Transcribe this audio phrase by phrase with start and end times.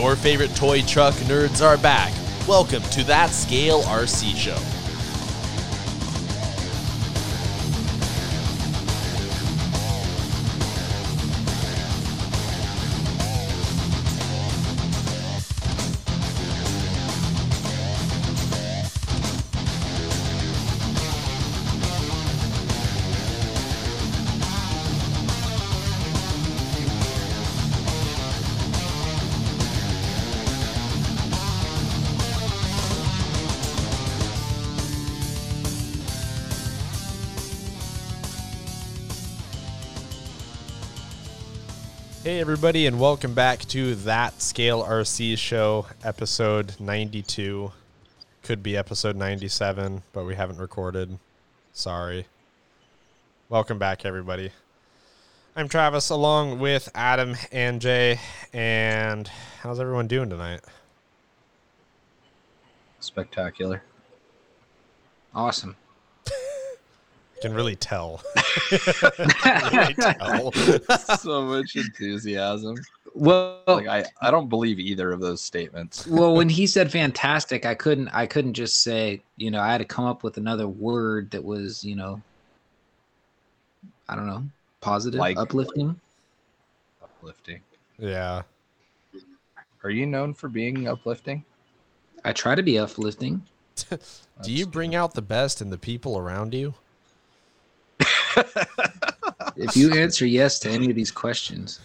[0.00, 2.10] Your favorite toy truck nerds are back.
[2.48, 4.79] Welcome to That Scale RC Show.
[42.50, 47.70] Everybody, and welcome back to That Scale RC Show, episode 92.
[48.42, 51.20] Could be episode 97, but we haven't recorded.
[51.72, 52.26] Sorry.
[53.48, 54.50] Welcome back, everybody.
[55.54, 58.18] I'm Travis, along with Adam and Jay.
[58.52, 59.28] And
[59.60, 60.62] how's everyone doing tonight?
[62.98, 63.84] Spectacular.
[65.32, 65.76] Awesome.
[67.40, 68.22] Can really tell.
[69.72, 70.52] really tell.
[71.18, 72.76] so much enthusiasm.
[73.14, 76.06] Well, Like I, I don't believe either of those statements.
[76.06, 79.78] well, when he said fantastic, I couldn't I couldn't just say, you know, I had
[79.78, 82.20] to come up with another word that was, you know,
[84.08, 84.44] I don't know,
[84.80, 85.98] positive, Like- uplifting.
[87.02, 87.60] Uplifting.
[87.98, 88.42] yeah.
[89.82, 91.44] Are you known for being uplifting?
[92.24, 93.42] I try to be uplifting.
[94.42, 96.74] Do you bring out the best in the people around you?
[99.56, 101.80] If you answer yes to any of these questions,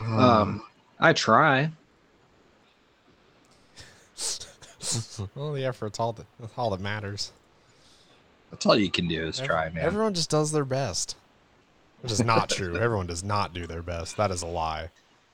[0.00, 0.62] um,
[1.00, 1.70] I try.
[5.34, 7.32] Well, the effort's all that all that matters.
[8.50, 9.84] That's all you can do is Ev- try, man.
[9.84, 11.16] Everyone just does their best,
[12.02, 12.76] which is not true.
[12.80, 14.16] Everyone does not do their best.
[14.16, 14.90] That is a lie.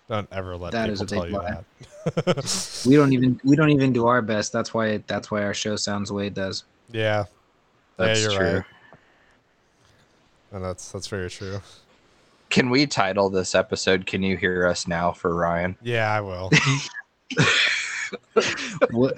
[0.08, 1.58] Don't ever let That is people a tell you lie.
[2.24, 2.82] that.
[2.86, 4.52] We don't even we don't even do our best.
[4.52, 6.64] That's why that's why our show sounds the way it does.
[6.90, 7.24] yeah,
[7.96, 8.54] That's yeah, you're true.
[8.56, 8.64] right.
[10.52, 11.60] and that's that's very true.
[12.50, 15.76] Can we title this episode "Can You Hear Us Now" for Ryan?
[15.82, 16.50] Yeah, I will.
[18.90, 19.16] What?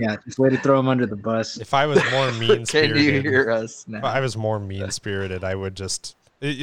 [0.00, 1.58] yeah, just way to throw him under the bus.
[1.58, 3.98] if I was more mean Can you spirited, hear us now?
[3.98, 4.04] If?
[4.04, 6.14] I was more mean spirited, I would just.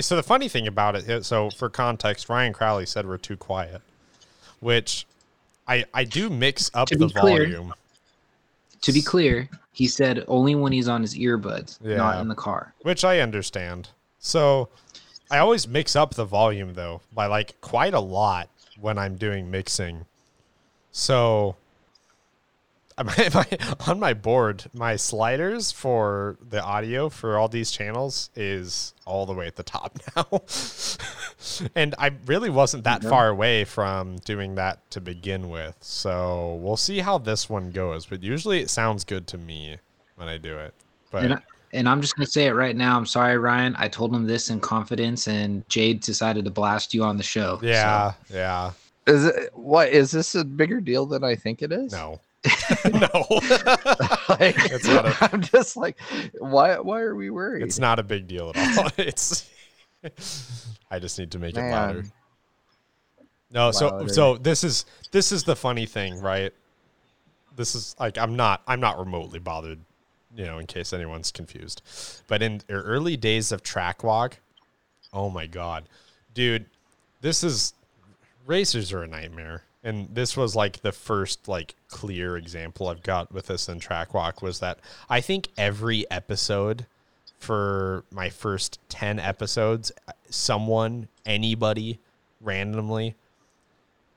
[0.01, 3.81] So the funny thing about it, so for context, Ryan Crowley said we're too quiet,
[4.61, 5.05] which
[5.67, 7.73] I I do mix up To the be clear, volume.
[8.81, 11.97] To be clear, he said only when he's on his earbuds, Yeah.
[11.97, 12.73] not in the car.
[12.83, 13.89] which I understand.
[14.19, 14.69] So
[15.31, 18.49] I always mix up the volume though by like quite a lot
[18.79, 20.05] when I'm doing mixing.
[20.91, 21.55] So
[23.03, 23.45] my, my,
[23.87, 29.33] on my board, my sliders for the audio for all these channels is all the
[29.33, 30.41] way at the top now.
[31.75, 33.09] and I really wasn't that Yeah.
[33.09, 35.75] far away from doing that to begin with.
[35.81, 38.05] So we'll see how this one goes.
[38.05, 39.77] But usually it sounds good to me
[40.15, 40.73] when I do it.
[41.11, 41.39] But And, I,
[41.73, 42.95] and I'm just gonna say it right now.
[42.97, 43.75] I'm sorry, Ryan.
[43.77, 47.57] I told him this in confidence, and Jade decided to blast you on the show.
[47.59, 48.71] so- Yeah, yeah.
[49.07, 49.89] Is it what?
[49.89, 51.91] Is this a bigger deal than I think it is?
[51.91, 52.19] No.
[52.85, 53.25] no.
[54.29, 55.97] like, It's not a- I'm just like,
[56.39, 56.77] why?
[56.79, 57.63] Why are we worried?
[57.63, 58.89] it's not a big deal at all.
[58.97, 59.49] It's
[60.91, 62.05] I just need to make it louder.
[63.51, 64.09] No, so Louder.
[64.09, 66.53] so this is this is the funny thing, right?
[67.55, 69.79] This is like I'm not I'm not remotely bothered,
[70.35, 71.81] you know, in case anyone's confused.
[72.27, 74.37] But in early days of track walk,
[75.13, 75.85] oh my god.
[76.33, 76.65] Dude,
[77.21, 77.73] this is
[78.45, 79.63] racers are a nightmare.
[79.85, 84.13] And this was like the first like clear example I've got with this in track
[84.15, 84.79] walk was that
[85.09, 86.87] I think every episode
[87.37, 89.91] for my first 10 episodes
[90.29, 91.99] someone anybody
[92.41, 93.13] randomly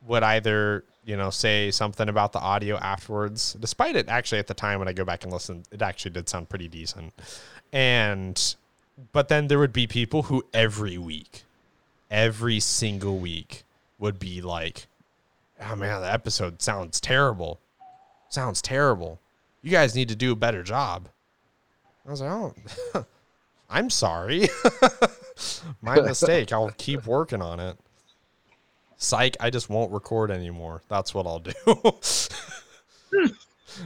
[0.06, 4.54] would either you know say something about the audio afterwards despite it actually at the
[4.54, 7.12] time when i go back and listen it actually did sound pretty decent.
[7.72, 8.54] And
[9.12, 11.42] but then there would be people who every week
[12.10, 13.64] every single week
[13.98, 14.86] would be like
[15.60, 17.60] oh man the episode sounds terrible.
[18.30, 19.20] Sounds terrible.
[19.62, 21.08] You guys need to do a better job.
[22.06, 22.54] I was like oh
[23.70, 24.48] i'm sorry.
[25.82, 26.52] My mistake.
[26.52, 27.76] I'll keep working on it.
[28.96, 30.82] Psych i just won't record anymore.
[30.88, 31.52] That's what i'll do.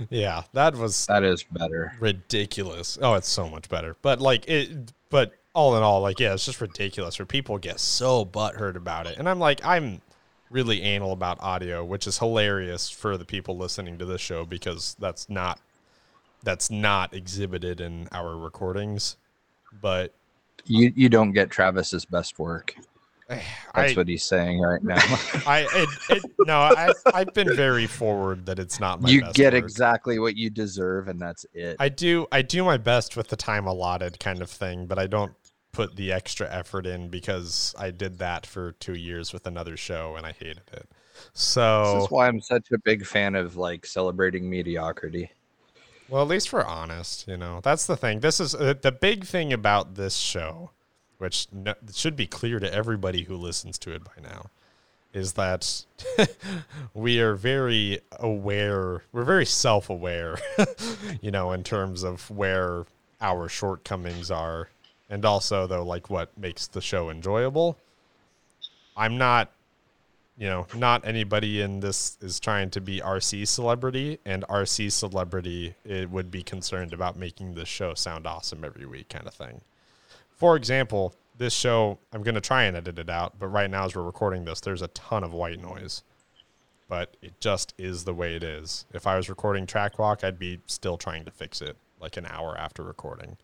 [0.08, 1.92] Yeah that was That is better.
[2.00, 2.96] ridiculous.
[3.02, 3.96] Oh it's so much better.
[4.02, 7.78] But like it but all in all like yeah it's just ridiculous where people get
[7.78, 9.18] so butthurt about it.
[9.18, 10.00] And i'm like i'm
[10.52, 14.94] really anal about audio which is hilarious for the people listening to this show because
[15.00, 15.58] that's not
[16.44, 19.16] that's not exhibited in our recordings
[19.80, 20.12] but
[20.66, 22.74] You you don't get Travis's best work.
[23.28, 23.44] That's
[23.74, 24.96] I, what he's saying right now.
[25.46, 29.54] I, it, it, no, I, I've been very forward that it's not my you get
[29.54, 29.62] work.
[29.64, 31.76] exactly what you deserve, and that's it.
[31.80, 35.06] I do, I do my best with the time allotted kind of thing, but I
[35.06, 35.32] don't
[35.72, 40.16] put the extra effort in because I did that for two years with another show
[40.16, 40.88] and I hated it.
[41.32, 45.30] So this is why I'm such a big fan of like celebrating mediocrity.
[46.08, 47.60] well, at least we're honest, you know.
[47.62, 48.20] That's the thing.
[48.20, 50.70] This is uh, the big thing about this show,
[51.18, 54.50] which no, should be clear to everybody who listens to it by now,
[55.14, 55.84] is that
[56.94, 60.36] we are very aware, we're very self aware,
[61.20, 62.84] you know, in terms of where
[63.20, 64.68] our shortcomings are.
[65.12, 67.76] And also, though, like what makes the show enjoyable.
[68.96, 69.50] I'm not,
[70.38, 75.74] you know, not anybody in this is trying to be RC celebrity, and RC celebrity
[75.84, 79.60] it would be concerned about making this show sound awesome every week, kind of thing.
[80.30, 83.84] For example, this show, I'm going to try and edit it out, but right now,
[83.84, 86.02] as we're recording this, there's a ton of white noise.
[86.88, 88.86] But it just is the way it is.
[88.94, 92.24] If I was recording Track Walk, I'd be still trying to fix it like an
[92.24, 93.36] hour after recording.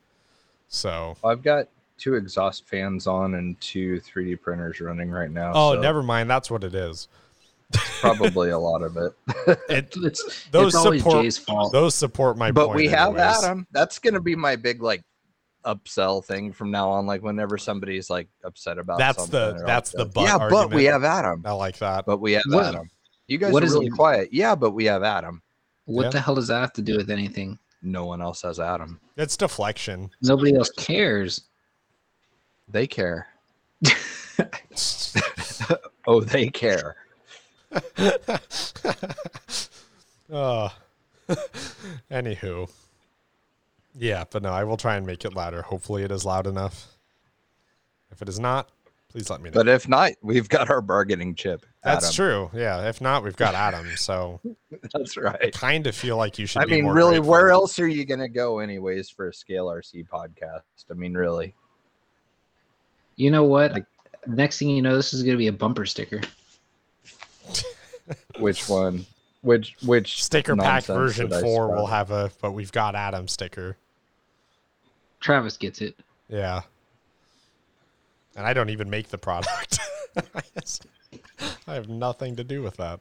[0.68, 5.52] So, I've got two exhaust fans on and two 3D printers running right now.
[5.54, 6.30] oh, so never mind.
[6.30, 7.08] That's what it is.
[8.00, 9.12] Probably a lot of it.
[9.68, 11.72] It, It's Those it's support- Jay's fault.
[11.72, 12.76] those support my but point.
[12.76, 13.44] we have anyways.
[13.44, 13.66] Adam.
[13.72, 15.02] That's gonna be my big like
[15.64, 17.06] upsell thing from now on.
[17.06, 20.38] Like whenever somebody's like upset about That's something, the- they're that's like, the but yeah,
[20.48, 21.42] but we have Adam.
[21.44, 22.06] I like that.
[22.06, 22.90] But we have What- Adam.
[23.26, 24.28] You guys what are is really it- quiet.
[24.32, 25.42] Yeah, but we have Adam.
[25.84, 26.10] what Yeah.
[26.10, 27.58] the hell does that have to do with anything?
[27.82, 29.00] No one else has Adam.
[29.16, 30.10] It's deflection.
[30.22, 31.42] Nobody else cares.
[32.68, 33.28] They care.
[36.08, 36.96] Oh, they care.
[37.72, 37.80] uh,
[42.10, 42.70] anywho.
[43.94, 45.60] Yeah, but no, I will try and make it louder.
[45.60, 46.86] Hopefully, it is loud enough.
[48.10, 48.70] If it is not,
[49.08, 49.54] please let me know.
[49.54, 51.64] But if not, we've got our bargaining chip.
[51.82, 52.14] That's Adam.
[52.14, 52.50] true.
[52.60, 52.88] Yeah.
[52.88, 53.86] If not, we've got Adam.
[53.96, 54.40] So
[54.92, 55.52] That's right.
[55.52, 56.62] kind of feel like you should.
[56.62, 57.30] I be mean, more really, grateful.
[57.30, 60.62] where else are you gonna go anyways for a Scale RC podcast?
[60.90, 61.54] I mean, really.
[63.16, 63.72] You know what?
[63.72, 63.86] Like-
[64.26, 66.20] Next thing you know, this is going to be a bumper sticker.
[68.38, 69.06] Which one?
[69.42, 73.76] Which which Sticker pack version four will have a, but we've got Adam sticker.
[75.20, 75.96] Travis gets it.
[76.28, 76.62] Yeah.
[78.38, 79.80] And I don't even make the product.
[81.66, 83.00] I have nothing to do with that.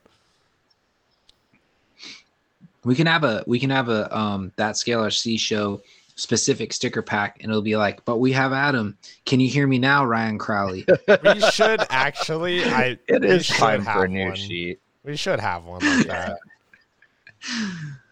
[2.83, 5.81] We can have a we can have a um that Scale RC show
[6.15, 8.97] specific sticker pack, and it'll be like, but we have Adam.
[9.25, 10.85] Can you hear me now, Ryan Crowley?
[11.23, 12.65] We should actually.
[12.65, 12.97] I.
[13.07, 14.35] It we should time for have a new one.
[14.35, 14.79] sheet.
[15.03, 16.39] We should have one like that.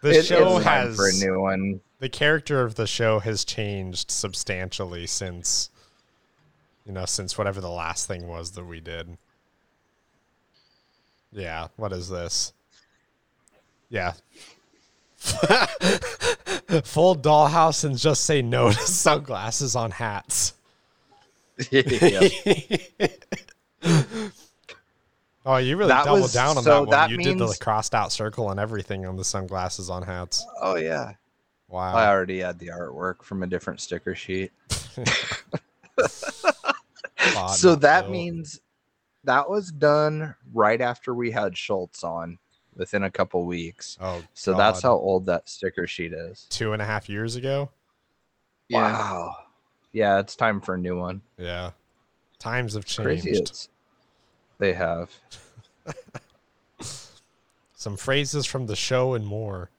[0.02, 1.80] The It is show has for a new one.
[1.98, 5.70] the character of the show has changed substantially since
[6.86, 9.16] you know since whatever the last thing was that we did.
[11.32, 12.52] Yeah, what is this?
[13.90, 14.12] Yeah.
[16.84, 20.54] Full dollhouse and just say no to sunglasses on hats.
[25.48, 26.90] Oh, you really That doubled was- down on so that one.
[26.90, 30.44] that you did the crossed out circle and everything on the sunglasses on hats.
[30.60, 31.12] Oh yeah.
[31.68, 31.94] Wow.
[31.94, 34.50] I already had the artwork from a different sticker sheet.
[37.18, 38.12] Thought so that built.
[38.12, 38.60] means
[39.24, 42.38] that was done right after we had Schultz on
[42.76, 43.96] within a couple weeks.
[44.00, 46.46] Oh, So that's how old that sticker sheet is.
[46.50, 47.70] two and a half years ago.
[48.70, 49.36] Wow.
[49.92, 51.22] Yeah, it's time for a new one.
[51.38, 51.70] Yeah.
[52.38, 53.26] Times have changed.
[53.26, 53.68] it's
[54.58, 55.10] they have.
[57.74, 59.70] Some phrases from the show and more.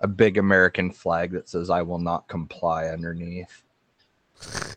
[0.00, 3.62] A big American flag that says I will not comply underneath.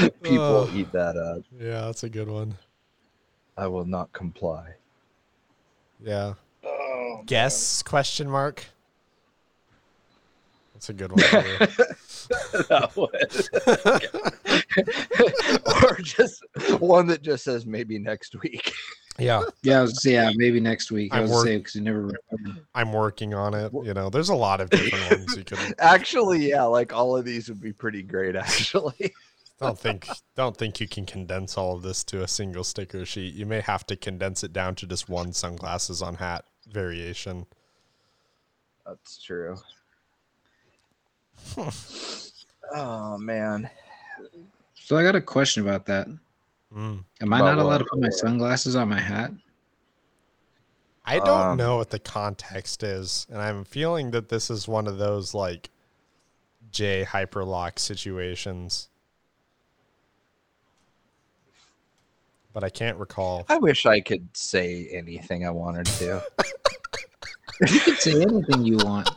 [0.22, 0.70] People Ugh.
[0.74, 1.42] eat that up.
[1.58, 2.54] Yeah, that's a good one.
[3.56, 4.74] I will not comply.
[6.02, 6.34] Yeah.
[6.64, 8.64] Oh, Guess question mark.
[10.74, 11.20] That's a good one.
[11.20, 11.28] too.
[12.68, 13.12] that would.
[15.84, 16.44] or just
[16.80, 18.72] one that just says maybe next week.
[19.18, 21.12] yeah, Yeah, I was say, yeah, maybe next week.
[21.12, 22.60] I I'm was work- say because you never remember.
[22.76, 23.72] I'm working on it.
[23.72, 25.74] You know, there's a lot of different ones you could.
[25.80, 28.36] Actually, yeah, like all of these would be pretty great.
[28.36, 29.12] Actually,
[29.60, 33.34] Don't think don't think you can condense all of this to a single sticker sheet.
[33.34, 37.46] You may have to condense it down to just one sunglasses on hat variation.
[38.86, 39.56] that's true.
[42.74, 43.68] oh man,
[44.74, 46.06] So I got a question about that.
[46.74, 47.04] Mm.
[47.20, 47.78] Am I About not allowed what?
[47.78, 49.32] to put my sunglasses on my hat?
[51.04, 54.86] I don't Um, know what the context is, and I'm feeling that this is one
[54.86, 55.70] of those like
[56.70, 58.87] J hyperlock situations.
[62.52, 63.44] But I can't recall.
[63.48, 66.22] I wish I could say anything I wanted to.
[67.68, 69.10] You can say anything you want.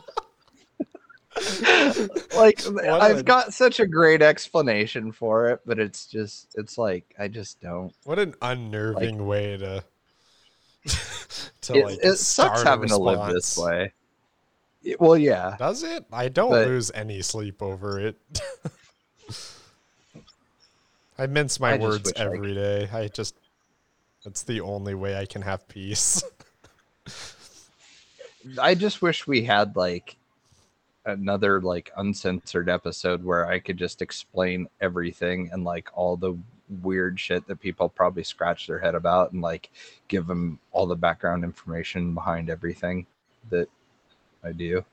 [2.36, 7.14] like I've a- got such a great explanation for it, but it's just it's like
[7.20, 7.94] I just don't.
[8.02, 9.84] What an unnerving way to
[11.62, 13.66] to It, like it start sucks a having to live this response.
[13.68, 13.92] way.
[14.84, 15.54] Y- Well, yeah.
[15.56, 16.04] Does it?
[16.12, 18.16] I don't But- lose any sleep over it.
[21.18, 22.88] I mince my I words wish I every day.
[22.92, 23.34] I just
[24.24, 26.22] it's the only way I can have peace.
[28.60, 30.16] I just wish we had like
[31.04, 36.36] another like uncensored episode where I could just explain everything and like all the
[36.82, 39.70] weird shit that people probably scratch their head about and like
[40.08, 43.06] give them all the background information behind everything
[43.50, 43.68] that
[44.44, 44.84] I do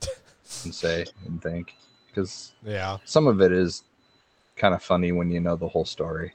[0.64, 1.74] and say and think
[2.08, 2.98] because yeah.
[3.04, 3.84] some of it is
[4.56, 6.32] kind of funny when you know the whole story.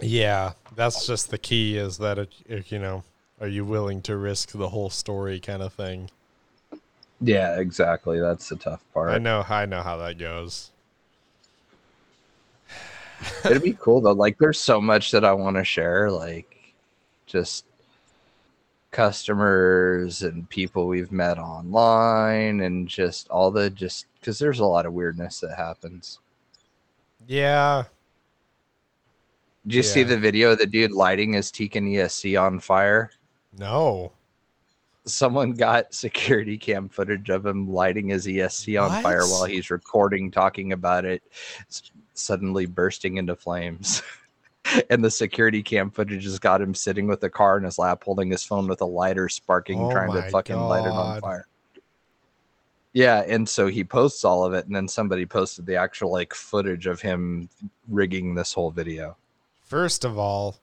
[0.00, 3.04] Yeah, that's just the key is that it, it, you know,
[3.40, 6.10] are you willing to risk the whole story kind of thing?
[7.20, 8.20] Yeah, exactly.
[8.20, 9.10] That's the tough part.
[9.10, 10.70] I know I know how that goes.
[13.44, 14.12] It'd be cool though.
[14.12, 16.10] Like, there's so much that I want to share.
[16.10, 16.74] Like,
[17.26, 17.64] just
[18.90, 24.86] customers and people we've met online, and just all the just because there's a lot
[24.86, 26.18] of weirdness that happens.
[27.26, 27.84] Yeah.
[29.66, 33.10] Did you see the video of the dude lighting his Tekin ESC on fire?
[33.58, 34.12] No.
[35.06, 40.30] Someone got security cam footage of him lighting his ESC on fire while he's recording,
[40.30, 41.22] talking about it,
[42.12, 44.02] suddenly bursting into flames.
[44.90, 48.04] and the security cam footage has got him sitting with the car in his lap,
[48.04, 51.46] holding his phone with a lighter, sparking, Oh trying to fucking light it on fire.
[52.94, 56.32] Yeah, and so he posts all of it, and then somebody posted the actual like
[56.32, 57.48] footage of him
[57.88, 59.16] rigging this whole video.
[59.62, 60.60] First of all,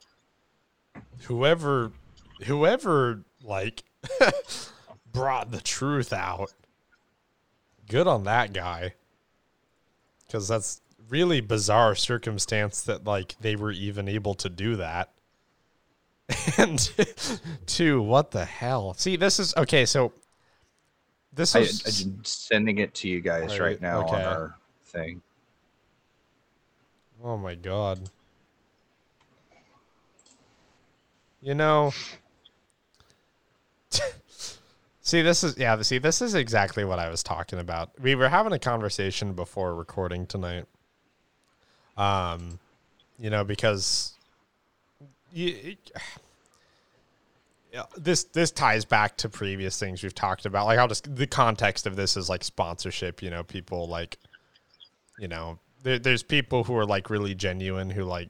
[1.23, 1.91] whoever
[2.45, 3.83] whoever like
[5.11, 6.53] brought the truth out,
[7.89, 8.93] good on that guy.
[10.31, 15.11] Cuz that's really bizarre circumstance that like they were even able to do that.
[16.57, 16.89] And
[17.65, 18.93] two, what the hell?
[18.93, 20.13] See, this is okay, so
[21.33, 24.15] this is I'm sending it to you guys Right, right now okay.
[24.15, 25.21] on our thing.
[27.23, 28.09] Oh my god.
[31.41, 31.93] You know.
[35.01, 37.91] see, this is yeah, see this is exactly what I was talking about.
[37.99, 40.65] We were having a conversation before recording tonight.
[41.97, 42.59] Um,
[43.19, 44.13] you know, because
[45.33, 45.75] you,
[47.71, 50.65] yeah, this this ties back to previous things we've talked about.
[50.65, 54.17] Like I'll just the context of this is like sponsorship, you know, people like
[55.19, 58.29] you know, there, there's people who are like really genuine who like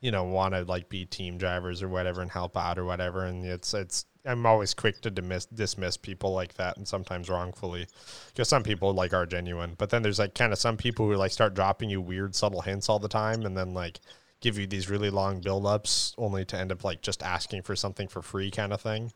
[0.00, 3.26] you know want to like be team drivers or whatever and help out or whatever.
[3.26, 7.84] And it's it's i'm always quick to dismiss dismiss people like that and sometimes wrongfully
[8.28, 9.74] because some people like are genuine.
[9.76, 12.62] But then there's like kind of some people who like start dropping you weird subtle
[12.62, 13.44] hints all the time.
[13.44, 14.00] And then like
[14.42, 18.08] give you these really long build-ups only to end up like just asking for something
[18.08, 19.12] for free kind of thing.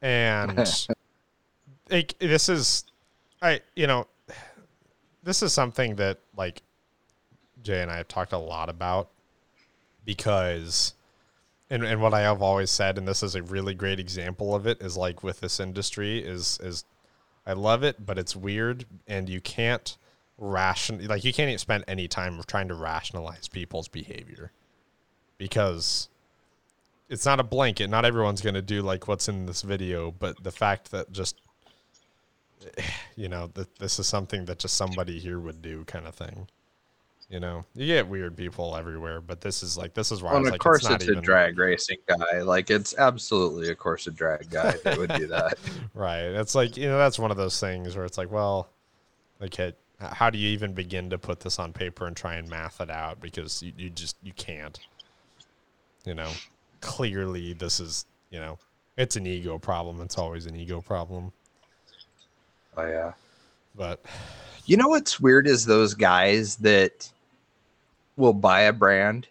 [0.00, 0.58] And
[1.90, 2.84] like this is
[3.42, 4.06] i you know
[5.22, 6.62] this is something that like
[7.62, 9.10] Jay and I have talked a lot about
[10.04, 10.94] because
[11.68, 14.66] and, and what I have always said, and this is a really great example of
[14.66, 16.84] it, is like with this industry is is
[17.46, 19.96] I love it, but it's weird and you can't
[20.40, 24.50] ration like you can't even spend any time trying to rationalize people's behavior
[25.36, 26.08] because
[27.10, 27.90] it's not a blanket.
[27.90, 31.40] Not everyone's gonna do like what's in this video, but the fact that just
[33.16, 36.48] you know that this is something that just somebody here would do kind of thing
[37.30, 40.42] you know you get weird people everywhere but this is like this is why Well,
[40.42, 42.42] of like, course, it's, it's, a drag racing guy.
[42.42, 45.56] Like, it's absolutely of course a drag guy that would do that.
[45.94, 48.68] right it's like you know that's one of those things where it's like well
[49.40, 52.48] like h- how do you even begin to put this on paper and try and
[52.48, 53.20] math it out?
[53.20, 54.78] Because you, you just you can't.
[56.04, 56.30] You know
[56.80, 58.58] clearly this is you know
[58.96, 60.00] it's an ego problem.
[60.00, 61.32] It's always an ego problem.
[62.76, 63.12] Oh yeah.
[63.74, 64.00] but
[64.66, 67.10] You know what's weird is those guys that
[68.16, 69.26] will buy a brand,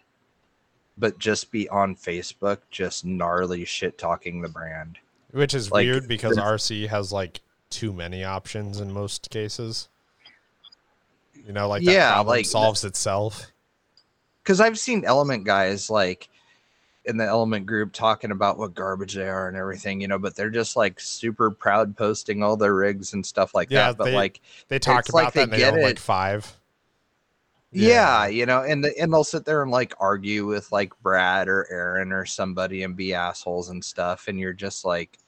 [0.98, 4.98] but just be on Facebook, just gnarly shit talking the brand.
[5.32, 9.88] which is Like, weird because rc has like too many options in most cases
[11.50, 13.50] you know like Yeah, that problem like, solves itself
[14.44, 16.28] Because I've seen element guys like
[17.06, 20.36] in the element group talking about what garbage they are and everything, you know, but
[20.36, 23.98] they're just like super proud posting all their rigs and stuff like Yeah, that.
[23.98, 26.56] But they- like They talk about like that and they own like five.
[27.72, 31.48] Yeah, you know, and the, and they'll sit there and like argue with like Brad
[31.48, 35.18] or Aaron or somebody and be assholes and stuff, and you're just like,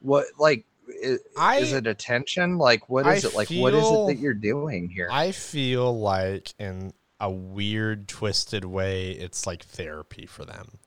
[0.00, 0.26] what?
[0.38, 2.58] Like, is, I is it attention?
[2.58, 3.34] Like, what is I it?
[3.34, 5.08] Like, what is it that you're doing here?
[5.10, 10.78] I feel like in a weird, twisted way, it's like therapy for them.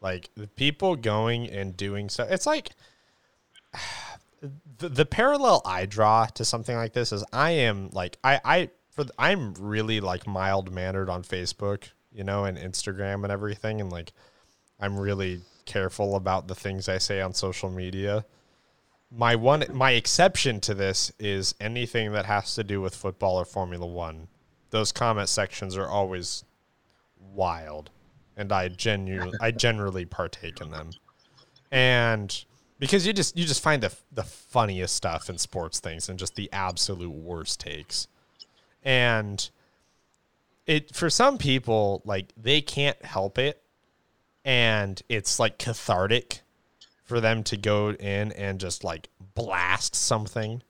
[0.00, 2.26] Like the people going and doing so.
[2.28, 2.70] It's like
[4.78, 8.70] the, the parallel I draw to something like this is I am like I I
[8.90, 13.80] for the- I'm really like mild mannered on Facebook, you know, and Instagram and everything,
[13.80, 14.12] and like
[14.78, 18.24] I'm really careful about the things I say on social media.
[19.10, 23.44] My one my exception to this is anything that has to do with football or
[23.44, 24.28] Formula 1.
[24.70, 26.44] Those comment sections are always
[27.32, 27.90] wild
[28.36, 30.90] and I genuinely I generally partake in them.
[31.70, 32.44] And
[32.78, 36.36] because you just you just find the the funniest stuff in sports things and just
[36.36, 38.08] the absolute worst takes.
[38.82, 39.48] And
[40.66, 43.62] it for some people like they can't help it
[44.44, 46.40] and it's like cathartic
[47.10, 50.62] for them to go in and just like blast something.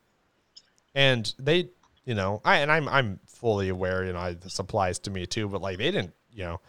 [0.94, 1.68] And they
[2.06, 5.26] you know i and i'm i'm fully aware you know I, this applies to me
[5.26, 6.60] too but like they didn't you know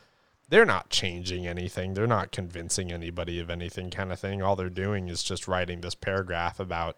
[0.51, 1.94] they're not changing anything.
[1.94, 4.42] They're not convincing anybody of anything kind of thing.
[4.42, 6.98] All they're doing is just writing this paragraph about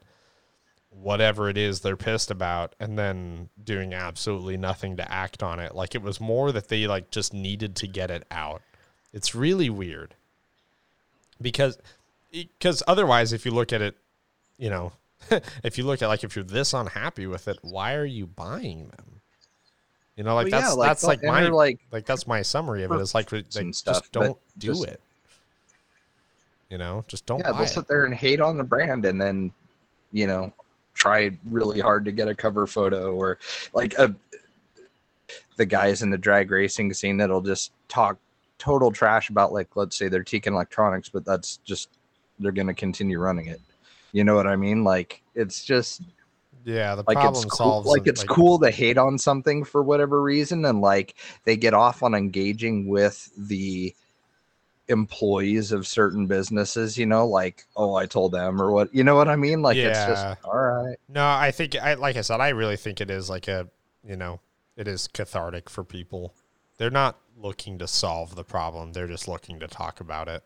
[0.89, 5.75] whatever it is they're pissed about and then doing absolutely nothing to act on it.
[5.75, 8.63] Like it was more that they like just needed to get it out.
[9.13, 10.15] It's really weird.
[11.39, 11.77] Because
[12.33, 13.95] because otherwise if you look at it
[14.57, 14.91] you know
[15.63, 18.87] if you look at like if you're this unhappy with it why are you buying
[18.89, 19.21] them
[20.17, 22.83] you know like Well, that's yeah, that's they'll like my like, like that's my summary
[22.83, 25.01] of it it's like, like and just don't do just- it
[26.69, 27.69] you know just don't yeah, buy they'll it.
[27.69, 29.51] sit there and hate on the brand and then,
[30.11, 30.51] you know,
[30.95, 33.37] try really hard to get a cover photo or
[33.73, 34.15] like a,
[35.57, 38.17] the guys in the drag racing scene that'll just talk
[38.57, 41.89] total trash about like let's say they're Tekin Electronics, but that's just
[42.39, 43.61] they're gonna continue running it.
[44.11, 44.83] You know what I mean?
[44.83, 46.01] Like it's just
[46.65, 49.83] yeah the like problem it's cool, solves like it's cool to hate on something for
[49.83, 53.93] whatever reason and like they get off on engaging with the
[54.87, 59.15] employees of certain businesses you know like oh i told them or what you know
[59.15, 62.39] what i mean like it's just all right No, I think I like I said,
[62.39, 63.67] I really think it is like a
[64.07, 64.39] you know,
[64.75, 66.33] it is cathartic for people.
[66.77, 70.43] They're not looking to solve the problem; they're just looking to talk about it.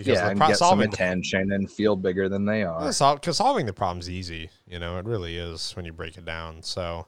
[0.00, 2.62] Because yeah the and pro- get some solving the, attention and feel bigger than they
[2.62, 4.48] are because solving the problem's easy.
[4.66, 6.62] You know, it really is when you break it down.
[6.62, 7.06] So,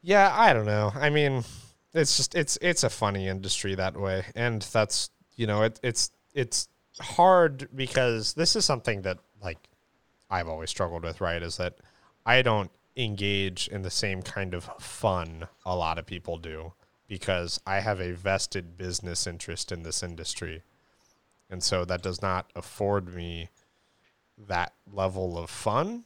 [0.00, 0.90] yeah, I don't know.
[0.94, 1.44] I mean,
[1.92, 6.10] it's just it's it's a funny industry that way, and that's you know it, it's
[6.32, 9.58] it's hard because this is something that like
[10.30, 11.20] I've always struggled with.
[11.20, 11.74] Right, is that
[12.24, 16.72] I don't engage in the same kind of fun a lot of people do
[17.06, 20.62] because I have a vested business interest in this industry.
[21.52, 23.50] And so that does not afford me
[24.48, 26.04] that level of fun.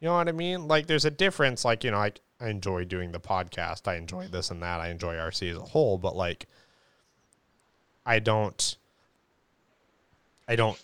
[0.00, 0.66] You know what I mean?
[0.66, 3.88] Like there's a difference like, you know, I I enjoy doing the podcast.
[3.88, 4.80] I enjoy this and that.
[4.80, 6.46] I enjoy RC as a whole, but like
[8.06, 8.76] I don't
[10.48, 10.82] I don't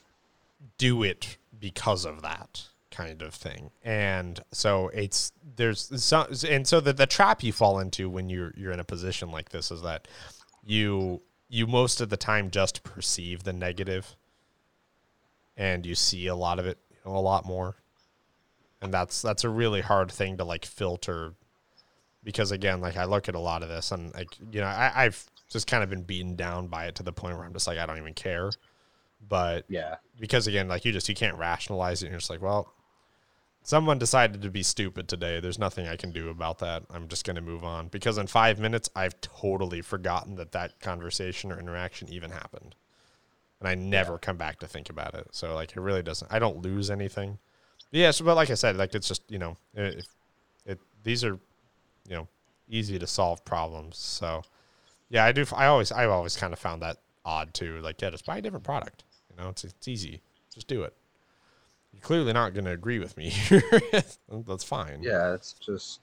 [0.76, 3.70] do it because of that kind of thing.
[3.82, 8.52] And so it's there's some and so the, the trap you fall into when you're
[8.58, 10.06] you're in a position like this is that
[10.62, 14.16] you you most of the time just perceive the negative
[15.54, 17.76] and you see a lot of it you know, a lot more.
[18.80, 21.34] And that's that's a really hard thing to like filter
[22.24, 24.92] because again, like I look at a lot of this and like you know, I,
[24.94, 27.66] I've just kind of been beaten down by it to the point where I'm just
[27.66, 28.50] like I don't even care.
[29.28, 32.06] But yeah because again, like you just you can't rationalize it.
[32.06, 32.72] And you're just like, well,
[33.62, 35.40] someone decided to be stupid today.
[35.40, 36.84] There's nothing I can do about that.
[36.90, 40.80] I'm just going to move on because in five minutes I've totally forgotten that that
[40.80, 42.74] conversation or interaction even happened,
[43.60, 45.28] and I never come back to think about it.
[45.32, 46.32] So like it really doesn't.
[46.32, 47.38] I don't lose anything.
[47.90, 50.06] Yes, but like I said, like it's just you know, if
[50.66, 51.38] it these are
[52.08, 52.28] you know
[52.68, 53.98] easy to solve problems.
[53.98, 54.42] So
[55.08, 55.44] yeah, I do.
[55.54, 57.80] I always I've always kind of found that odd too.
[57.80, 59.04] Like yeah, just buy a different product.
[59.30, 60.20] You know, it's it's easy.
[60.52, 60.94] Just do it.
[61.92, 63.32] You're clearly not going to agree with me.
[64.30, 65.02] That's fine.
[65.02, 66.00] yeah it's just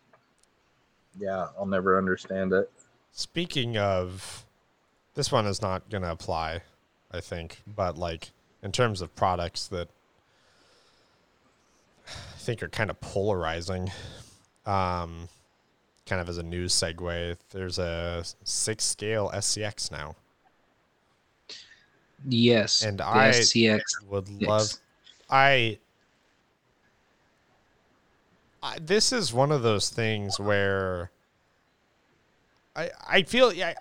[1.20, 2.70] yeah i'll never understand it
[3.12, 4.46] Speaking of,
[5.16, 6.62] this one is not going to apply,
[7.12, 8.30] I think, but like
[8.62, 9.90] in terms of products that
[12.08, 13.92] I think are kind of polarizing,
[14.68, 15.28] um,
[16.06, 20.16] kind of as a news segue, there's a six scale SCX now.
[22.28, 22.84] Yes.
[22.84, 23.82] And the I STX.
[24.08, 24.48] would Yes.
[24.48, 24.70] love
[25.30, 25.78] I,
[28.64, 31.12] I this is one of those things where
[32.76, 33.74] I I feel yeah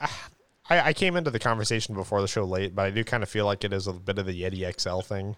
[0.71, 3.29] I, I came into the conversation before the show late, but I do kind of
[3.29, 5.37] feel like it is a bit of the Yeti XL thing.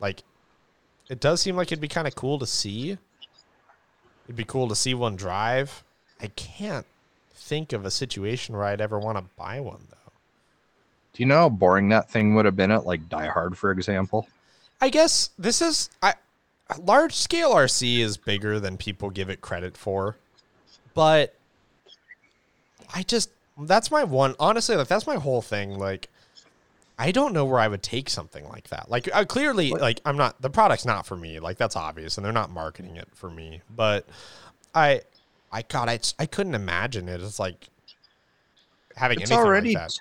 [0.00, 0.22] Like
[1.08, 2.98] it does seem like it'd be kind of cool to see.
[4.24, 5.82] It'd be cool to see one drive.
[6.20, 6.86] I can't
[7.34, 10.12] think of a situation where I'd ever want to buy one though.
[11.12, 13.70] Do you know how boring that thing would have been at like Die Hard, for
[13.70, 14.26] example?
[14.84, 16.12] I guess this is I
[16.78, 20.18] large scale RC is bigger than people give it credit for.
[20.92, 21.34] But
[22.94, 26.10] I just that's my one honestly like that's my whole thing like
[26.98, 28.90] I don't know where I would take something like that.
[28.90, 31.40] Like uh, clearly like I'm not the product's not for me.
[31.40, 33.62] Like that's obvious and they're not marketing it for me.
[33.74, 34.06] But
[34.74, 35.00] I
[35.50, 37.70] I god I I couldn't imagine it It's like
[38.96, 39.98] having It's anything already like that.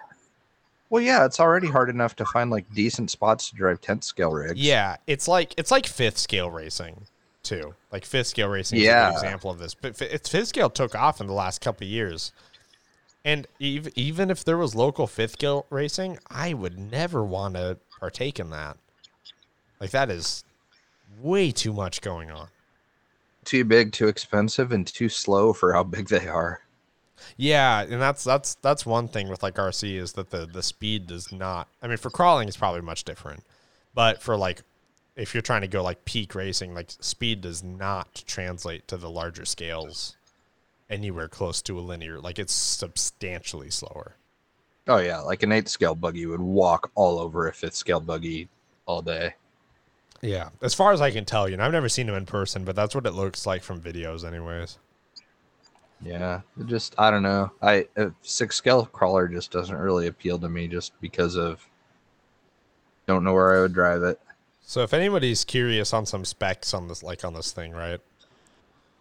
[0.94, 4.32] Well, yeah, it's already hard enough to find like decent spots to drive 10th scale
[4.32, 4.60] rigs.
[4.60, 7.08] Yeah, it's like it's like fifth scale racing
[7.42, 7.74] too.
[7.92, 9.10] Like fifth scale racing is Yeah.
[9.10, 9.74] good example of this.
[9.74, 12.32] But it's fifth scale took off in the last couple of years.
[13.26, 17.78] And even even if there was local fifth scale racing, I would never want to
[18.00, 18.78] partake in that.
[19.80, 20.44] Like that is
[21.20, 22.50] way too much going on.
[23.46, 26.62] too big, too expensive, and too slow for how big they are.
[27.38, 31.08] Yeah, and that's that's that's one thing with like RC is that the the speed
[31.08, 31.68] does not.
[31.82, 33.44] I mean, for crawling it's probably much different,
[33.94, 34.64] but for like
[35.16, 39.10] if you're trying to go like peak racing, like speed does not translate to the
[39.10, 40.16] larger scales
[40.90, 42.20] anywhere close to a linear.
[42.20, 44.16] Like it's substantially slower.
[44.88, 48.50] Oh yeah, like an eighth scale buggy would walk all over a fifth scale buggy
[48.86, 49.36] all day.
[50.22, 52.64] Yeah, as far as I can tell, you know, I've never seen them in person,
[52.64, 54.78] but that's what it looks like from videos, anyways.
[56.06, 57.52] Yeah, it just I don't know.
[57.62, 61.68] I a six scale crawler just doesn't really appeal to me just because of
[63.08, 64.20] don't know where I would drive it.
[64.62, 68.00] So if anybody's curious on some specs on this, like on this thing, right?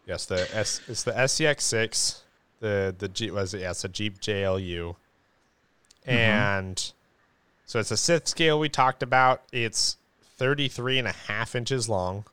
[0.07, 2.23] Yes, the S it's the SCX six,
[2.61, 3.61] the the G was it?
[3.61, 4.97] Yeah, it's a Jeep JLU,
[6.05, 6.93] and
[7.65, 9.43] so it's a sixth scale we talked about.
[9.53, 9.97] It's
[10.37, 12.25] 33 and a half inches long,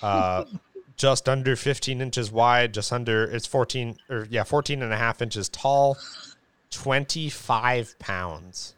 [0.00, 0.44] uh,
[0.96, 5.20] just under 15 inches wide, just under it's 14 or yeah 14 and a half
[5.20, 5.98] inches tall,
[6.70, 8.74] 25 pounds.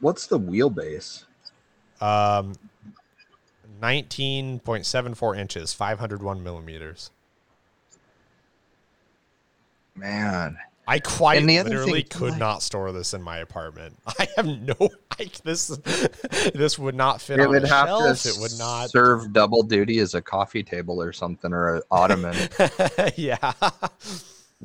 [0.00, 1.24] What's the wheelbase?
[2.00, 2.54] Um,
[3.80, 7.10] nineteen point seven four inches, five hundred one millimeters.
[9.94, 13.98] Man, I quite the other literally thing, could like- not store this in my apartment.
[14.06, 14.74] I have no.
[15.18, 15.68] I, this
[16.54, 18.22] this would not fit it on would a have shelf.
[18.22, 18.90] to It would not.
[18.90, 22.36] serve double duty as a coffee table or something or an ottoman.
[23.16, 23.52] yeah.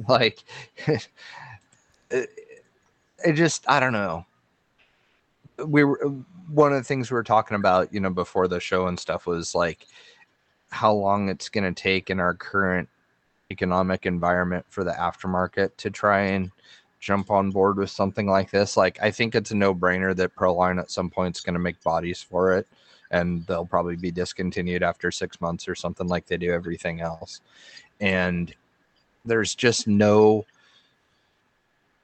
[0.08, 0.40] like
[0.88, 1.08] it,
[3.26, 4.26] it just i don't know
[5.66, 5.98] we were
[6.48, 9.28] one of the things we were talking about you know before the show and stuff
[9.28, 9.86] was like
[10.70, 12.88] how long it's going to take in our current
[13.52, 16.52] economic environment for the aftermarket to try and
[17.00, 18.78] jump on board with something like this.
[18.78, 21.82] Like i think it's a no-brainer that proline at some point is going to make
[21.84, 22.68] bodies for it
[23.12, 27.42] and they'll probably be discontinued after six months or something like they do everything else.
[28.00, 28.54] And
[29.26, 30.46] there's just no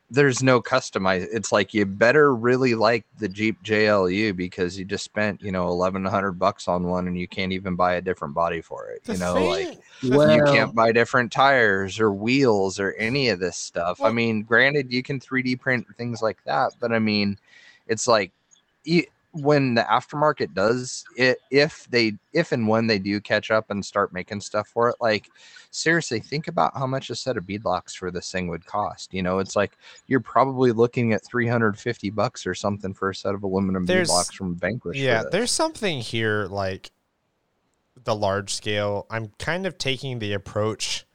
[0.10, 5.04] there's no customize it's like you better really like the jeep jlu because you just
[5.04, 8.62] spent you know 1100 bucks on one and you can't even buy a different body
[8.62, 12.93] for it you know thing- like Well- you can't buy different tires or wheels or
[12.93, 14.00] any of this stuff.
[14.02, 17.38] I mean, granted, you can 3D print things like that, but I mean,
[17.88, 18.32] it's like
[18.86, 19.08] e-
[19.41, 23.86] when the aftermarket does it, if they, if and when they do catch up and
[23.86, 25.30] start making stuff for it, like
[25.71, 29.13] seriously, think about how much a set of beadlocks for this thing would cost.
[29.13, 33.34] You know, it's like you're probably looking at 350 bucks or something for a set
[33.36, 34.97] of aluminum There's- beadlocks from Vanquish.
[34.97, 36.91] Yeah, there's something here like
[38.04, 39.06] the large scale.
[39.10, 41.06] I'm kind of taking the approach.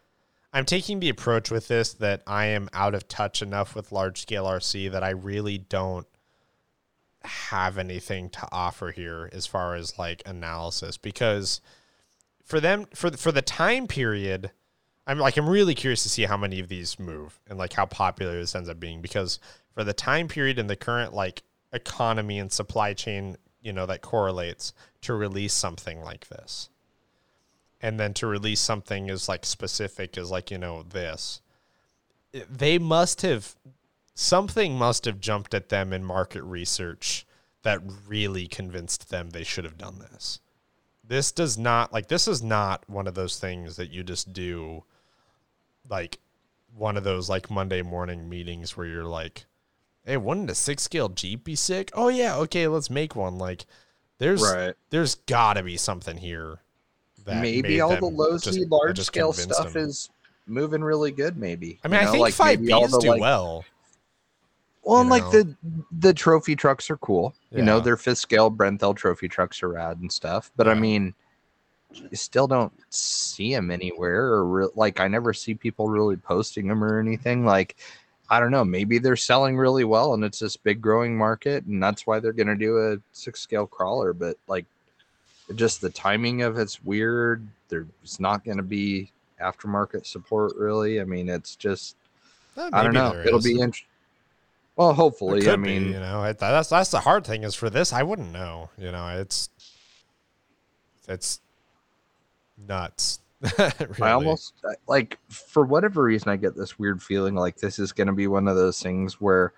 [0.53, 4.21] I'm taking the approach with this that I am out of touch enough with large
[4.21, 6.07] scale RC that I really don't
[7.25, 11.61] have anything to offer here as far as like analysis because
[12.45, 14.51] for them for the, for the time period
[15.07, 17.87] I'm like I'm really curious to see how many of these move and like how
[17.87, 19.39] popular this ends up being because
[19.75, 24.03] for the time period and the current like economy and supply chain, you know, that
[24.03, 26.69] correlates to release something like this.
[27.81, 31.41] And then to release something as like specific as like, you know, this.
[32.49, 33.57] They must have
[34.14, 37.27] something must have jumped at them in market research
[37.62, 40.40] that really convinced them they should have done this.
[41.07, 44.85] This does not like this is not one of those things that you just do
[45.88, 46.18] like
[46.75, 49.44] one of those like Monday morning meetings where you're like,
[50.05, 51.90] hey, wouldn't a six scale Jeep be sick?
[51.94, 53.37] Oh yeah, okay, let's make one.
[53.38, 53.66] Like,
[54.18, 54.75] there's Right.
[54.90, 56.59] there's got to be something here.
[57.25, 59.85] That maybe all the low that large scale stuff them.
[59.88, 60.09] is
[60.46, 61.37] moving really good.
[61.37, 61.79] Maybe.
[61.85, 63.64] I mean, You I think like, five Bs the, do like- well.
[64.83, 65.55] Well, and like the
[66.01, 67.35] the trophy trucks are cool.
[67.51, 67.83] You know, Yeah.
[67.85, 70.51] their fifth scale Brenthel trophy trucks are rad and stuff.
[70.57, 71.14] But I mean,
[71.92, 76.66] you still don't see them anywhere, or re- like I never see people really posting
[76.66, 77.45] them or anything.
[77.45, 77.77] Like,
[78.29, 78.64] I don't know.
[78.64, 82.33] Maybe they're selling really well, and it's this big growing market, and that's why they're
[82.33, 84.12] going to do a six scale crawler.
[84.12, 84.66] But like,
[85.55, 87.47] just the timing of it's weird.
[87.68, 91.01] There's not going to be aftermarket support really.
[91.01, 91.95] I mean, it's just
[92.57, 93.14] Eh, I don't know.
[93.25, 93.45] It'll is.
[93.45, 93.87] be interesting.
[94.77, 95.43] Well, hopefully.
[95.43, 97.93] I could be, mean, you know, it, that's that's the hard thing is for this.
[97.93, 98.71] I wouldn't know.
[98.79, 99.51] You know, it's
[101.09, 101.41] it's
[102.57, 103.21] nuts.
[103.59, 103.75] really.
[104.01, 104.55] I almost
[104.87, 108.29] like for whatever reason I get this weird feeling like this is going to be
[108.29, 109.53] one of those things where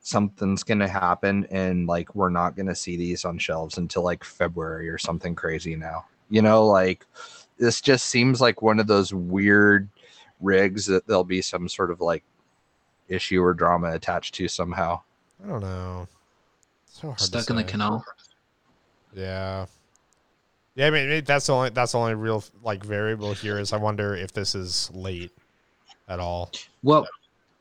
[0.00, 4.02] something's going to happen and like we're not going to see these on shelves until
[4.02, 6.06] like February or something crazy now.
[6.30, 7.04] You know, like
[7.58, 9.88] this just seems like one of those weird
[10.40, 12.24] rigs that there'll be some sort of like
[13.08, 15.00] issue or drama attached to somehow.
[15.44, 16.08] I don't know.
[16.86, 18.04] So hard to Stuck in the canal.
[19.14, 19.66] Yeah.
[20.74, 23.78] Yeah, I mean that's the only that's the only real like variable here is I
[23.78, 25.32] wonder if this is late
[26.08, 26.50] at all.
[26.82, 27.08] Well,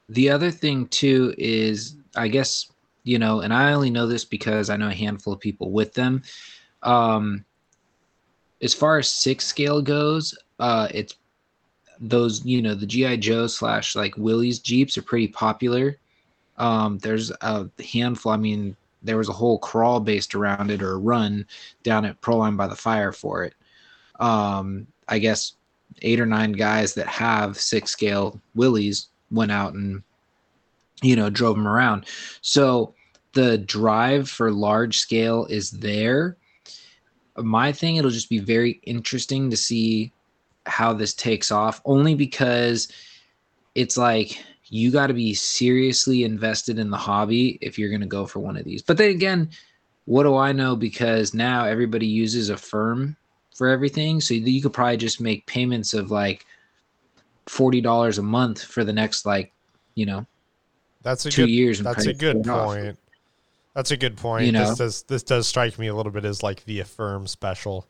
[0.09, 2.71] the other thing too is, I guess
[3.03, 5.93] you know, and I only know this because I know a handful of people with
[5.93, 6.23] them.
[6.83, 7.45] Um,
[8.61, 11.15] as far as six scale goes, uh, it's
[11.99, 15.97] those you know the GI Joe slash like Willys Jeeps are pretty popular.
[16.57, 18.31] Um, there's a handful.
[18.31, 21.45] I mean, there was a whole crawl based around it or run
[21.83, 23.53] down at Proline by the Fire for it.
[24.19, 25.53] Um, I guess
[26.01, 30.01] eight or nine guys that have six scale Willys went out and
[31.01, 32.05] you know drove them around.
[32.41, 32.93] So
[33.33, 36.37] the drive for large scale is there.
[37.37, 40.13] My thing, it'll just be very interesting to see
[40.65, 42.87] how this takes off, only because
[43.75, 48.07] it's like you got to be seriously invested in the hobby if you're going to
[48.07, 48.81] go for one of these.
[48.81, 49.49] But then again,
[50.05, 50.75] what do I know?
[50.75, 53.15] Because now everybody uses Affirm
[53.55, 56.45] for everything, so you could probably just make payments of like
[57.47, 59.53] forty dollars a month for the next like
[59.95, 60.25] you know
[61.03, 61.79] That's a two good years.
[61.79, 62.65] That's a good it off.
[62.67, 62.99] point.
[63.73, 64.45] That's a good point.
[64.45, 64.69] You know?
[64.69, 67.87] This does this does strike me a little bit as like the affirm special.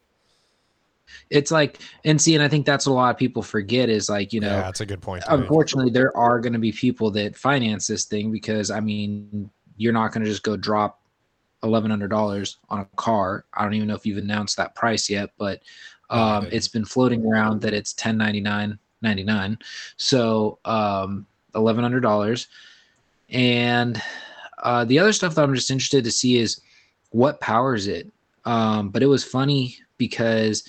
[1.29, 4.09] It's like and see, and I think that's what a lot of people forget is
[4.09, 5.23] like you know yeah, that's a good point.
[5.27, 9.93] unfortunately there are going to be people that finance this thing because i mean you're
[9.93, 11.01] not going to just go drop
[11.61, 13.43] $1100 on a car.
[13.53, 15.61] I don't even know if you've announced that price yet but
[16.09, 19.61] um, it's been floating around that it's 1099.99
[19.97, 22.47] so um, $1100
[23.29, 24.01] and
[24.63, 26.61] uh, the other stuff that i'm just interested to see is
[27.15, 28.11] what powers it.
[28.43, 30.67] Um, but it was funny because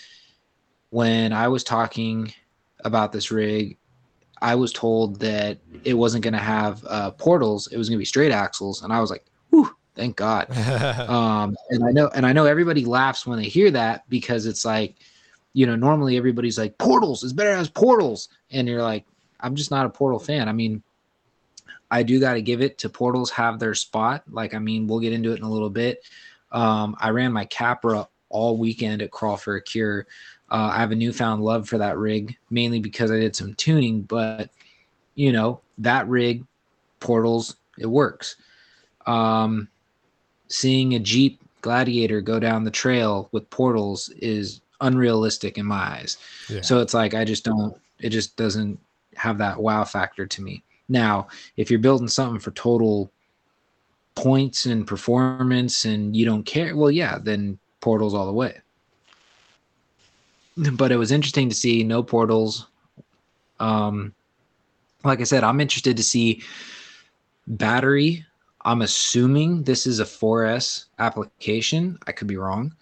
[0.91, 2.33] when i was talking
[2.85, 3.77] about this rig
[4.43, 8.01] I was told that it wasn't going to have uh, portals; it was going to
[8.01, 10.51] be straight axles, and I was like, "Whew, thank God."
[11.09, 14.65] um, and I know, and I know everybody laughs when they hear that because it's
[14.65, 14.97] like,
[15.53, 19.07] you know, normally everybody's like, "Portals is better as portals," and you're like,
[19.41, 20.83] "I'm just not a portal fan." I mean,
[21.91, 24.23] I do got to give it to portals have their spot.
[24.31, 26.05] Like, I mean, we'll get into it in a little bit.
[26.53, 30.07] Um, I ran my Capra all weekend at Crawl for a Cure.
[30.51, 34.03] Uh, I have a newfound love for that rig, mainly because I did some tuning.
[34.03, 34.51] But
[35.15, 36.45] you know, that rig,
[37.01, 38.37] portals, it works.
[39.07, 39.69] Um,
[40.49, 46.19] seeing a Jeep Gladiator go down the trail with portals is unrealistic in my eyes.
[46.49, 46.61] Yeah.
[46.61, 47.77] So it's like I just don't.
[47.99, 48.79] It just doesn't
[49.17, 50.63] have that wow factor to me.
[50.89, 53.11] Now, if you're building something for total
[54.15, 58.61] points and performance and you don't care, well, yeah, then portals all the way.
[60.73, 62.67] But it was interesting to see no portals.
[63.61, 64.15] Um,
[65.05, 66.43] like I said, I'm interested to see
[67.47, 68.25] battery.
[68.63, 71.99] I'm assuming this is a 4S application.
[72.07, 72.75] I could be wrong.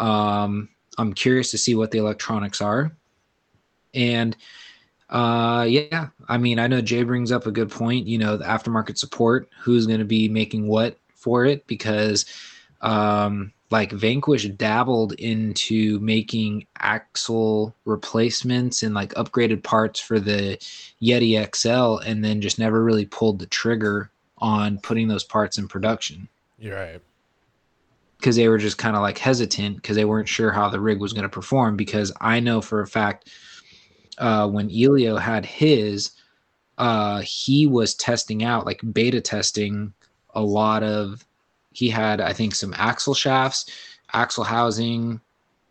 [0.00, 2.92] Um, I'm curious to see what the electronics are.
[3.94, 4.36] And
[5.10, 8.06] uh, yeah, I mean, I know Jay brings up a good point.
[8.06, 11.66] You know, the aftermarket support, who's going to be making what for it?
[11.66, 12.24] Because
[12.80, 20.58] um, like Vanquish dabbled into making axle replacements and like upgraded parts for the
[21.02, 25.68] Yeti XL, and then just never really pulled the trigger on putting those parts in
[25.68, 27.00] production You're right.
[28.18, 31.00] because they were just kind of like hesitant because they weren't sure how the rig
[31.00, 31.74] was going to perform.
[31.74, 33.30] Because I know for a fact
[34.18, 36.10] uh, when Elio had his,
[36.76, 39.94] uh, he was testing out like beta testing
[40.34, 41.24] a lot of
[41.72, 43.66] he had I think some axle shafts,
[44.12, 45.20] axle housing,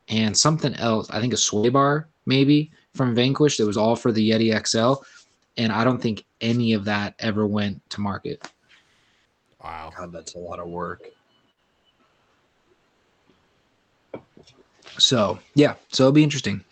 [0.08, 1.10] and something else.
[1.10, 5.04] I think a sway bar maybe from Vanquish that was all for the Yeti XL,
[5.58, 8.50] and I don't think any of that ever went to market.
[9.64, 9.92] Wow.
[9.96, 11.04] God, that's a lot of work.
[14.98, 16.64] So yeah, so it'll be interesting.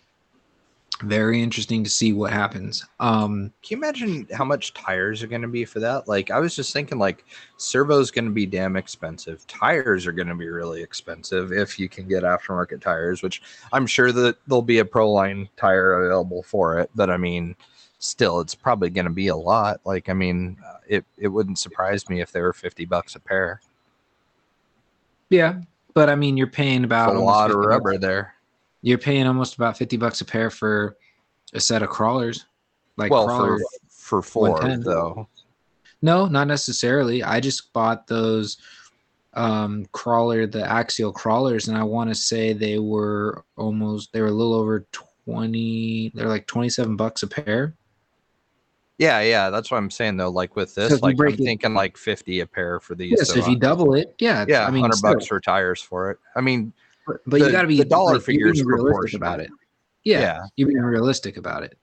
[1.02, 2.86] Very interesting to see what happens.
[2.98, 6.06] Um, Can you imagine how much tires are going to be for that?
[6.06, 7.24] Like, I was just thinking, like,
[7.56, 9.46] servo's going to be damn expensive.
[9.46, 13.40] Tires are going to be really expensive if you can get aftermarket tires, which
[13.72, 16.90] I'm sure that there'll be a Proline tire available for it.
[16.94, 17.56] But I mean,
[17.98, 19.80] still, it's probably going to be a lot.
[19.84, 23.20] Like, I mean, uh, it it wouldn't surprise me if they were fifty bucks a
[23.20, 23.60] pair.
[25.30, 25.60] yeah,
[25.94, 28.34] but I mean, you're paying about a lot of 50 bucks- rubber there.
[28.82, 30.96] You're paying almost about fifty bucks a pair for
[31.54, 32.46] a set of crawlers.
[32.96, 35.28] Like well, crawler, for for four though.
[36.02, 37.22] no, not necessarily.
[37.22, 38.58] I just bought those
[39.34, 44.28] um crawler, the axial crawlers, and I want to say they were almost they were
[44.28, 46.10] a little over twenty.
[46.14, 47.74] They're like twenty seven bucks a pair.
[48.98, 50.28] Yeah, yeah, that's what I'm saying though.
[50.28, 53.14] Like with this, you like I'm it- thinking like fifty a pair for these.
[53.16, 56.10] Yes, so, if you double it, yeah, yeah, I mean, hundred bucks for tires for
[56.10, 56.18] it.
[56.36, 56.74] I mean,
[57.06, 59.40] but, but you got to be the dollar like, you're figure is being realistic about
[59.40, 59.50] it.
[60.04, 60.40] Yeah, yeah.
[60.56, 61.78] you're being realistic about it.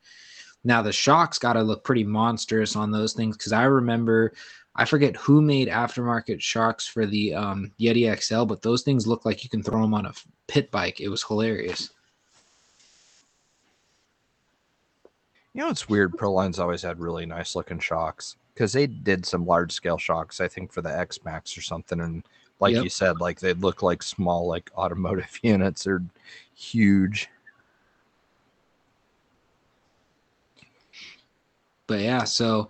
[0.63, 4.33] Now the shocks got to look pretty monstrous on those things because I remember,
[4.75, 9.25] I forget who made aftermarket shocks for the um, Yeti XL, but those things look
[9.25, 10.13] like you can throw them on a
[10.47, 10.99] pit bike.
[10.99, 11.91] It was hilarious.
[15.53, 16.17] You know, it's weird.
[16.17, 20.47] Proline's always had really nice looking shocks because they did some large scale shocks, I
[20.47, 21.99] think, for the X Max or something.
[21.99, 22.23] And
[22.59, 22.83] like Yep.
[22.83, 25.83] you said, like they look like small, like automotive units.
[25.83, 26.03] They're
[26.55, 27.29] huge.
[31.87, 32.69] But yeah, so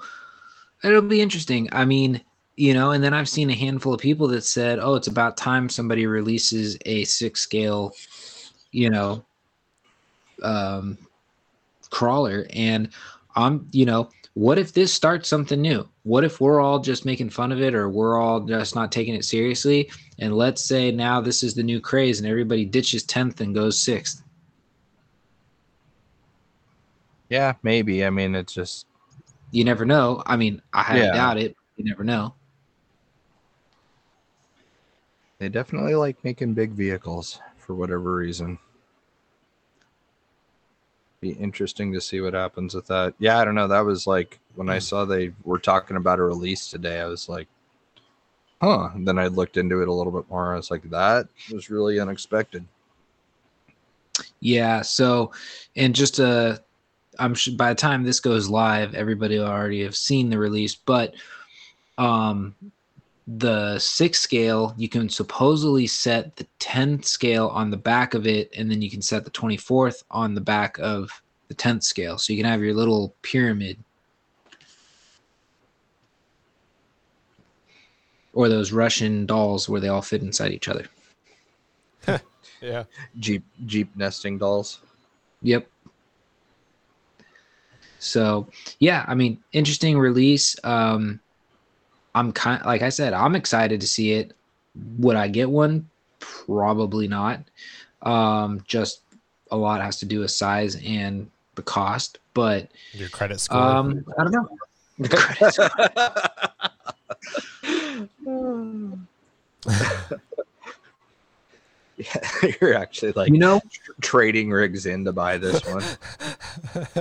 [0.84, 1.70] it'll be interesting.
[1.72, 2.22] I mean,
[2.56, 5.38] you know, and then I've seen a handful of people that said, "Oh, it's about
[5.38, 7.94] time somebody releases a six scale,
[8.72, 9.26] you know,
[10.44, 10.98] um,
[11.90, 12.90] crawler." And
[13.38, 15.88] I'm, you know, what if this starts something new?
[16.04, 19.14] What if we're all just making fun of it, or we're all just not taking
[19.14, 19.90] it seriously?
[20.20, 23.80] And let's say now this is the new craze, and everybody ditches tenth and goes
[23.82, 24.24] sixth.
[27.30, 28.06] Yeah, maybe.
[28.06, 28.88] I mean, it's just
[29.52, 30.22] You never know.
[30.26, 31.14] I mean, I highly Yeah.
[31.14, 31.56] doubt it.
[31.78, 32.34] You never know.
[35.40, 38.58] they definitely like making big vehicles for whatever reason.
[41.20, 43.14] Be interesting to see what happens with that.
[43.18, 43.68] Yeah, I don't know.
[43.68, 47.28] That was like when I saw they were talking about a release today, I was
[47.28, 47.48] like,
[48.62, 48.90] huh.
[48.94, 50.54] And then I looked into it a little bit more.
[50.54, 52.66] I was like, that was really unexpected.
[54.40, 54.82] Yeah.
[54.82, 55.32] So,
[55.76, 56.58] and just uh,
[57.20, 60.76] I'm sure by the time this goes live, everybody will already have seen the release.
[60.76, 61.16] But
[61.98, 62.56] um,
[63.28, 68.50] the sixth scale, you can supposedly set the 10th scale on the back of it,
[68.58, 71.12] and then you can set the 24th on the back of
[71.50, 72.18] the 10th scale.
[72.18, 73.78] So you can have your little pyramid.
[78.34, 80.88] Or those Russian dolls where they all fit inside each other.
[82.62, 82.86] Yeah.
[83.20, 84.80] Jeep Jeep nesting dolls.
[85.44, 85.68] Yep.
[88.00, 88.48] So
[88.80, 90.56] yeah, I mean, interesting release.
[90.64, 91.20] Um,
[92.18, 94.34] I'm kind like I said, I'm excited to see it.
[94.98, 95.88] Would I get one?
[96.20, 97.42] Probably not.
[98.02, 99.02] Um, just
[99.52, 103.60] a lot has to do with size and the cost, but Your credit score.
[103.60, 104.50] um, I don't know.
[104.98, 106.32] The credit-
[111.98, 112.30] yeah,
[112.62, 115.84] you're actually like you know, tr- trading rigs in to buy this one.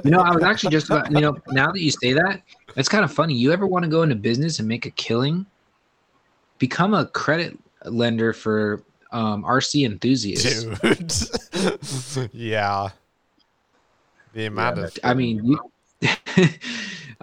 [0.05, 2.40] you know, I was actually just about, you know, now that you say that,
[2.77, 3.35] it's kind of funny.
[3.35, 5.47] You ever want to go into business and make a killing?
[6.59, 10.65] Become a credit lender for um, RC enthusiasts.
[10.65, 12.31] Dude.
[12.33, 12.91] yeah.
[14.35, 15.72] The amount of I mean, you,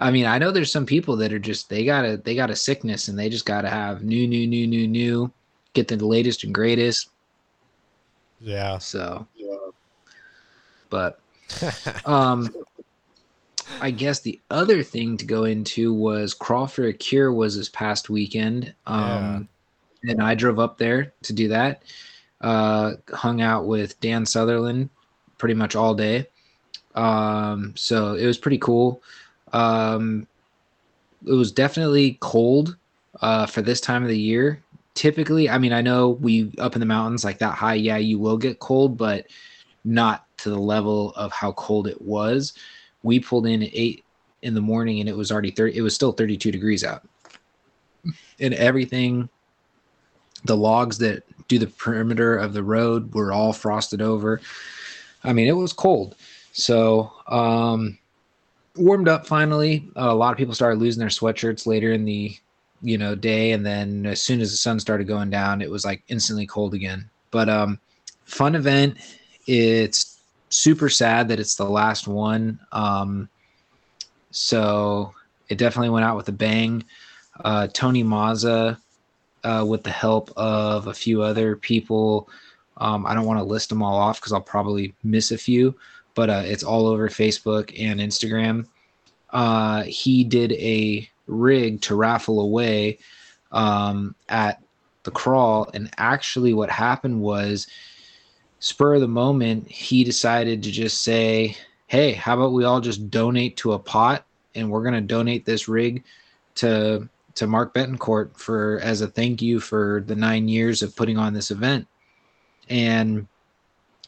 [0.00, 2.50] I mean, I know there's some people that are just they got a they got
[2.50, 5.32] a sickness and they just gotta have new, new, new, new, new,
[5.72, 7.10] get the latest and greatest.
[8.40, 8.78] yeah.
[8.78, 9.26] So,
[10.90, 11.20] but
[12.04, 12.52] um,
[13.80, 17.68] I guess the other thing to go into was Crawl for a Cure was this
[17.68, 18.74] past weekend.
[18.86, 19.48] Um,
[20.04, 21.82] and I drove up there to do that.
[22.40, 24.90] Uh, hung out with Dan Sutherland
[25.38, 26.26] pretty much all day.
[26.94, 29.02] Um, so it was pretty cool.
[29.52, 30.26] Um,
[31.26, 32.76] it was definitely cold
[33.20, 34.62] uh, for this time of the year.
[34.94, 38.18] Typically, I mean, I know we up in the mountains like that high, yeah, you
[38.18, 39.26] will get cold, but
[39.84, 42.52] not to the level of how cold it was.
[43.04, 44.04] We pulled in at eight
[44.42, 47.06] in the morning and it was already 30, it was still 32 degrees out.
[48.40, 49.28] and everything.
[50.44, 54.40] The logs that do the perimeter of the road were all frosted over.
[55.22, 56.16] I mean, it was cold.
[56.52, 57.98] So, um,
[58.76, 59.88] warmed up finally.
[59.96, 62.36] Uh, a lot of people started losing their sweatshirts later in the,
[62.82, 65.84] you know, day, and then as soon as the sun started going down, it was
[65.84, 67.08] like instantly cold again.
[67.30, 67.78] But um,
[68.24, 68.98] fun event.
[69.46, 70.13] It's
[70.48, 72.60] super sad that it's the last one.
[72.72, 73.28] Um,
[74.30, 75.14] so
[75.48, 76.84] it definitely went out with a bang.
[77.44, 78.78] Uh, Tony Mazza,
[79.44, 82.28] uh, with the help of a few other people.
[82.78, 85.74] Um, I don't want to list them all off because I'll probably miss a few,
[86.14, 88.66] but uh, it's all over Facebook and Instagram.
[89.30, 92.98] Uh, he did a rig to raffle away
[93.52, 94.62] um, at
[95.04, 97.66] the crawl, and actually, what happened was
[98.64, 101.54] spur of the moment, he decided to just say,
[101.86, 105.44] Hey, how about we all just donate to a pot and we're going to donate
[105.44, 106.02] this rig
[106.56, 111.18] to to Mark Betancourt for as a thank you for the nine years of putting
[111.18, 111.86] on this event.
[112.70, 113.26] And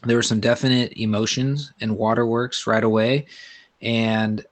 [0.03, 3.27] there were some definite emotions and waterworks right away.
[3.81, 4.43] And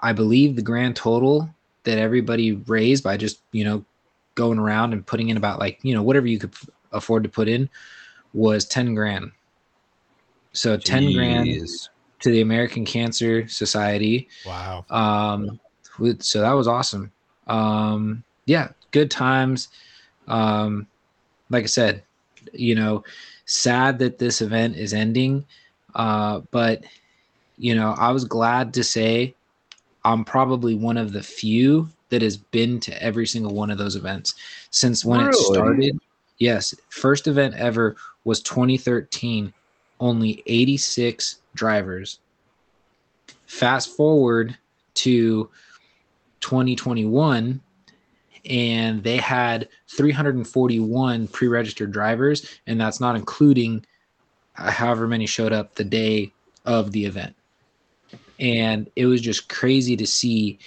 [0.00, 1.48] I believe the grand total
[1.84, 3.84] that everybody raised by just, you know,
[4.34, 6.52] going around and putting in about like, you know, whatever you could
[6.92, 7.70] afford to put in
[8.34, 9.32] was 10 grand.
[10.56, 11.66] So 10 grand
[12.20, 14.28] to the American Cancer Society.
[14.46, 14.86] Wow.
[14.88, 15.60] Um,
[16.20, 17.12] so that was awesome.
[17.46, 19.68] Um, yeah, good times.
[20.28, 20.86] Um,
[21.50, 22.02] like I said,
[22.52, 23.04] you know,
[23.44, 25.44] sad that this event is ending.
[25.94, 26.84] Uh, but
[27.58, 29.34] you know, I was glad to say
[30.04, 33.96] I'm probably one of the few that has been to every single one of those
[33.96, 34.34] events
[34.70, 35.30] since when really?
[35.30, 35.98] it started.
[36.38, 39.52] Yes, first event ever was 2013
[40.00, 42.18] only 86 drivers.
[43.46, 44.56] Fast forward
[44.94, 45.50] to
[46.40, 47.60] 2021,
[48.48, 53.84] and they had 341 pre registered drivers, and that's not including
[54.56, 56.32] uh, however many showed up the day
[56.64, 57.34] of the event.
[58.38, 60.58] And it was just crazy to see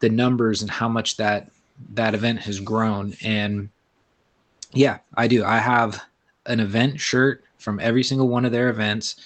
[0.00, 1.50] the numbers and how much that
[1.94, 3.68] that event has grown and
[4.72, 6.02] yeah i do i have
[6.46, 9.16] an event shirt from every single one of their events.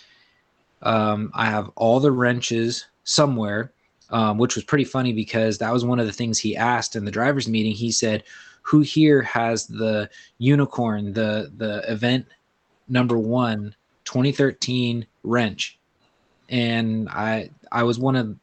[0.83, 3.73] Um, I have all the wrenches somewhere,
[4.11, 7.05] um, which was pretty funny because that was one of the things he asked in
[7.05, 7.73] the drivers' meeting.
[7.73, 8.25] He said,
[8.63, 12.27] "Who here has the unicorn, the the event
[12.89, 13.75] number one,
[14.05, 15.79] 2013 wrench?"
[16.51, 18.37] And I I was one of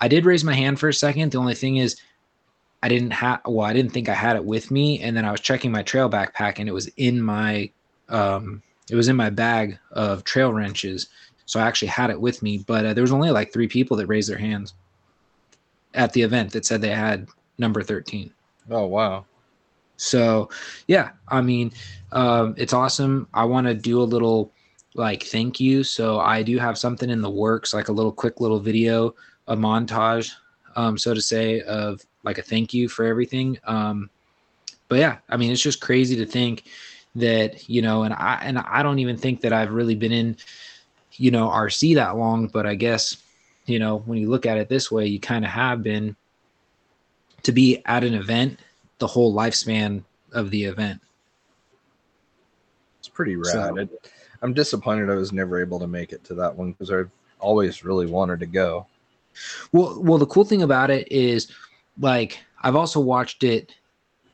[0.00, 1.32] I did raise my hand for a second.
[1.32, 1.96] The only thing is
[2.82, 5.30] I didn't have well, I didn't think I had it with me, and then I
[5.30, 7.70] was checking my trail backpack, and it was in my
[8.10, 11.08] um, it was in my bag of trail wrenches,
[11.46, 12.58] so I actually had it with me.
[12.58, 14.74] But uh, there was only like three people that raised their hands
[15.94, 17.28] at the event that said they had
[17.58, 18.32] number thirteen.
[18.70, 19.24] Oh wow!
[19.96, 20.50] So
[20.86, 21.72] yeah, I mean,
[22.12, 23.28] um, it's awesome.
[23.34, 24.52] I want to do a little
[24.94, 25.82] like thank you.
[25.84, 29.14] So I do have something in the works, like a little quick little video,
[29.48, 30.32] a montage,
[30.76, 33.58] um, so to say, of like a thank you for everything.
[33.64, 34.10] Um,
[34.88, 36.64] but yeah, I mean, it's just crazy to think
[37.16, 40.36] that you know, and I and I don't even think that I've really been in,
[41.12, 42.48] you know, RC that long.
[42.48, 43.16] But I guess,
[43.66, 46.16] you know, when you look at it this way, you kind of have been
[47.42, 48.58] to be at an event
[48.98, 50.02] the whole lifespan
[50.32, 51.00] of the event.
[52.98, 53.52] It's pretty rad.
[53.52, 54.10] So, it,
[54.42, 57.84] I'm disappointed I was never able to make it to that one because I've always
[57.84, 58.86] really wanted to go.
[59.72, 61.50] Well, well, the cool thing about it is,
[61.98, 63.74] like, I've also watched it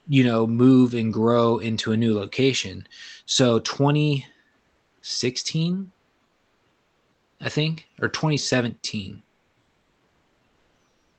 [0.09, 2.87] you know, move and grow into a new location.
[3.27, 5.93] So 2016,
[7.41, 9.23] I think, or 2017.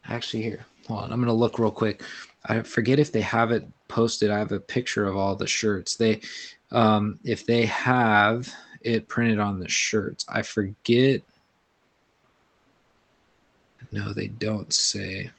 [0.05, 1.13] Actually, here, hold on.
[1.13, 2.03] I'm gonna look real quick.
[2.45, 4.31] I forget if they have it posted.
[4.31, 5.95] I have a picture of all the shirts.
[5.95, 6.21] They,
[6.71, 8.51] um, if they have
[8.81, 11.21] it printed on the shirts, I forget.
[13.91, 15.29] No, they don't say.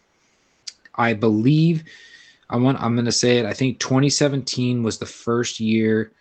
[0.94, 1.84] I believe
[2.52, 3.46] I want I'm going to say it.
[3.46, 6.12] I think 2017 was the first year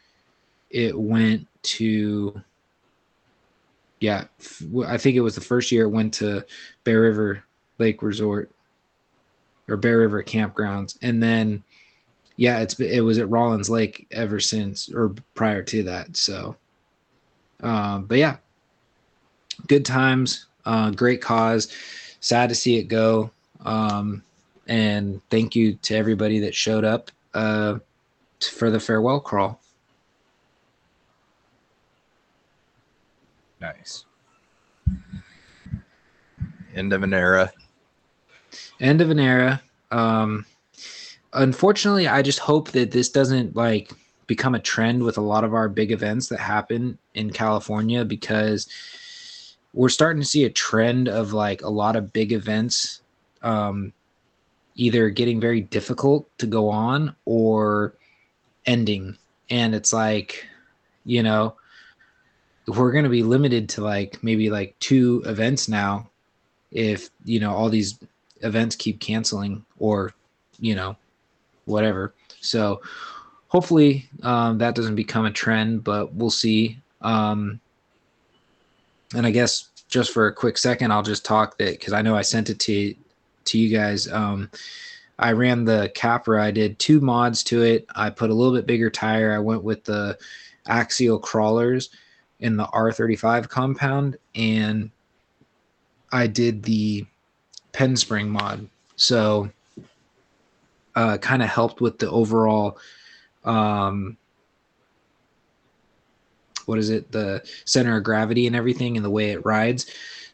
[0.69, 2.41] it went to
[3.99, 4.23] yeah,
[4.87, 6.43] I think it was the first year it went to
[6.85, 7.43] Bear River
[7.77, 8.49] Lake Resort
[9.67, 11.61] or Bear River Campgrounds and then
[12.37, 16.15] yeah, it's it was at Rollins Lake ever since or prior to that.
[16.15, 16.55] So
[17.59, 18.37] um, but yeah,
[19.67, 21.75] good times, uh, great cause.
[22.21, 23.31] Sad to see it go.
[23.65, 24.23] Um,
[24.71, 27.77] and thank you to everybody that showed up uh,
[28.39, 29.59] for the farewell crawl.
[33.59, 34.05] Nice.
[36.73, 37.51] End of an era.
[38.79, 39.61] End of an era.
[39.91, 40.45] Um,
[41.33, 43.91] unfortunately, I just hope that this doesn't like
[44.25, 48.69] become a trend with a lot of our big events that happen in California because
[49.73, 53.01] we're starting to see a trend of like a lot of big events
[53.41, 53.91] um,
[54.75, 57.93] either getting very difficult to go on or
[58.65, 59.17] ending.
[59.49, 60.45] And it's like,
[61.05, 61.55] you know,
[62.67, 66.09] we're going to be limited to like maybe like two events now
[66.71, 67.99] if, you know, all these
[68.41, 70.13] events keep canceling or,
[70.59, 70.95] you know,
[71.65, 72.13] whatever.
[72.39, 72.81] So
[73.47, 76.79] hopefully um, that doesn't become a trend, but we'll see.
[77.01, 77.59] Um,
[79.13, 82.15] and I guess just for a quick second, I'll just talk that because I know
[82.15, 82.95] I sent it to
[83.45, 84.07] to you guys.
[84.11, 84.49] Um,
[85.19, 86.43] I ran the Capra.
[86.43, 87.85] I did two mods to it.
[87.95, 89.33] I put a little bit bigger tire.
[89.33, 90.17] I went with the
[90.67, 91.89] axial crawlers
[92.39, 94.89] in the R35 compound, and
[96.11, 97.05] I did the
[97.71, 98.67] pen spring mod.
[98.95, 99.49] So,
[100.95, 102.77] uh, kind of helped with the overall,
[103.45, 104.17] um,
[106.65, 109.85] what is it, the center of gravity and everything, and the way it rides.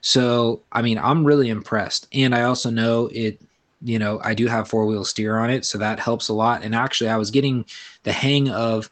[0.07, 2.07] So, I mean, I'm really impressed.
[2.13, 3.41] And I also know it,
[3.81, 5.65] you know, I do have four wheel steer on it.
[5.65, 6.63] So that helps a lot.
[6.63, 7.65] And actually, I was getting
[8.03, 8.89] the hang of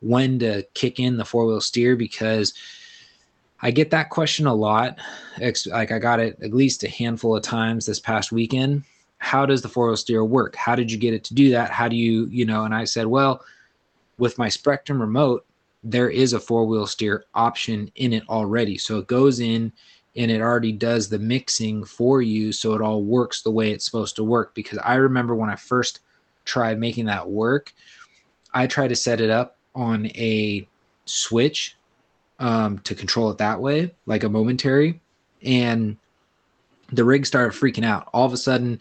[0.00, 2.54] when to kick in the four wheel steer because
[3.60, 4.98] I get that question a lot.
[5.66, 8.84] Like I got it at least a handful of times this past weekend.
[9.18, 10.56] How does the four wheel steer work?
[10.56, 11.72] How did you get it to do that?
[11.72, 12.64] How do you, you know?
[12.64, 13.44] And I said, well,
[14.16, 15.44] with my Spektrum remote,
[15.82, 18.78] there is a four wheel steer option in it already.
[18.78, 19.70] So it goes in
[20.16, 23.84] and it already does the mixing for you so it all works the way it's
[23.84, 24.54] supposed to work.
[24.54, 26.00] Because i remember when i first
[26.44, 27.72] tried making that work
[28.52, 30.66] i tried to set it up on a
[31.06, 31.76] switch
[32.38, 35.00] um, to control it that way like a momentary
[35.42, 35.96] and
[36.92, 38.08] the rig started freaking out.
[38.12, 38.78] All of a sudden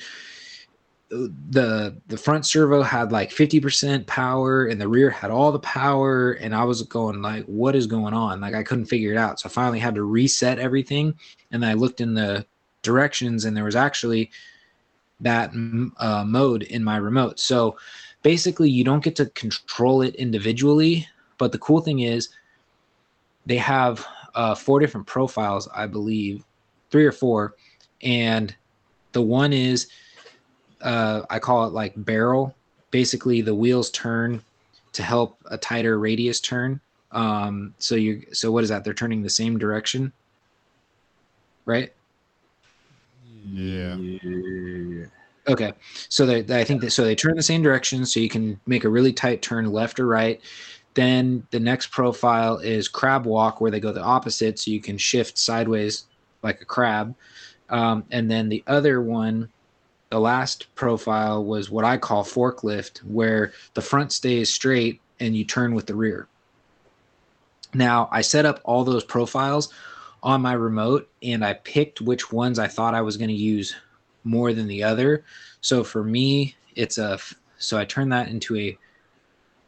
[1.49, 6.33] the the front servo had like 50% power and the rear had all the power
[6.33, 8.41] and i was going like what is going on?
[8.41, 9.39] Like i couldn't figure it out.
[9.39, 11.13] So i finally had to reset everything
[11.51, 12.45] and i looked in the
[12.81, 14.31] directions and there was actually
[15.19, 15.51] that
[15.97, 17.39] uh, mode in my remote.
[17.39, 17.77] So
[18.23, 21.07] basically you don't get to control it individually
[21.37, 22.29] but the cool thing is
[23.45, 24.05] they have
[24.35, 26.43] uh, four different profiles i believe
[26.89, 27.55] three or four
[28.01, 28.55] and
[29.11, 29.89] the one is
[30.83, 32.55] uh, I call it like barrel.
[32.91, 34.41] Basically, the wheels turn
[34.93, 36.79] to help a tighter radius turn.
[37.11, 38.83] Um, so you so what is that?
[38.83, 40.11] They're turning the same direction,
[41.65, 41.91] right?
[43.45, 43.95] Yeah.
[43.95, 45.05] Yeah.
[45.45, 45.73] Okay,
[46.07, 48.85] so they, I think that so they turn the same direction, so you can make
[48.85, 50.39] a really tight turn left or right.
[50.93, 54.97] Then the next profile is crab walk, where they go the opposite, so you can
[54.97, 56.05] shift sideways
[56.43, 57.13] like a crab.
[57.69, 59.49] Um, and then the other one
[60.13, 65.43] the last profile was what I call forklift, where the front stays straight and you
[65.43, 66.27] turn with the rear.
[67.73, 69.73] Now, I set up all those profiles
[70.21, 73.75] on my remote and I picked which ones I thought I was going to use
[74.23, 75.25] more than the other.
[75.61, 77.17] So for me, it's a
[77.57, 78.77] so I turn that into a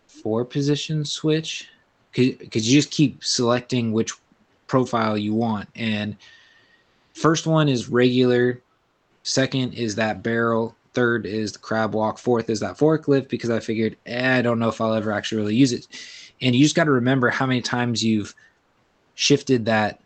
[0.05, 1.69] four position switch
[2.11, 4.11] because you just keep selecting which
[4.67, 5.69] profile you want.
[5.73, 6.15] And
[7.13, 8.61] first one is regular
[9.25, 10.75] Second is that barrel.
[10.93, 12.19] Third is the crab walk.
[12.19, 15.41] Fourth is that forklift because I figured eh, I don't know if I'll ever actually
[15.41, 15.87] really use it.
[16.41, 18.35] And you just got to remember how many times you've
[19.15, 19.99] shifted that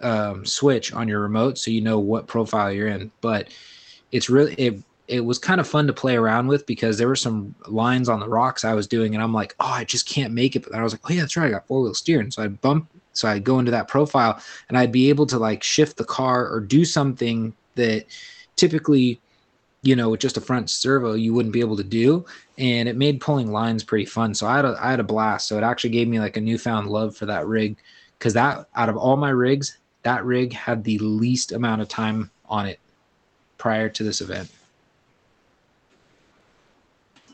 [0.00, 3.12] um, switch on your remote so you know what profile you're in.
[3.20, 3.48] But
[4.10, 7.16] it's really it it was kind of fun to play around with because there were
[7.16, 10.34] some lines on the rocks I was doing, and I'm like, oh, I just can't
[10.34, 10.64] make it.
[10.64, 12.32] But I was like, oh yeah, that's right, I got four wheel steering.
[12.32, 15.62] So I'd bump, so I'd go into that profile, and I'd be able to like
[15.62, 18.04] shift the car or do something that
[18.58, 19.20] typically
[19.82, 22.24] you know with just a front servo you wouldn't be able to do.
[22.58, 24.34] And it made pulling lines pretty fun.
[24.34, 25.46] So i had a, I had a blast.
[25.46, 27.76] So it actually gave me like a newfound love for that rig.
[28.18, 32.30] Because that out of all my rigs that rig had the least amount of time
[32.48, 32.80] on it
[33.58, 34.50] prior to this event.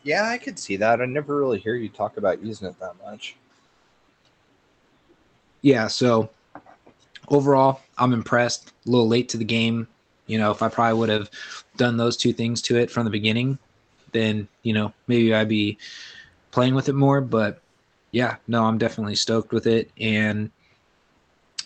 [0.03, 1.01] Yeah, I could see that.
[1.01, 3.37] I never really hear you talk about using it that much.
[5.65, 6.29] yeah so
[7.29, 8.73] overall i'm impressed.
[8.87, 9.89] A little late to the game
[10.27, 11.31] you know, if I probably would have
[11.77, 13.59] done those two things to it from the beginning,
[14.13, 15.79] then, you know, maybe I'd be
[16.51, 17.21] playing with it more.
[17.21, 17.61] But
[18.13, 19.91] yeah, no, I'm definitely stoked with it.
[20.01, 20.51] And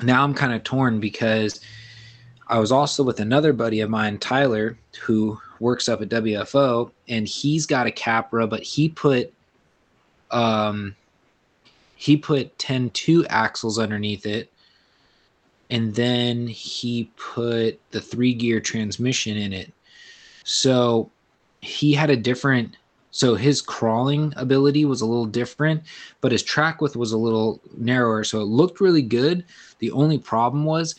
[0.02, 1.60] now I'm kind of torn because
[2.48, 7.28] I was also with another buddy of mine, Tyler, who works up at WFO, and
[7.28, 9.32] he's got a Capra, but he put
[10.30, 10.94] um
[11.96, 14.52] he put 10 2 axles underneath it
[15.70, 19.72] and then he put the three gear transmission in it.
[20.44, 21.10] So
[21.60, 22.76] he had a different
[23.10, 25.82] So his crawling ability was a little different,
[26.20, 28.22] but his track width was a little narrower.
[28.22, 29.44] So it looked really good.
[29.78, 30.94] The only problem was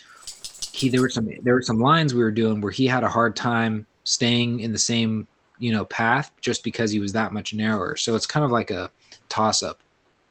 [0.71, 3.09] he there were some there were some lines we were doing where he had a
[3.09, 5.27] hard time staying in the same
[5.59, 7.95] you know path just because he was that much narrower.
[7.95, 8.89] So it's kind of like a
[9.29, 9.79] toss up.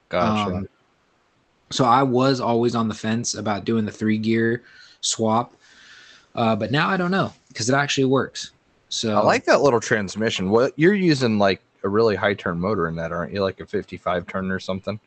[0.09, 0.57] Gotcha.
[0.57, 0.69] Um,
[1.71, 4.63] so I was always on the fence about doing the three gear
[5.01, 5.55] swap,
[6.35, 8.53] uh, but now I don't know because it actually works.
[8.89, 10.51] So I like that little transmission.
[10.51, 13.43] What you're using like a really high turn motor in that, aren't you?
[13.43, 14.99] Like a 55 turn or something?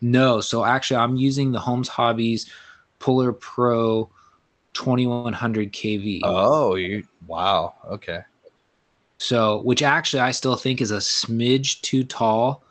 [0.00, 2.50] No, so actually I'm using the Holmes Hobbies
[2.98, 4.10] Puller Pro
[4.72, 6.20] 2100 kV.
[6.24, 7.74] Oh, you wow.
[7.86, 8.20] Okay.
[9.18, 12.64] So, which actually I still think is a smidge too tall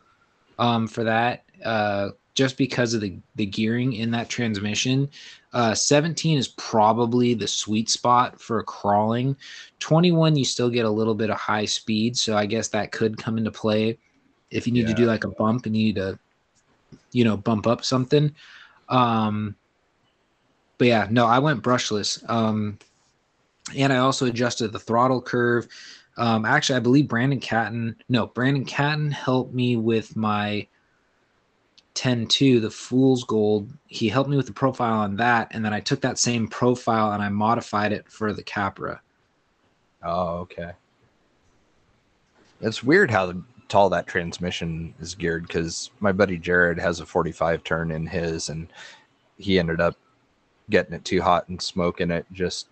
[0.60, 5.10] um, for that, uh, just because of the the gearing in that transmission.
[5.54, 9.36] Uh, 17 is probably the sweet spot for crawling.
[9.80, 13.18] 21, you still get a little bit of high speed, so I guess that could
[13.18, 13.98] come into play
[14.50, 16.18] if you need to do like a bump and you need to,
[17.12, 18.34] you know, bump up something.
[18.88, 19.56] Um,
[20.78, 22.28] but yeah, no, I went brushless.
[22.30, 22.78] Um,
[23.76, 25.68] and I also adjusted the throttle curve.
[26.18, 30.68] Um, actually, I believe Brandon Catton, no, Brandon Catton helped me with my
[31.96, 33.70] 10-2, the Fool's Gold.
[33.88, 37.12] He helped me with the profile on that, and then I took that same profile
[37.12, 39.02] and I modified it for the Capra.
[40.04, 40.72] Oh, okay.
[42.62, 43.34] It's weird how
[43.68, 48.50] tall that transmission is geared because my buddy Jared has a 45 turn in his,
[48.50, 48.68] and
[49.38, 49.96] he ended up
[50.70, 52.68] getting it too hot and smoking it just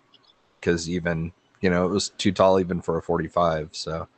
[0.60, 3.70] because even you know it was too tall even for a 45.
[3.72, 4.08] So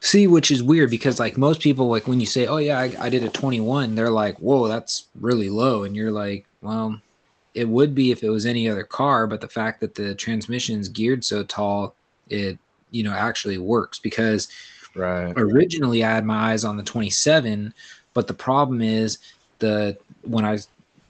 [0.00, 2.94] See, which is weird because like most people, like when you say, "Oh yeah, I,
[3.00, 7.00] I did a 21," they're like, "Whoa, that's really low," and you're like, "Well,
[7.54, 10.88] it would be if it was any other car, but the fact that the transmission's
[10.88, 11.96] geared so tall,
[12.28, 12.58] it
[12.92, 13.98] you know actually works.
[13.98, 14.48] Because
[14.94, 17.74] right, originally I had my eyes on the 27,
[18.14, 19.18] but the problem is
[19.58, 20.58] the when I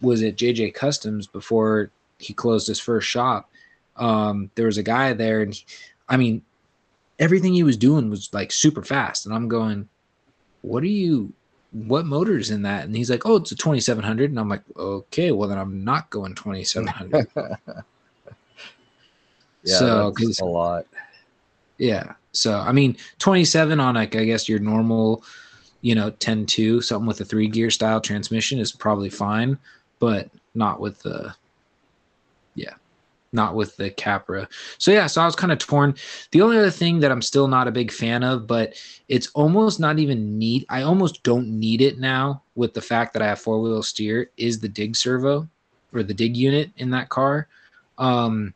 [0.00, 3.50] was at JJ Customs before he closed his first shop,
[3.96, 5.64] um, there was a guy there, and he,
[6.08, 6.42] I mean,
[7.18, 9.88] everything he was doing was like super fast, and I'm going,
[10.62, 11.32] "What are you?
[11.72, 15.32] What motor's in that?" And he's like, "Oh, it's a 2700," and I'm like, "Okay,
[15.32, 17.26] well then I'm not going 2700."
[19.62, 20.86] yeah, So, 'cause- a lot.
[21.78, 22.14] Yeah.
[22.32, 25.22] So I mean, 27 on like I guess your normal,
[25.80, 29.58] you know, 10-2, something with a three gear style transmission is probably fine,
[29.98, 31.34] but not with the
[32.54, 32.74] yeah,
[33.32, 34.48] not with the Capra.
[34.78, 35.94] So yeah, so I was kind of torn.
[36.30, 38.74] The only other thing that I'm still not a big fan of, but
[39.08, 43.22] it's almost not even need I almost don't need it now with the fact that
[43.22, 45.48] I have four wheel steer is the dig servo
[45.92, 47.48] or the dig unit in that car.
[47.98, 48.54] Um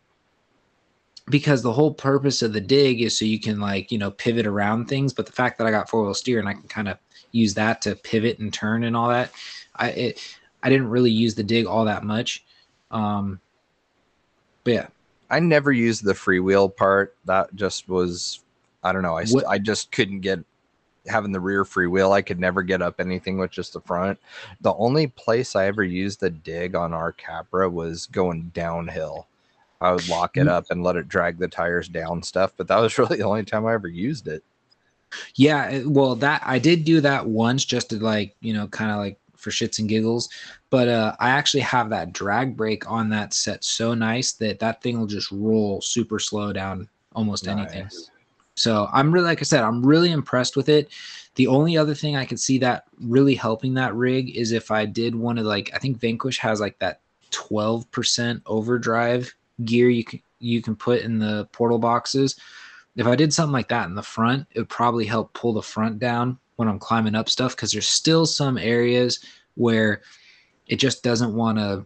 [1.30, 4.46] because the whole purpose of the dig is so you can like you know pivot
[4.46, 6.88] around things but the fact that i got four wheel steer and i can kind
[6.88, 6.98] of
[7.30, 9.30] use that to pivot and turn and all that
[9.76, 12.44] i it, i didn't really use the dig all that much
[12.90, 13.40] um
[14.64, 14.86] but yeah
[15.30, 17.16] I never used the freewheel part.
[17.24, 18.40] That just was,
[18.84, 19.16] I don't know.
[19.16, 20.40] I st- I just couldn't get
[21.06, 22.12] having the rear freewheel.
[22.12, 24.18] I could never get up anything with just the front.
[24.60, 29.26] The only place I ever used the dig on our Capra was going downhill.
[29.80, 30.50] I would lock it Mm.
[30.50, 33.44] up and let it drag the tires down stuff, but that was really the only
[33.44, 34.44] time I ever used it.
[35.34, 38.96] yeah well that i did do that once just to like you know kind of
[38.98, 40.28] like for shits and giggles
[40.70, 44.82] but uh i actually have that drag brake on that set so nice that that
[44.82, 47.88] thing will just roll super slow down almost anything
[48.54, 50.90] So I'm really, like I said, I'm really impressed with it.
[51.36, 54.84] The only other thing I could see that really helping that rig is if I
[54.84, 59.34] did one of like, I think Vanquish has like that 12% overdrive
[59.64, 62.36] gear you can you can put in the portal boxes.
[62.96, 65.62] If I did something like that in the front, it would probably help pull the
[65.62, 69.18] front down when I'm climbing up stuff because there's still some areas
[69.56, 70.02] where
[70.68, 71.84] it just doesn't want to,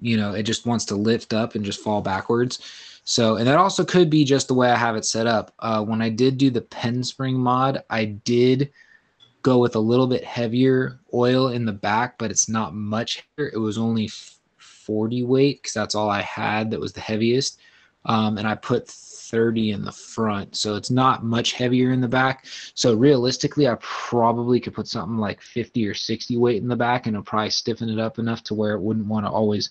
[0.00, 2.60] you know, it just wants to lift up and just fall backwards.
[3.04, 5.52] So, and that also could be just the way I have it set up.
[5.58, 8.72] Uh, when I did do the pen spring mod, I did
[9.42, 13.22] go with a little bit heavier oil in the back, but it's not much.
[13.36, 13.52] Heavier.
[13.52, 14.08] It was only
[14.56, 17.60] 40 weight because that's all I had that was the heaviest.
[18.06, 18.88] Um, and I put
[19.30, 20.56] 30 in the front.
[20.56, 22.46] So it's not much heavier in the back.
[22.74, 27.06] So realistically, I probably could put something like 50 or 60 weight in the back
[27.06, 29.70] and it'll probably stiffen it up enough to where it wouldn't want to always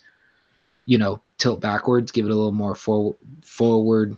[0.86, 4.16] you know tilt backwards give it a little more forward forward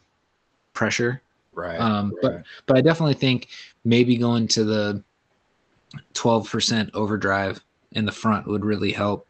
[0.74, 1.22] pressure
[1.54, 1.80] Right.
[1.80, 3.48] um but but i definitely think
[3.86, 5.02] maybe going to the
[6.14, 7.62] 12% overdrive
[7.94, 9.30] in the front would really help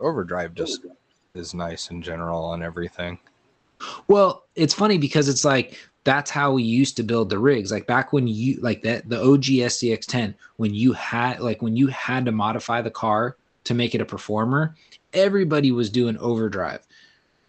[0.00, 0.86] overdrive just
[1.34, 3.18] is nice in general on everything.
[4.08, 7.72] Well it's funny because it's like that's how we used to build the rigs.
[7.72, 11.86] Like back when you like that the OG SCX10, when you had like when you
[11.88, 14.74] had to modify the car to make it a performer,
[15.14, 16.86] everybody was doing overdrive.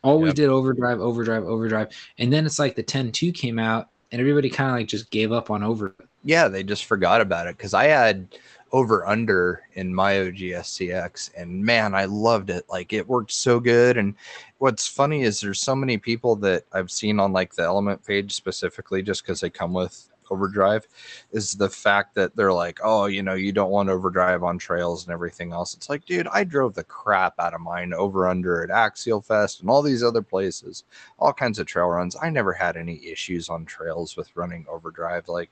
[0.03, 0.35] Always Yep.
[0.35, 1.89] did overdrive, overdrive, overdrive.
[2.17, 5.31] And then it's like the 10.2 came out and everybody kind of like just gave
[5.31, 6.07] up on overdrive.
[6.23, 8.27] Yeah, they just forgot about it because I had
[8.71, 12.65] over under in my OG SCX, and man, I loved it.
[12.69, 13.97] Like it worked so good.
[13.97, 14.15] And
[14.57, 18.33] what's funny is there's so many people that I've seen on like the Element page
[18.33, 20.87] specifically, just because they come with overdrive,
[21.31, 25.05] is the fact that they're like, oh, you know, you don't want overdrive on trails
[25.05, 25.75] and everything else.
[25.75, 29.61] It's like, dude, I drove the crap out of mine over under at Axial Fest
[29.61, 30.83] and all these other places,
[31.19, 32.15] all kinds of trail runs.
[32.21, 35.27] I never had any issues on trails with running overdrive.
[35.27, 35.49] Like,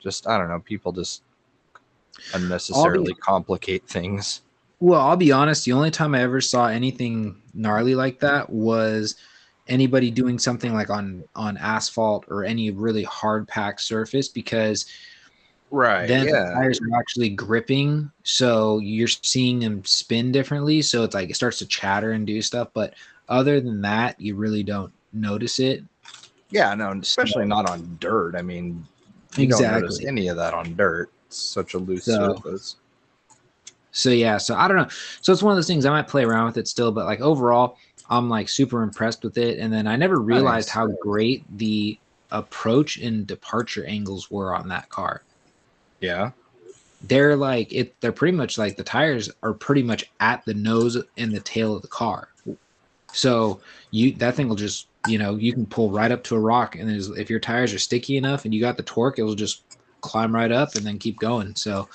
[0.00, 1.22] just I don't know, people just
[2.32, 4.42] unnecessarily complicate things.
[4.80, 9.16] Well, I'll be honest, the only time I ever saw anything gnarly like that was
[9.66, 14.86] anybody doing something like on on asphalt or any really hard packed surface because
[15.70, 16.06] Right.
[16.06, 21.30] then the tires are actually gripping so you're seeing them spin differently so it's like
[21.30, 22.94] it starts to chatter and do stuff but
[23.28, 25.82] other than that you really don't notice it
[26.50, 28.36] Yeah, no, especially not on dirt.
[28.36, 28.86] I mean,
[29.36, 31.10] you don't notice any of that on dirt.
[31.34, 32.76] It's such a loose So- surface.
[33.90, 34.88] so yeah so i don't know
[35.20, 37.20] so it's one of those things i might play around with it still but like
[37.20, 37.76] overall
[38.10, 41.98] i'm like super impressed with it and then i never realized how great the
[42.30, 45.22] approach and departure angles were on that car
[46.00, 46.30] Yeah.
[47.02, 50.96] they're like it they're pretty much like the tires are pretty much at the nose
[51.16, 52.28] and the tail of the car
[53.12, 53.60] so
[53.92, 56.74] you that thing will just you know you can pull right up to a rock
[56.76, 59.62] and if your tires are sticky enough and you got the torque it'll just
[60.04, 61.88] climb right up and then keep going so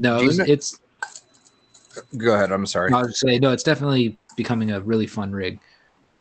[0.00, 0.78] no it was, know- it's
[2.18, 2.52] Go ahead.
[2.52, 2.92] I'm sorry.
[2.92, 5.58] i would say no it's definitely becoming a really fun rig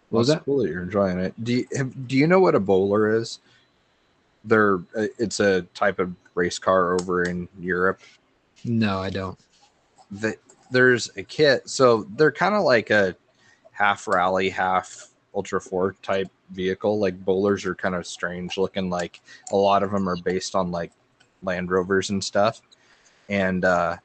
[0.10, 1.34] what was that Cool that you're enjoying it.
[1.44, 3.40] Do you, have, do you know what a bowler is?
[4.46, 8.00] They're uh, it's a type of race car over in Europe.
[8.64, 9.38] no i don't
[10.12, 10.36] that
[10.72, 13.16] there's a kit so they're kind of like a
[13.72, 19.22] half rally half ultra four type vehicle like bowlers are kind of strange looking like
[19.52, 20.92] a lot of them are based on like
[21.44, 22.62] land rovers and stuff.
[23.30, 23.98] And uh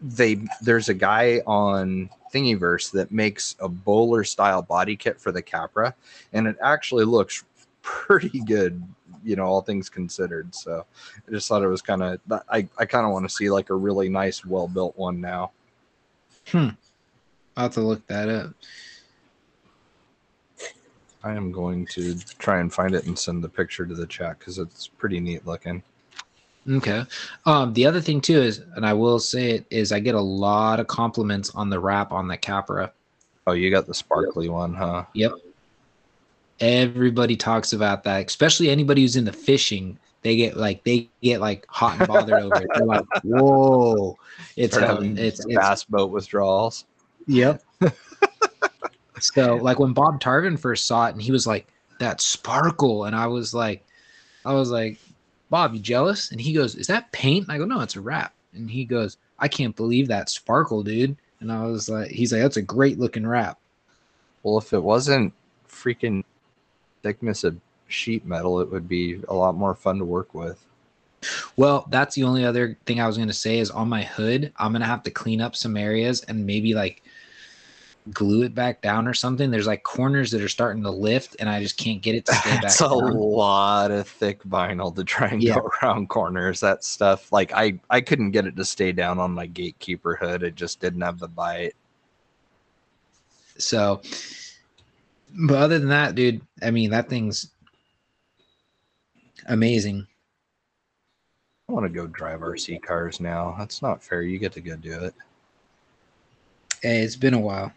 [0.00, 5.40] they there's a guy on thingiverse that makes a bowler style body kit for the
[5.40, 5.94] capra
[6.32, 7.44] and it actually looks
[7.82, 8.82] pretty good
[9.24, 10.54] you know all things considered.
[10.54, 10.84] So
[11.26, 13.70] I just thought it was kind of I I kind of want to see like
[13.70, 15.52] a really nice, well built one now.
[16.52, 16.76] i'll
[17.56, 18.50] have to look that up
[21.24, 24.38] I am going to try and find it and send the picture to the chat
[24.38, 25.82] because it's pretty neat looking.
[26.70, 27.04] Okay.
[27.46, 30.20] Um, the other thing too is, and I will say it is, I get a
[30.20, 32.92] lot of compliments on the wrap on the Capra.
[33.46, 35.04] Oh, you got the sparkly one, huh?
[35.14, 35.32] Yep.
[36.60, 39.98] Everybody talks about that, especially anybody who's into fishing.
[40.22, 42.68] They get like they get like hot and bothered over it.
[42.74, 44.16] They're like, "Whoa,
[44.56, 46.86] it's having it's, it's bass boat withdrawals.
[47.26, 47.62] Yep.
[49.20, 51.66] so like when Bob Tarvin first saw it and he was like,
[51.98, 53.04] that sparkle.
[53.04, 53.84] And I was like,
[54.44, 54.98] I was like,
[55.50, 56.30] Bob, you jealous?
[56.30, 57.46] And he goes, Is that paint?
[57.46, 58.32] And I go, No, it's a wrap.
[58.54, 61.16] And he goes, I can't believe that sparkle, dude.
[61.40, 63.58] And I was like, he's like, That's a great looking wrap.
[64.42, 65.32] Well, if it wasn't
[65.68, 66.24] freaking
[67.02, 67.58] thickness of
[67.88, 70.64] sheet metal, it would be a lot more fun to work with.
[71.56, 74.72] Well, that's the only other thing I was gonna say is on my hood, I'm
[74.72, 77.02] gonna have to clean up some areas and maybe like
[78.12, 79.50] glue it back down or something.
[79.50, 82.32] There's like corners that are starting to lift and I just can't get it to
[82.34, 83.12] stay back That's a down.
[83.16, 85.54] lot of thick vinyl to try and Yeah.
[85.54, 86.60] go around corners.
[86.60, 90.42] That stuff, like I, I couldn't get it to stay down on my gatekeeper hood.
[90.42, 91.74] It just didn't have the bite.
[93.56, 94.02] So,
[95.46, 97.50] but other than that, dude, I mean, that thing's
[99.46, 100.06] amazing.
[101.68, 103.54] I want to go drive RC cars now.
[103.58, 104.22] That's not fair.
[104.22, 105.14] You get to go do it.
[106.82, 107.72] Hey, it's been a while.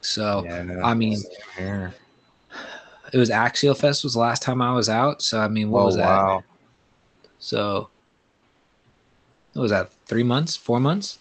[0.00, 1.22] So, Yeah, I mean,
[3.12, 5.22] it was Axial Fest was the last time I was out.
[5.22, 6.06] So, I mean, what Oh, was that?
[6.06, 6.44] wow.
[7.38, 7.90] So,
[9.54, 9.92] what was that?
[10.06, 10.56] Three months?
[10.56, 11.18] Four months?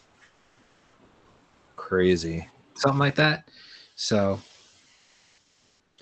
[1.76, 2.48] Crazy.
[2.76, 3.50] Something like that.
[3.96, 4.40] So,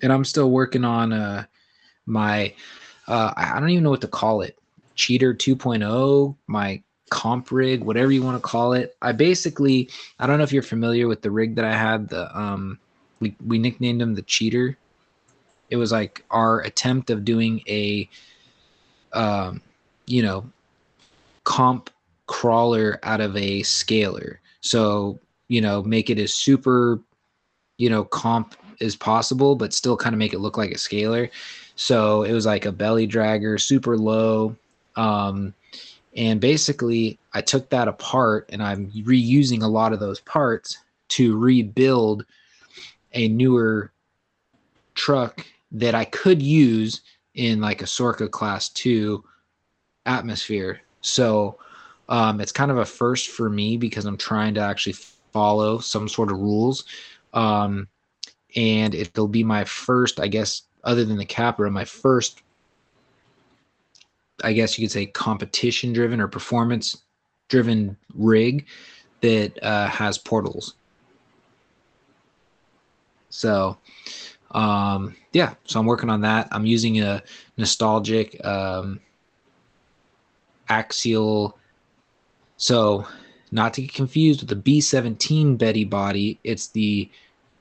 [0.02, 1.46] and I'm still working on uh
[2.06, 2.54] my
[3.08, 4.58] uh I don't even know what to call it.
[4.96, 8.96] Cheater 2.0, my comp rig, whatever you want to call it.
[9.02, 9.90] I basically
[10.20, 12.80] I don't know if you're familiar with the rig that I had, the um
[13.20, 14.78] we we nicknamed him the cheater.
[15.70, 18.10] It was like our attempt of doing a
[19.14, 19.62] um
[20.08, 20.46] you know
[21.44, 21.90] comp
[22.28, 24.40] crawler out of a scaler.
[24.62, 27.00] So, you know, make it as super,
[27.78, 31.30] you know, comp as possible, but still kind of make it look like a scaler.
[31.76, 34.56] So it was like a belly dragger, super low.
[34.96, 35.54] Um,
[36.16, 40.78] and basically, I took that apart and I'm reusing a lot of those parts
[41.10, 42.26] to rebuild
[43.14, 43.92] a newer
[44.96, 47.02] truck that I could use
[47.34, 49.24] in like a Sorca class two
[50.06, 50.82] atmosphere.
[51.02, 51.60] So
[52.08, 54.96] um, it's kind of a first for me because I'm trying to actually
[55.34, 56.86] follow some sort of rules.
[57.34, 57.88] Um,
[58.56, 62.42] and it'll be my first, I guess, other than the Capra, my first,
[64.46, 67.02] I guess you could say, competition driven or performance
[67.50, 68.68] driven rig
[69.22, 70.76] that uh, has portals.
[73.30, 73.78] So,
[74.52, 76.48] um, yeah, so I'm working on that.
[76.52, 77.24] I'm using a
[77.58, 79.00] nostalgic um,
[80.70, 81.58] axial.
[82.58, 83.08] So,
[83.52, 87.10] not to get confused with the B17 Betty body, it's the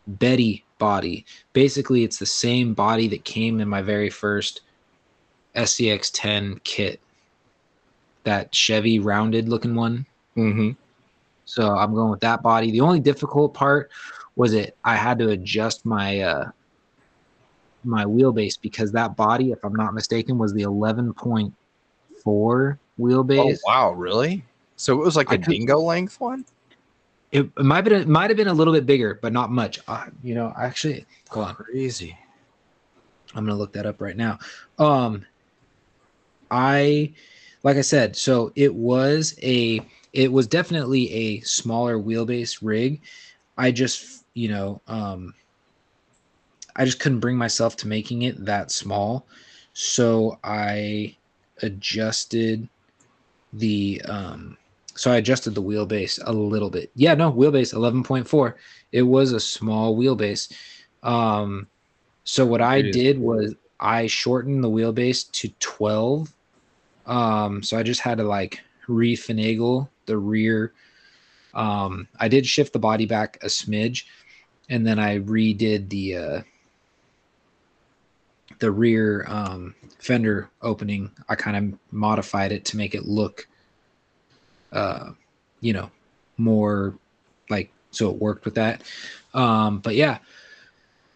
[0.07, 1.25] Betty body.
[1.55, 4.61] Basically, it's the same body that came in my very first
[5.55, 7.01] SCX 10 kit.
[8.25, 10.07] That Chevy rounded looking one.
[10.37, 10.71] Mm-hmm.
[11.45, 12.71] So I'm going with that body.
[12.71, 13.91] The only difficult part
[14.37, 16.51] was it I had to adjust my uh
[17.85, 21.53] my wheelbase because that body, if I'm not mistaken, was the 11.4
[22.99, 23.39] wheelbase.
[23.39, 24.43] Oh wow, really?
[24.77, 26.45] So it was like a could- dingo length one?
[27.31, 29.81] It, it might have been might have been a little bit bigger, but not much.
[29.89, 31.55] Uh, you know, actually, hold on.
[31.57, 32.17] Crazy.
[33.35, 34.39] I'm gonna look that up right now.
[34.79, 35.27] Um,
[36.55, 37.13] I,
[37.65, 39.81] like I said, so it was a,
[40.13, 43.01] it was definitely a smaller wheelbase rig.
[43.59, 45.35] I just, you know, um,
[46.77, 49.27] I just couldn't bring myself to making it that small,
[49.73, 51.17] so I
[51.63, 52.69] adjusted
[53.53, 54.57] the, um,
[54.95, 56.93] so I adjusted the wheelbase a little bit.
[56.95, 58.55] Yeah, no, wheelbase 11.4.
[58.93, 60.53] It was a small wheelbase.
[61.03, 61.67] Um,
[62.23, 66.34] so what I did was I shortened the wheelbase to 12.
[67.07, 70.73] Um, so I just had to like refinagle the rear.
[71.55, 74.05] Um, I did shift the body back a smidge,
[74.69, 76.43] and then I redid the uh,
[78.59, 81.11] the rear um, fender opening.
[81.29, 83.49] I kind of modified it to make it look,
[84.73, 85.11] uh,
[85.61, 85.91] you know,
[86.37, 86.95] more
[87.51, 88.83] like so it worked with that.
[89.33, 90.19] Um, but yeah,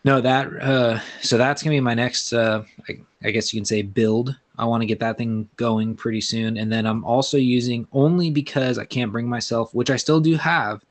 [0.05, 2.33] no, that uh, so that's gonna be my next.
[2.33, 4.37] Uh, I, I guess you can say build.
[4.59, 8.31] I want to get that thing going pretty soon, and then I'm also using only
[8.31, 10.83] because I can't bring myself, which I still do have.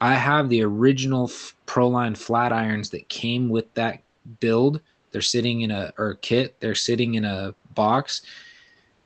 [0.00, 4.02] I have the original f- Proline flat irons that came with that
[4.40, 4.80] build.
[5.12, 6.56] They're sitting in a or kit.
[6.60, 8.22] They're sitting in a box,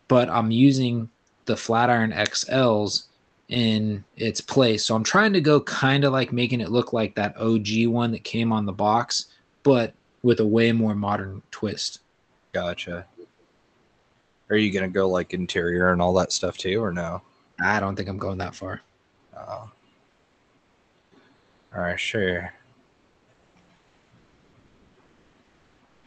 [0.08, 1.08] but I'm using
[1.46, 3.04] the flat iron XLs
[3.48, 4.84] in its place.
[4.84, 8.12] So I'm trying to go kind of like making it look like that OG one
[8.12, 9.26] that came on the box,
[9.62, 12.00] but with a way more modern twist.
[12.52, 13.06] Gotcha.
[14.54, 17.20] Are you gonna go like interior and all that stuff too, or no?
[17.60, 18.80] I don't think I'm going that far.
[19.36, 19.70] Oh.
[21.74, 22.52] All right, sure.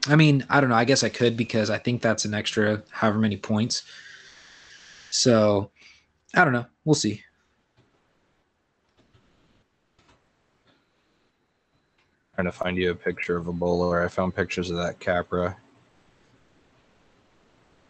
[0.08, 0.76] I mean, I don't know.
[0.76, 3.84] I guess I could because I think that's an extra however many points.
[5.10, 5.70] So
[6.34, 6.66] I don't know.
[6.86, 7.22] We'll see.
[12.36, 14.02] Trying to find you a picture of a bowler.
[14.02, 15.58] I found pictures of that Capra.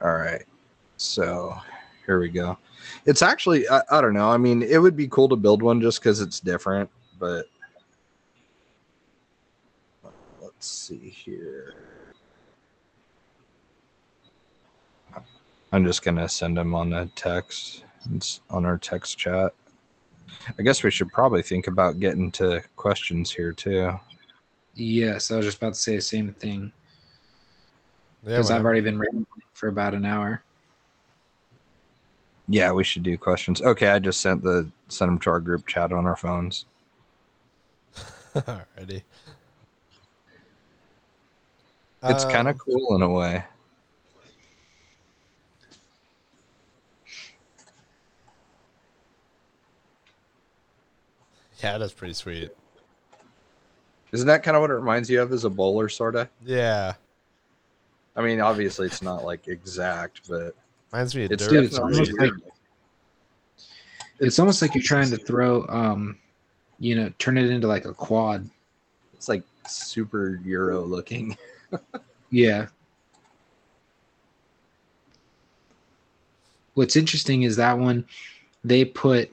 [0.02, 0.44] All right.
[0.98, 1.58] So
[2.06, 2.58] here we go.
[3.06, 4.30] It's actually, I, I don't know.
[4.30, 6.90] I mean, it would be cool to build one just because it's different,
[7.20, 7.46] but
[10.42, 11.76] let's see here.
[15.72, 17.84] I'm just going to send them on a text.
[18.14, 19.54] It's on our text chat.
[20.58, 23.92] I guess we should probably think about getting to questions here too.
[24.76, 26.72] Yes, I was just about to say the same thing
[28.24, 30.44] Yeah, because I've already been waiting for about an hour.
[32.50, 33.62] Yeah, we should do questions.
[33.62, 36.66] Okay, I just sent the sent them to our group chat on our phones.
[38.36, 39.04] Alrighty.
[42.04, 43.44] It's Uh, kind of cool in a way.
[51.64, 52.52] yeah, that's pretty sweet.
[54.12, 56.30] Isn't that kind of what it reminds you of as a bowler, sort of?
[56.46, 56.94] Yeah,
[58.18, 60.56] I mean, obviously it's not like exact, but
[60.92, 61.52] reminds me of it's dirt.
[61.52, 62.34] Dude, it's almost like
[64.20, 66.18] it's almost like you're trying to throw, um,
[66.80, 68.50] you know, turn it into like a quad.
[69.14, 71.38] it's like super Euro looking.
[72.30, 72.68] Yeah.
[76.74, 78.06] What's interesting is that one
[78.64, 79.32] they put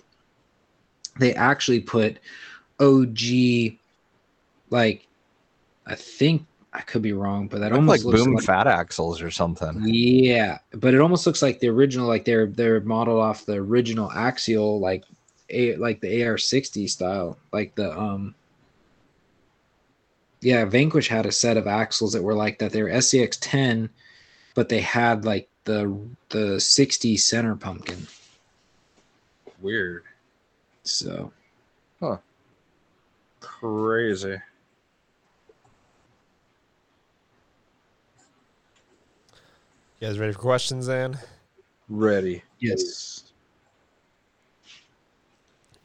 [1.19, 2.19] they actually put
[2.79, 3.79] OG
[4.71, 5.07] like
[5.87, 9.23] I think I could be wrong, but that almost like looks boom like fat axles
[9.23, 9.81] or something.
[9.85, 14.11] yeah, but it almost looks like the original, like they're they're modeled off the original
[14.11, 15.05] axial, like
[15.51, 18.35] a like the AR60 style, like the um.
[20.41, 22.71] Yeah, Vanquish had a set of axles that were like that.
[22.71, 23.89] They were SCX 10,
[24.55, 25.97] but they had like the
[26.31, 28.07] the 60 center pumpkin.
[29.61, 30.03] Weird.
[30.83, 31.33] So
[32.01, 32.19] Huh.
[33.41, 34.39] Crazy.
[40.01, 41.19] You guys ready for questions, then?
[41.89, 42.43] Ready.
[42.59, 43.33] yes,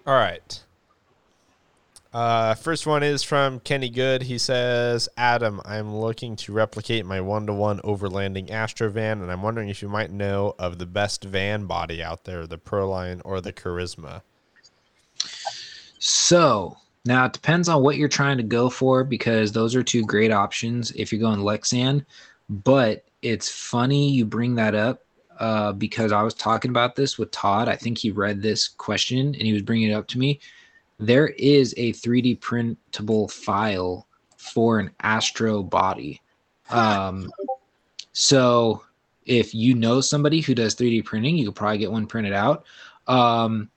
[0.05, 0.63] All right.
[2.11, 4.23] Uh, first one is from Kenny Good.
[4.23, 9.31] He says, Adam, I'm looking to replicate my one to one overlanding Astro van, and
[9.31, 13.21] I'm wondering if you might know of the best van body out there, the Proline
[13.23, 14.23] or the Charisma.
[15.99, 20.03] So now it depends on what you're trying to go for because those are two
[20.05, 22.03] great options if you're going Lexan.
[22.49, 25.03] But it's funny you bring that up
[25.39, 27.69] uh, because I was talking about this with Todd.
[27.69, 30.39] I think he read this question and he was bringing it up to me.
[30.99, 36.21] There is a 3D printable file for an Astro body.
[36.69, 37.31] Um,
[38.11, 38.83] so
[39.25, 42.65] if you know somebody who does 3D printing, you could probably get one printed out.
[43.07, 43.69] Um,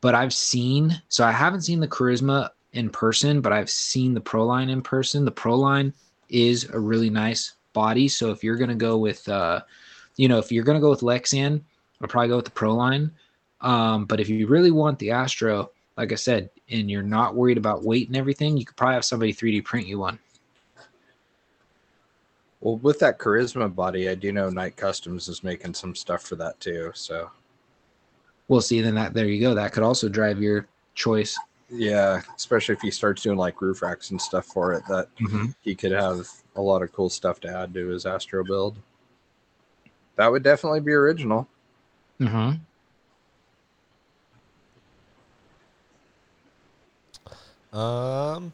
[0.00, 4.20] but I've seen so I haven't seen the Charisma in person, but I've seen the
[4.20, 5.24] Proline in person.
[5.24, 5.92] The Proline
[6.28, 8.08] is a really nice body.
[8.08, 9.60] So if you're gonna go with uh
[10.16, 11.62] you know, if you're gonna go with Lexan,
[12.00, 13.10] I'll probably go with the Proline.
[13.60, 17.58] Um, but if you really want the Astro, like I said, and you're not worried
[17.58, 20.18] about weight and everything, you could probably have somebody 3D print you one.
[22.60, 26.36] Well, with that charisma body, I do know Night Customs is making some stuff for
[26.36, 26.92] that too.
[26.94, 27.30] So
[28.52, 28.82] We'll see.
[28.82, 29.54] Then that there you go.
[29.54, 31.38] That could also drive your choice.
[31.72, 35.08] Yeah, especially if he starts doing like roof racks and stuff for it, that
[35.62, 38.76] he could have a lot of cool stuff to add to his Astro build.
[40.16, 41.48] That would definitely be original.
[42.20, 42.52] Mm-hmm.
[47.76, 48.52] Um,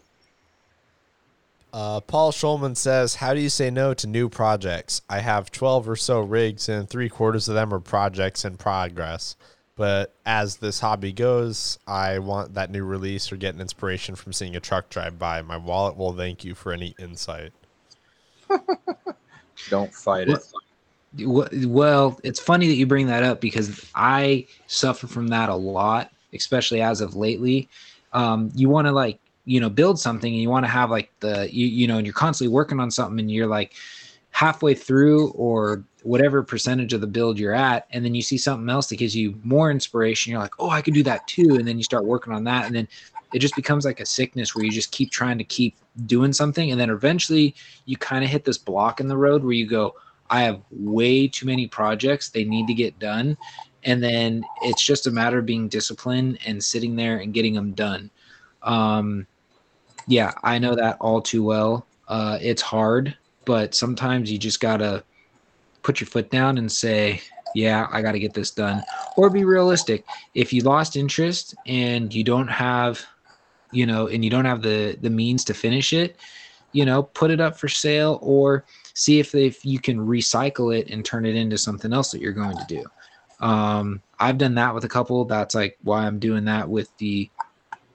[1.72, 5.02] uh, Paul Schulman says, How do you say no to new projects?
[5.08, 9.36] I have 12 or so rigs, and three quarters of them are projects in progress.
[9.78, 14.32] But as this hobby goes, I want that new release or get an inspiration from
[14.32, 15.40] seeing a truck drive by.
[15.42, 17.52] My wallet will thank you for any insight.
[19.70, 20.42] Don't fight it.
[21.24, 26.10] Well, it's funny that you bring that up because I suffer from that a lot,
[26.34, 27.68] especially as of lately.
[28.12, 31.12] Um, you want to like, you know, build something and you want to have like
[31.20, 33.74] the, you, you know, and you're constantly working on something and you're like
[34.32, 37.86] halfway through or whatever percentage of the build you're at.
[37.90, 40.30] And then you see something else that gives you more inspiration.
[40.30, 41.56] You're like, oh, I could do that too.
[41.56, 42.66] And then you start working on that.
[42.66, 42.88] And then
[43.32, 45.76] it just becomes like a sickness where you just keep trying to keep
[46.06, 46.70] doing something.
[46.70, 49.94] And then eventually you kind of hit this block in the road where you go,
[50.30, 52.30] I have way too many projects.
[52.30, 53.36] They need to get done.
[53.84, 57.72] And then it's just a matter of being disciplined and sitting there and getting them
[57.72, 58.10] done.
[58.62, 59.26] Um,
[60.06, 61.86] yeah, I know that all too well.
[62.08, 65.04] Uh, it's hard, but sometimes you just got to
[65.88, 67.18] put your foot down and say,
[67.54, 68.82] yeah, I got to get this done.
[69.16, 70.04] Or be realistic.
[70.34, 73.02] If you lost interest and you don't have,
[73.72, 76.16] you know, and you don't have the the means to finish it,
[76.72, 80.90] you know, put it up for sale or see if if you can recycle it
[80.90, 82.84] and turn it into something else that you're going to do.
[83.40, 85.24] Um, I've done that with a couple.
[85.24, 87.30] That's like why I'm doing that with the,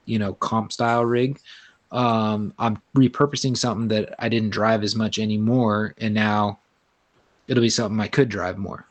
[0.06, 1.40] you know, comp style rig.
[1.92, 6.58] Um, I'm repurposing something that I didn't drive as much anymore, and now
[7.48, 8.88] it'll be something I could drive more.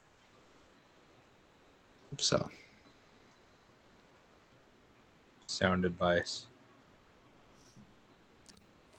[2.18, 2.48] So
[5.52, 6.46] Sound advice.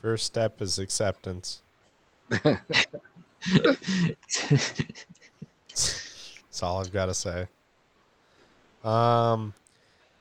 [0.02, 1.64] First step is acceptance.
[2.30, 2.62] That's
[6.62, 7.48] all I've got to say.
[8.84, 9.56] Um,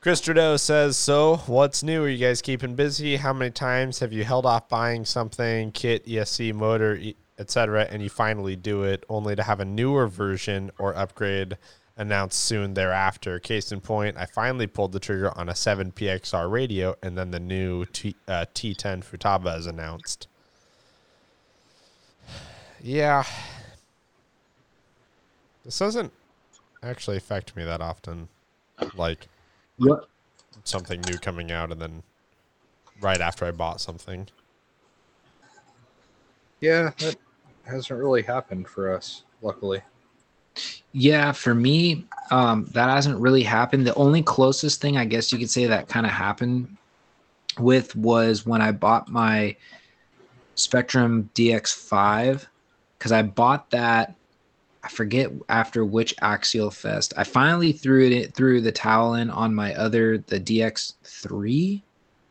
[0.01, 2.03] Chris Trudeau says, "So, what's new?
[2.05, 3.16] Are you guys keeping busy?
[3.16, 8.03] How many times have you held off buying something, kit, ESC, motor, e- etc., and
[8.03, 11.59] you finally do it, only to have a newer version or upgrade
[11.97, 13.38] announced soon thereafter?
[13.38, 17.40] Case in point, I finally pulled the trigger on a 7PXR radio, and then the
[17.40, 20.28] new T, uh, T10 Futaba is announced."
[22.80, 23.24] Yeah,
[25.64, 26.12] this doesn't
[26.82, 28.28] actually affect me that often.
[28.97, 29.28] Like
[29.76, 30.09] what
[30.64, 32.03] something new coming out and then
[33.01, 34.28] right after I bought something.
[36.61, 37.16] Yeah, that
[37.65, 39.83] hasn't really happened for us, luckily.
[40.93, 43.87] Yeah, for me, um, that hasn't really happened.
[43.87, 46.77] The only closest thing I guess you could say that kind of happened
[47.59, 49.57] with was when I bought my
[50.57, 52.47] Spektrum DX5
[52.99, 54.15] because I bought that.
[54.85, 57.15] I forget after which Axial Fest.
[57.17, 61.83] I finally threw it threw the towel in on my other the DX3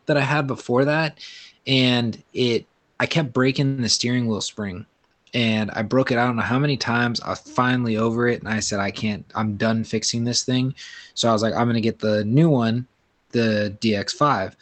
[0.06, 1.18] that I had before that,
[1.66, 2.66] and it
[3.00, 4.86] I kept breaking the steering wheel spring,
[5.34, 6.18] and I broke it.
[6.18, 7.20] I don't know how many times.
[7.20, 9.24] I was finally over it, and I said I can't.
[9.34, 10.74] I'm done fixing this thing.
[11.14, 12.86] So I was like, I'm gonna get the new one,
[13.30, 14.54] the DX5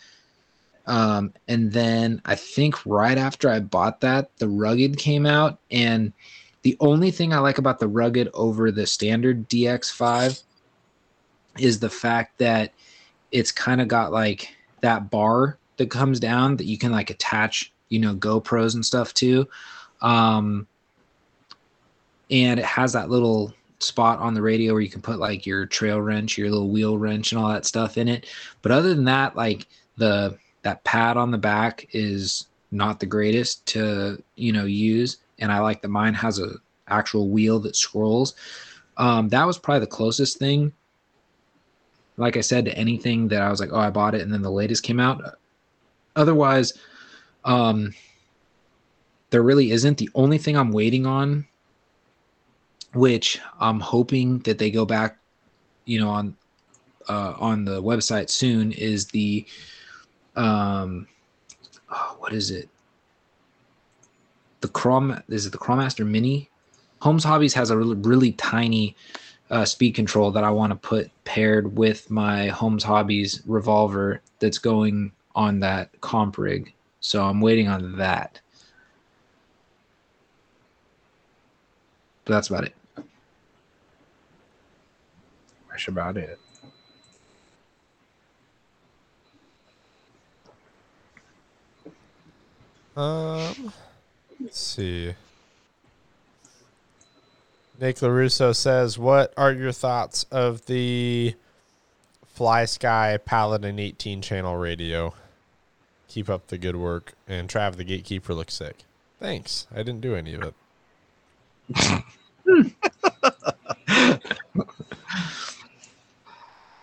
[0.90, 5.60] um, and then I think right after I bought that, the rugged came out.
[5.70, 6.12] And
[6.62, 10.42] the only thing I like about the rugged over the standard DX5
[11.60, 12.72] is the fact that
[13.30, 17.72] it's kind of got like that bar that comes down that you can like attach,
[17.88, 19.48] you know, GoPros and stuff to.
[20.02, 20.66] Um,
[22.30, 25.66] and it has that little spot on the radio where you can put like your
[25.66, 28.26] trail wrench, your little wheel wrench, and all that stuff in it.
[28.62, 33.66] But other than that, like the that pad on the back is not the greatest
[33.66, 35.18] to you know use.
[35.38, 36.54] And i like that mine has a
[36.88, 38.34] actual wheel that scrolls.
[38.96, 40.72] Um, that was probably the closest thing
[42.18, 44.42] like i said to anything that i was like oh i bought it and then
[44.42, 45.22] the latest came out.
[46.16, 46.74] Otherwise
[47.44, 47.94] um,
[49.30, 51.46] there really isn't the only thing i'm waiting on
[52.92, 55.18] which i'm hoping that they go back
[55.84, 56.36] you know on
[57.08, 59.44] uh, on the website soon is the
[60.36, 61.06] um
[61.90, 62.68] oh, what is it
[64.60, 66.50] the chrome is it the Crawlmaster mini
[67.00, 68.94] Holmes Hobbies has a really, really tiny
[69.50, 74.58] uh, speed control that I want to put paired with my Holmes Hobbies revolver that's
[74.58, 76.72] going on that comp rig.
[77.00, 78.40] So I'm waiting on that.
[82.30, 82.74] That's about it.
[85.68, 86.38] That's about it.
[92.96, 93.72] Um,
[94.38, 95.14] let's see.
[97.80, 101.34] Nick LaRusso says, What are your thoughts of the
[102.38, 105.14] FlySky Paladin 18 channel radio?
[106.06, 107.14] Keep up the good work.
[107.26, 108.84] And Trav the Gatekeeper looks sick.
[109.18, 109.66] Thanks.
[109.74, 110.54] I didn't do any of it.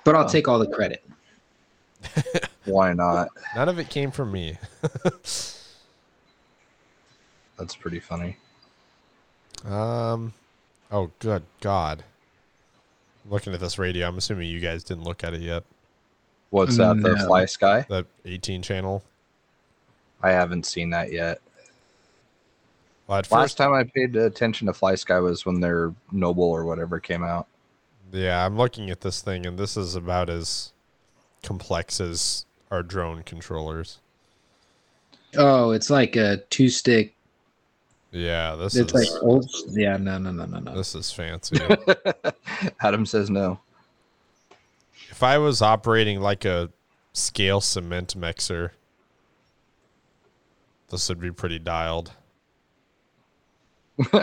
[0.07, 1.03] But I'll take all the credit.
[2.63, 3.27] Why not?
[3.57, 4.57] None of it came from me.
[5.11, 5.75] That's
[7.77, 8.37] pretty funny.
[9.65, 10.31] um,
[10.93, 12.05] oh, good God.
[13.29, 15.65] Looking at this radio, I'm assuming you guys didn't look at it yet.
[16.51, 17.01] What's that?
[17.01, 17.27] The No.
[17.27, 17.85] FlySky?
[17.89, 19.03] The 18 channel.
[20.23, 21.41] I haven't seen that yet.
[23.07, 26.63] Well, at Last first, time I paid attention to FlySky was when their Noble or
[26.63, 27.47] whatever came out.
[28.11, 30.71] Yeah, I'm looking at this thing, and this is about as
[31.43, 33.99] complex as our drone controllers.
[35.37, 37.13] Oh, it's like a two stick.
[38.11, 39.49] Yeah, this It's is like old.
[39.69, 40.75] Yeah, no, no, no, no, no.
[40.75, 41.59] this is fancy.
[42.81, 43.59] Adam says no.
[45.09, 46.69] if I was operating like a
[47.13, 48.73] scale cement mixer,
[50.89, 52.13] this would be pretty dialed.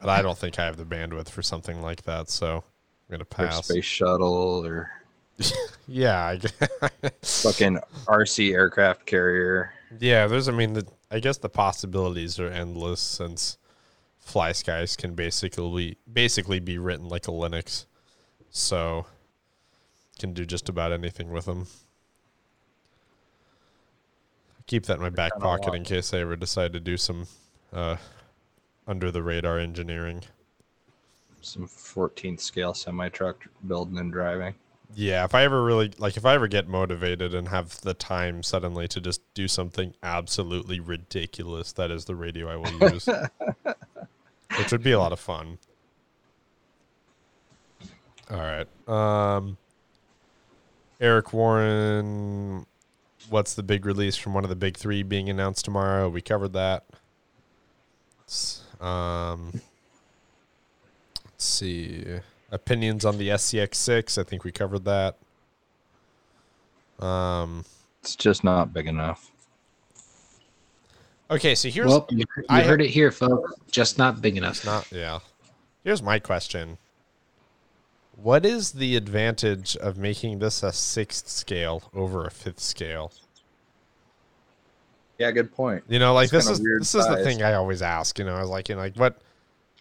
[0.00, 2.56] but I don't think I have the bandwidth for something like that, so
[3.08, 3.66] I'm gonna Or pass.
[3.66, 4.90] space shuttle or
[5.88, 6.36] Yeah,
[7.22, 9.72] fucking RC aircraft carrier.
[9.98, 10.26] yeah.
[10.26, 13.56] There's, I mean, the, I guess the possibilities are endless since
[14.18, 17.86] Fly Skies can basically basically be written like a Linux,
[18.50, 19.06] so
[20.18, 21.66] can do just about anything with them.
[24.66, 27.26] Keep that in my back pocket in case I ever decide to do some
[27.72, 27.96] uh,
[28.86, 30.22] under the radar engineering.
[31.40, 34.54] Some 14th scale semi truck building and driving.
[34.94, 38.42] Yeah, if I ever really like if I ever get motivated and have the time
[38.42, 43.06] suddenly to just do something absolutely ridiculous, that is the radio I will use.
[44.58, 45.58] Which would be a lot of fun.
[48.30, 48.88] All right.
[48.88, 49.56] Um
[51.00, 52.66] Eric Warren
[53.28, 56.08] what's the big release from one of the big 3 being announced tomorrow?
[56.08, 56.84] We covered that.
[58.26, 59.60] S- Um
[61.24, 62.04] Let's see
[62.50, 64.18] opinions on the SCX6.
[64.18, 65.16] I think we covered that.
[67.04, 67.64] Um,
[68.02, 69.30] It's just not big enough.
[71.30, 73.52] okay, so here's well, you, you I- heard it here, folks.
[73.70, 74.56] Just not big enough.
[74.56, 75.20] it's not yeah.
[75.84, 76.76] Here's my question.
[78.16, 83.12] What is the advantage of making this a sixth scale over a fifth scale?
[85.20, 85.84] Yeah, good point.
[85.86, 88.18] You know, like It's this is this is the thing I always ask.
[88.18, 89.20] You know, I was like, you know, like what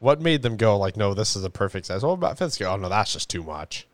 [0.01, 2.03] what made them go like, no, this is a perfect size.
[2.03, 2.71] What about scale.
[2.71, 3.87] Oh no, that's just too much.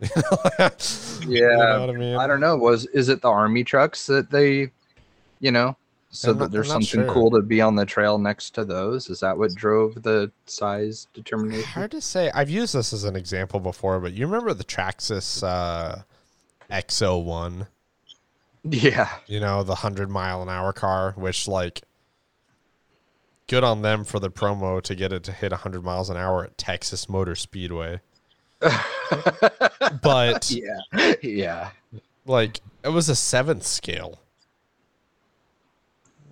[0.00, 0.08] Yeah,
[1.20, 2.16] you know I mean.
[2.16, 2.56] I don't know.
[2.56, 4.70] Was is it the army trucks that they,
[5.40, 5.76] you know,
[6.08, 7.12] So I'm that not- there's something sure.
[7.12, 9.10] cool to be on the trail next to those.
[9.10, 11.64] Is that what drove the size determination?
[11.64, 12.30] Hard to say.
[12.34, 15.96] I've used this as an example before, but you remember the Traxxas uh,
[16.70, 17.66] XO1?
[18.64, 19.08] Yeah.
[19.26, 21.82] You know, the 100 mile an hour car, which, like,
[23.48, 26.44] good on them for the promo to get it to hit 100 miles an hour
[26.44, 28.00] at Texas Motor Speedway.
[30.02, 31.14] But, yeah.
[31.22, 31.70] Yeah.
[32.26, 34.20] like, it was a seventh scale.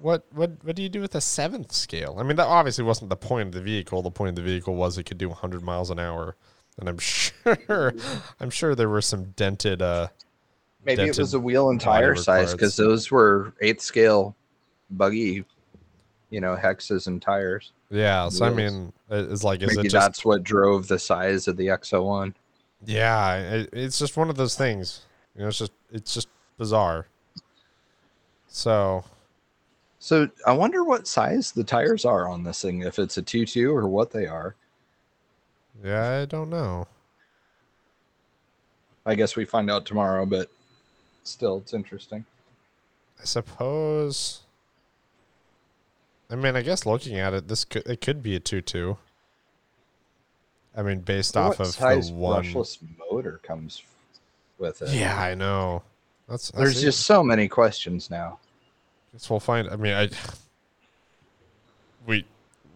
[0.01, 2.17] What what what do you do with a seventh scale?
[2.21, 4.01] I mean, that obviously wasn't the point of the vehicle.
[4.01, 6.37] The point of the vehicle was it could do 100 miles an hour,
[6.79, 7.95] and I'm sure
[8.39, 9.83] I'm sure there were some dented.
[9.83, 10.09] uh
[10.85, 14.35] Maybe it was a wheel and tire size because those were eighth scale
[14.91, 15.45] buggy,
[16.31, 17.73] you know, hexes and tires.
[17.91, 21.49] Yeah, so I mean, it's like is Maybe it just that's what drove the size
[21.49, 22.35] of the XO1.
[22.87, 23.37] yeah?
[23.37, 25.03] It, it's just one of those things.
[25.35, 26.29] You know, it's just it's just
[26.59, 27.07] bizarre.
[28.47, 29.05] So
[29.99, 33.45] So I wonder what size the tires are on this thing, if it's a two
[33.45, 34.55] two or what they are.
[35.85, 36.87] yeah, I don't know.
[39.07, 40.51] I guess we find out tomorrow, but
[41.29, 42.25] still, it's interesting.
[43.21, 44.41] I suppose.
[46.31, 48.99] I mean, I guess looking at it, this could it could be a two-two.
[50.77, 52.45] I mean, based off what of the one.
[52.45, 52.79] brushless
[53.11, 53.83] motor comes
[54.59, 54.91] with it?
[54.91, 55.83] Yeah, I know.
[56.29, 56.87] That's, that's There's it.
[56.87, 58.39] just so many questions now.
[59.13, 59.69] Guess we'll find.
[59.69, 60.11] I mean, I
[62.07, 62.25] we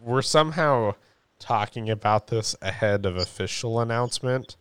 [0.03, 0.95] we're somehow
[1.39, 4.57] talking about this ahead of official announcement.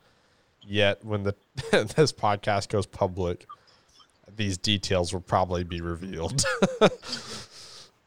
[0.62, 1.36] Yet, when the
[1.72, 3.48] this podcast goes public,
[4.36, 6.42] these details will probably be revealed.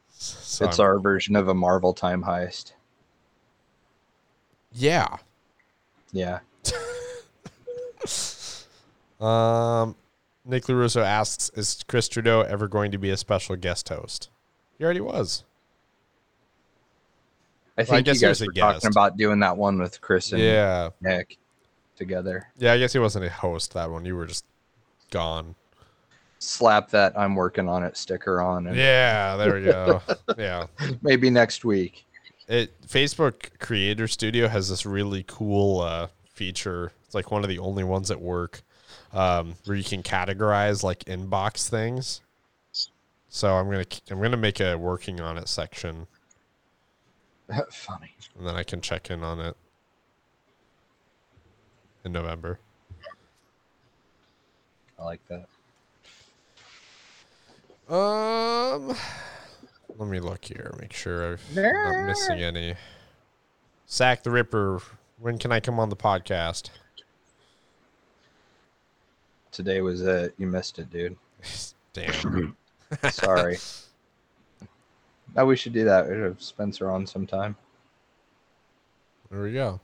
[0.09, 2.73] so it's I'm- our version of a Marvel time heist.
[4.71, 5.17] yeah.
[6.11, 6.39] Yeah.
[9.19, 9.95] Um,
[10.43, 14.29] Nick Larusso asks, "Is Chris Trudeau ever going to be a special guest host?"
[14.77, 15.43] He already was.
[17.77, 20.41] I I think guess you guys were talking about doing that one with Chris and
[20.41, 21.37] Yeah, Nick
[21.95, 22.49] together.
[22.57, 22.73] yeah.
[22.73, 24.05] I guess he wasn't a host that one.
[24.05, 24.45] You were just
[25.11, 25.55] gone.
[26.39, 30.01] Slap that I'm working on it sticker on and Yeah, there we go.
[30.37, 30.67] yeah.
[31.01, 32.05] maybe next week.
[32.47, 36.91] It Facebook Creator Studio has this really cool uh, feature.
[37.05, 38.61] It's like one of the only ones at work
[39.13, 42.21] um, where you can categorize like inbox things.
[43.29, 46.07] So I'm gonna I'm gonna make a working on it section,
[47.71, 48.15] Funny.
[48.37, 49.57] and then I can check in on it
[52.05, 52.59] in November.
[54.97, 55.47] I like that.
[57.87, 58.95] Um,
[59.97, 62.75] let me look here, make sure I'm not missing any.
[63.85, 64.81] Sack the Ripper.
[65.19, 66.69] When can I come on the podcast?
[69.51, 70.33] Today was it.
[70.37, 71.15] You missed it, dude.
[71.93, 72.57] Damn.
[73.11, 73.57] Sorry.
[75.35, 76.07] now we should do that.
[76.07, 77.55] We should have Spencer on sometime.
[79.29, 79.79] There we go.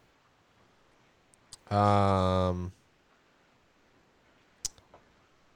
[1.76, 2.72] Um,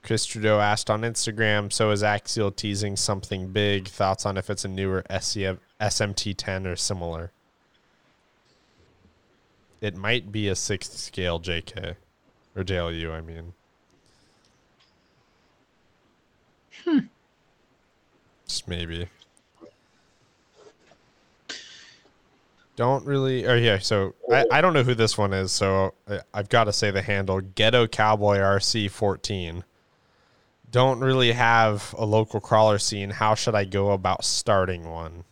[0.06, 3.88] Chris Trudeau asked on Instagram, so is Axial teasing something big?
[3.88, 7.32] Thoughts on if it's a newer SMT10 or similar?
[9.82, 11.96] It might be a sixth scale JK
[12.56, 13.54] or JLU, I mean.
[16.84, 17.00] Hmm.
[18.48, 19.08] Just maybe.
[22.76, 23.48] Don't really.
[23.48, 23.80] Oh yeah.
[23.80, 25.52] So I, I don't know who this one is.
[25.52, 29.64] So I, I've got to say the handle Ghetto Cowboy RC fourteen.
[30.76, 33.10] Don't really have a local crawler scene.
[33.10, 35.24] How should I go about starting one?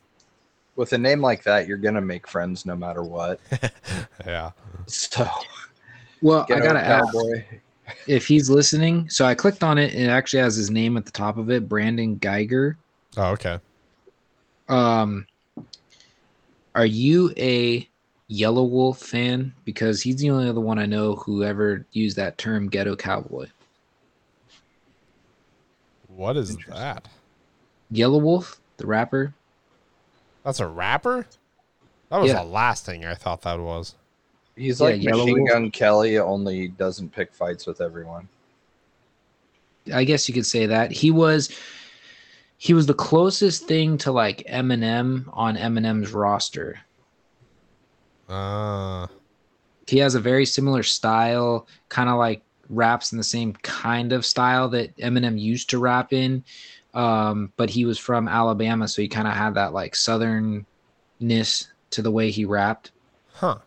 [0.77, 3.41] With a name like that, you're gonna make friends no matter what.
[4.25, 4.51] Yeah.
[4.87, 5.27] So
[6.21, 7.43] Well, I gotta a ask cowboy.
[8.07, 9.09] if he's listening.
[9.09, 11.51] So I clicked on it, and it actually has his name at the top of
[11.51, 12.77] it, Brandon Geiger.
[13.17, 13.59] Oh okay.
[14.69, 15.27] Um,
[16.73, 17.85] are you a
[18.31, 19.53] Yelawolf fan?
[19.65, 23.47] Because he's the only other one I know who ever used that term, ghetto cowboy.
[26.15, 27.07] What is that?
[27.91, 29.33] Yelawolf, the rapper.
[30.43, 31.25] That's a rapper.
[32.09, 32.43] That was Yeah.
[32.43, 33.95] the last thing I thought that was.
[34.55, 35.49] He's Yeah, like Yellow Machine Wolf.
[35.49, 38.27] Gun Kelly, only doesn't pick fights with everyone.
[39.93, 41.49] I guess you could say that he was.
[42.57, 46.79] He was the closest thing to like Eminem on Eminem's roster.
[48.29, 49.07] Uh
[49.87, 52.41] he has a very similar style, kind of like
[52.75, 56.43] raps in the same kind of style that Eminem used to rap in.
[56.93, 60.63] Um, but he was from Alabama, so he kind of had that like southernness
[61.89, 62.91] to the way he rapped.
[63.33, 63.57] huh.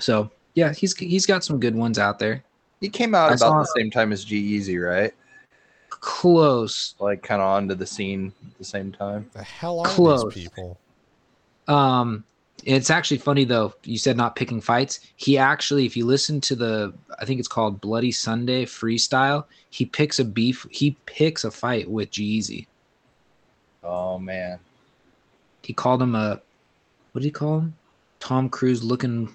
[0.00, 2.42] So yeah, he's he's got some good ones out there.
[2.80, 5.12] He came out I about saw- the same time as G-Eazy, right?
[5.90, 6.94] close.
[7.00, 9.30] Like kind of onto the scene at the same time.
[9.32, 10.32] The hell are Close.
[10.34, 10.78] these people?
[11.66, 12.24] Um,
[12.76, 13.72] it's actually funny though.
[13.84, 15.00] You said not picking fights.
[15.16, 19.44] He actually, if you listen to the, I think it's called Bloody Sunday freestyle.
[19.70, 20.66] He picks a beef.
[20.70, 22.66] He picks a fight with G-Eazy.
[23.82, 24.58] Oh man.
[25.62, 26.40] He called him a,
[27.12, 27.74] what did he call him?
[28.20, 29.28] Tom Cruise looking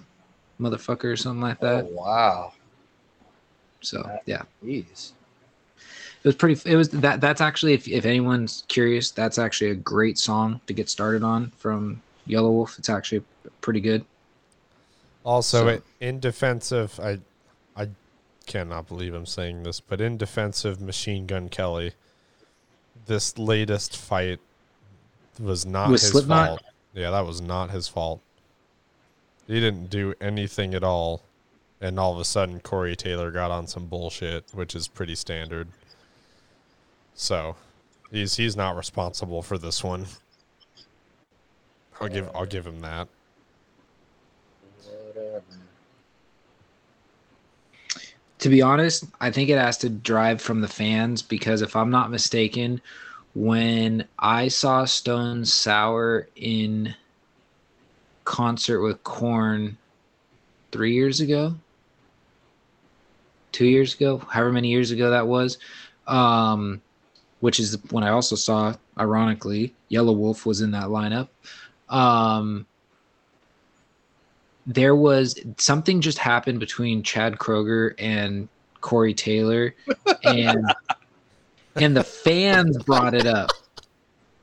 [0.60, 1.84] motherfucker or something like that.
[1.84, 2.52] Oh wow.
[3.80, 5.12] So yeah, Jeez.
[6.22, 6.70] it was pretty.
[6.70, 7.20] It was that.
[7.20, 11.50] That's actually, if if anyone's curious, that's actually a great song to get started on
[11.58, 12.78] from Yelawolf.
[12.78, 13.22] It's actually
[13.60, 14.04] pretty good.
[15.24, 17.18] Also, So- it, in defense of I,
[17.76, 17.88] I
[18.46, 21.92] cannot believe I'm saying this, but in defense of Machine Gun Kelly,
[23.06, 24.40] this latest fight
[25.40, 26.48] was not his Slipknot?
[26.48, 26.62] fault.
[26.94, 28.20] Yeah, that was not his fault.
[29.46, 31.22] He didn't do anything at all,
[31.80, 35.68] and all of a sudden Corey Taylor got on some bullshit, which is pretty standard.
[37.14, 37.56] So,
[38.10, 40.06] he's he's not responsible for this one.
[42.00, 43.08] I'll give I'll give him that.
[44.84, 45.42] Whatever.
[48.38, 51.90] To be honest, I think it has to drive from the fans because if I'm
[51.90, 52.80] not mistaken,
[53.34, 56.94] when I saw Stone Sour in
[58.24, 59.78] concert with Korn
[60.72, 61.54] three years ago,
[63.52, 65.58] two years ago, however many years ago that was,
[66.06, 66.82] um,
[67.40, 71.28] which is when I also saw, ironically, Yelawolf was in that lineup.
[71.88, 72.66] Um,
[74.66, 78.48] there was something just happened between Chad Kroeger and
[78.80, 79.74] Corey Taylor,
[80.24, 80.64] and
[81.76, 83.50] and the fans brought it up.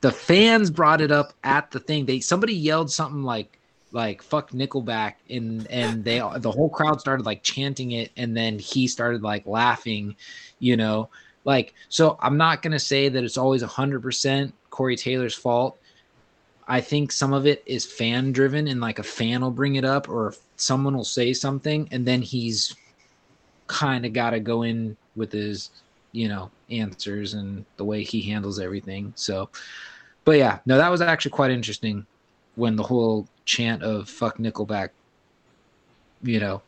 [0.00, 2.06] The fans brought it up at the thing.
[2.06, 3.58] They somebody yelled something like
[3.92, 8.58] like fuck Nickelback, and and they the whole crowd started like chanting it, and then
[8.58, 10.16] he started like laughing,
[10.58, 11.08] you know,
[11.44, 12.18] like so.
[12.20, 15.78] I'm not gonna say that it's always hundred percent Corey Taylor's fault.
[16.72, 19.84] I think some of it is fan driven and like a fan will bring it
[19.84, 22.74] up or someone will say something and then he's
[23.66, 25.68] kind of got to go in with his,
[26.12, 29.12] you know, answers and the way he handles everything.
[29.16, 29.50] So,
[30.24, 32.06] but yeah, no, that was actually quite interesting
[32.54, 34.88] when the whole chant of fuck Nickelback,
[36.22, 36.62] you know,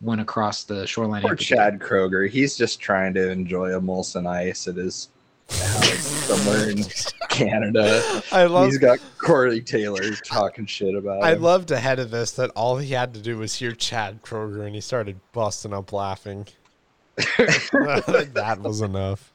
[0.00, 1.20] went across the shoreline.
[1.20, 1.56] Poor amphitheater.
[1.56, 2.30] Chad Kroeger.
[2.30, 5.10] He's just trying to enjoy a Molson Ice at his
[5.50, 6.84] house somewhere in
[7.28, 8.22] Canada.
[8.32, 11.42] I love He's got Corey Taylor talking shit about I him.
[11.42, 14.74] loved ahead of this that all he had to do was hear Chad Kroeger and
[14.74, 16.46] he started busting up laughing.
[17.16, 19.32] that was enough.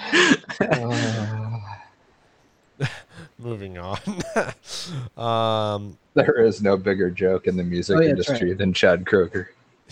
[3.38, 3.98] Moving on.
[5.16, 9.04] um, there is no bigger joke in the music Oh, yeah, that's industry than Chad
[9.04, 9.48] Kroeger.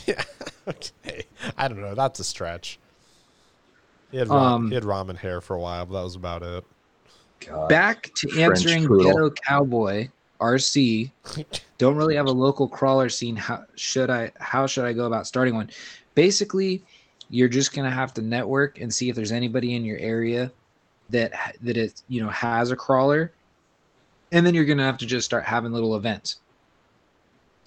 [0.06, 0.22] yeah,
[0.66, 1.24] okay.
[1.56, 1.94] I don't know.
[1.94, 2.78] That's a stretch.
[4.14, 6.44] He had, ra- Um, he had ramen hair for a while, but that was about
[6.44, 6.64] it.
[7.40, 7.68] God.
[7.68, 9.04] Back to French answering poodle.
[9.04, 10.08] Ghetto Cowboy,
[10.40, 11.10] RC.
[11.78, 15.26] don't really have a local crawler scene how should i how should i go about
[15.26, 15.68] starting one
[16.14, 16.82] basically
[17.30, 20.50] you're just going to have to network and see if there's anybody in your area
[21.10, 23.32] that that it you know has a crawler
[24.30, 26.38] and then you're going to have to just start having little events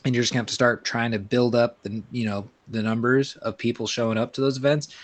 [0.05, 2.47] and you're just going to have to start trying to build up the you know
[2.69, 4.95] the numbers of people showing up to those events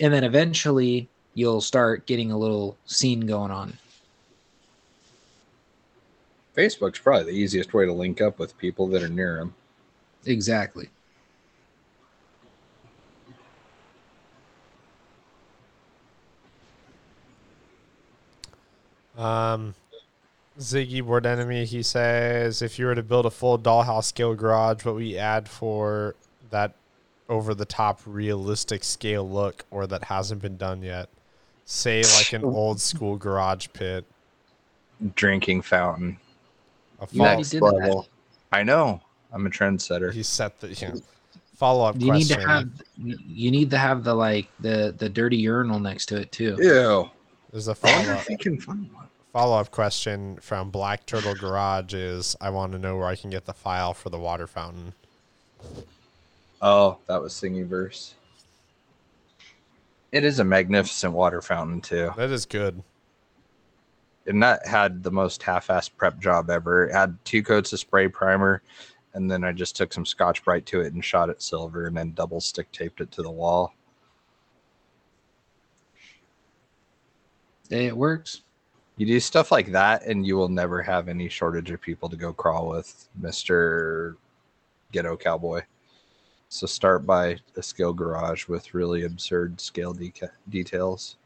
[0.00, 3.76] and then eventually you'll start getting a little scene going on
[6.56, 9.54] Facebook's probably the easiest way to link up with people that are near him.
[10.24, 10.88] exactly
[19.16, 19.74] Um,
[20.58, 24.84] Ziggy Board Enemy, he says, if you were to build a full dollhouse scale garage,
[24.84, 26.14] what we add for
[26.50, 26.74] that
[27.28, 31.08] over the top realistic scale look or that hasn't been done yet?
[31.64, 34.04] Say like an old school garage pit.
[35.14, 36.18] Drinking fountain.
[37.00, 37.62] A You did that.
[37.62, 38.08] level.
[38.52, 39.00] I know.
[39.32, 40.12] I'm a trendsetter.
[40.12, 41.00] he set the you know,
[41.56, 42.40] follow up you need question.
[42.40, 46.30] to have you need to have the like the the dirty urinal next to it
[46.32, 47.10] too Ew.
[47.50, 48.20] There's a I follow up.
[48.20, 49.08] if he can find one.
[49.32, 53.28] follow up question from Black Turtle Garage is I want to know where I can
[53.30, 54.94] get the file for the water fountain.
[56.62, 58.14] Oh, that was Thingiverse.
[60.12, 62.10] It is a magnificent water fountain too.
[62.16, 62.82] That is good.
[64.26, 66.86] and that had the most half-assed prep job ever.
[66.86, 68.62] It had two coats of spray primer,
[69.14, 71.96] and then I just took some Scotch Brite to it and shot it silver, and
[71.96, 73.74] then double stick taped it to the wall.
[77.70, 78.42] it works
[78.96, 82.16] You do stuff like that, and you will never have any shortage of people to
[82.16, 84.16] go crawl with, Mister
[84.92, 85.62] Ghetto Cowboy.
[86.48, 91.16] So start by a scale garage with really absurd scale deca- details.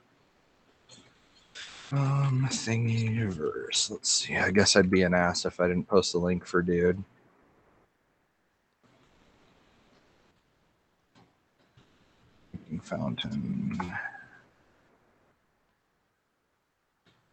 [1.93, 3.91] Um, Thingiverse.
[3.91, 4.37] Let's see.
[4.37, 7.03] I guess I'd be an ass if I didn't post the link for dude.
[12.83, 13.77] Fountain.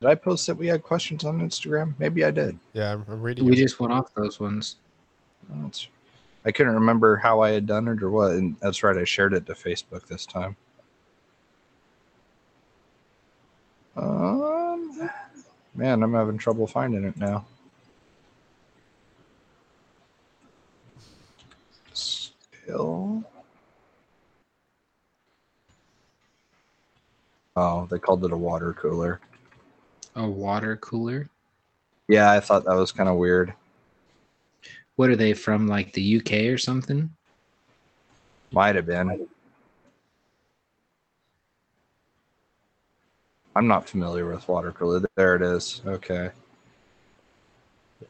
[0.02, 1.94] Did I post that we had questions on Instagram?
[2.00, 2.58] Maybe I did.
[2.74, 3.46] Yeah, I'm, I'm reading.
[3.46, 3.58] We it.
[3.58, 4.78] just went off those ones.
[5.50, 5.88] That's,
[6.48, 8.32] I couldn't remember how I had done it or what.
[8.32, 10.56] And that's right, I shared it to Facebook this time.
[13.98, 15.10] Um,
[15.76, 17.46] man, I'm having trouble finding it now.
[21.92, 23.26] Still.
[27.58, 29.20] Oh, they called it a water cooler.
[30.16, 31.30] A water cooler.
[32.08, 33.54] Yeah, I thought that was kind of weird.
[34.98, 35.68] What are they from?
[35.68, 37.10] Like the UK or something?
[38.52, 39.28] Might have been.
[43.56, 45.04] I'm not familiar with watercolor.
[45.16, 45.82] There it is.
[45.86, 46.30] Okay.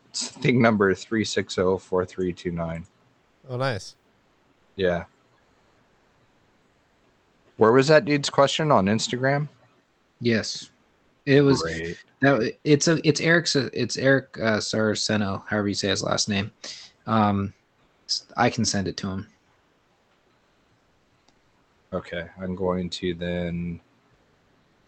[0.10, 2.84] It's thing number 3604329.
[3.50, 3.96] Oh, nice.
[4.76, 5.06] Yeah.
[7.58, 9.48] Where was that dude's question on Instagram?
[10.20, 10.70] Yes,
[11.28, 11.62] it was.
[11.62, 11.98] Great.
[12.64, 16.52] It's a it's Eric's it's Eric uh, Saraceno, however you say his last name.
[17.06, 17.54] Um,
[18.38, 19.28] I can send it to him.
[21.94, 23.80] Okay, I'm going to then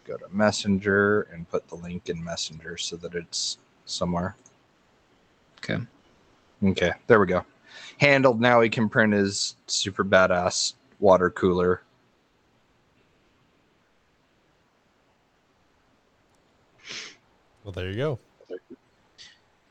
[0.04, 4.34] go to Messenger and put the link in Messenger so that it's somewhere.
[5.58, 5.78] Okay.
[6.62, 7.44] Okay, there we go.
[7.98, 8.40] Handled.
[8.40, 11.82] Now he can print his super badass water cooler.
[17.70, 18.18] Well, there you go.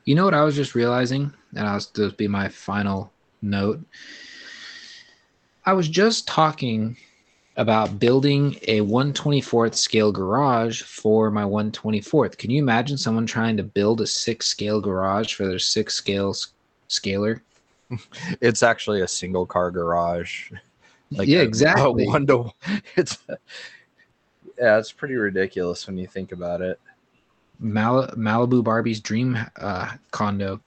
[0.06, 3.12] You know what I was just realizing, and I'll just be my final
[3.42, 3.82] note.
[5.66, 6.96] I was just talking
[7.58, 12.38] about building a 124th scale garage for my 124th.
[12.38, 16.34] Can you imagine someone trying to build a six scale garage for their six scale
[16.88, 17.44] scaler?
[18.40, 20.52] It's actually a single car garage.
[21.10, 22.06] yeah, a- exactly.
[22.06, 22.54] A one to
[22.96, 23.18] it's
[24.58, 26.80] yeah, it's pretty ridiculous when you think about it.
[27.60, 30.61] Mal- Malibu Barbie's dream uh, condo.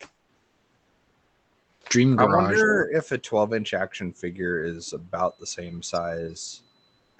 [1.88, 2.32] Dream garage.
[2.32, 6.62] I wonder if a 12 inch action figure is about the same size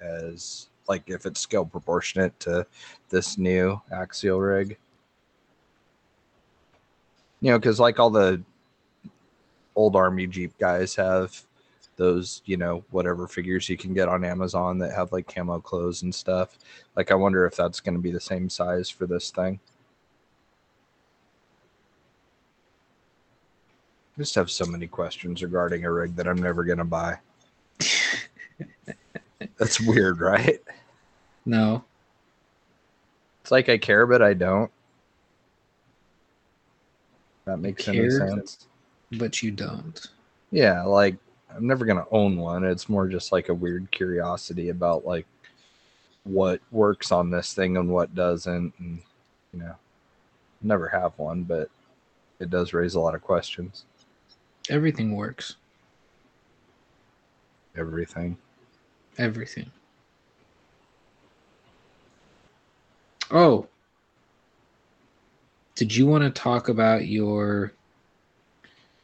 [0.01, 2.65] as like if it's scale proportionate to
[3.09, 4.77] this new axial rig.
[7.41, 8.41] You know, because like all the
[9.75, 11.43] old army Jeep guys have
[11.95, 16.03] those, you know, whatever figures you can get on Amazon that have like camo clothes
[16.03, 16.57] and stuff.
[16.95, 19.59] Like, I wonder if that's going to be the same size for this thing.
[24.15, 27.17] I just have so many questions regarding a rig that I'm never going to buy.
[29.57, 30.59] That's weird, right?
[31.45, 31.83] no.
[33.41, 34.71] It's like I care, but I don't.
[37.45, 38.11] That makes any care?
[38.11, 38.67] sense.
[39.11, 39.99] But you don't.
[40.51, 41.17] Yeah, like
[41.55, 42.63] I'm never gonna own one.
[42.63, 45.25] It's more just like a weird curiosity about like
[46.23, 49.01] what works on this thing and what doesn't, and
[49.53, 49.75] you know,
[50.61, 51.69] never have one, but
[52.39, 53.85] it does raise a lot of questions.
[54.69, 55.55] Everything works.
[57.75, 58.37] Everything.
[59.17, 59.71] Everything.
[63.31, 63.67] Oh.
[65.75, 67.73] Did you want to talk about your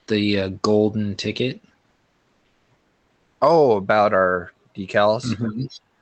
[0.08, 1.62] the uh, golden ticket?
[3.42, 5.36] Oh, about our decals.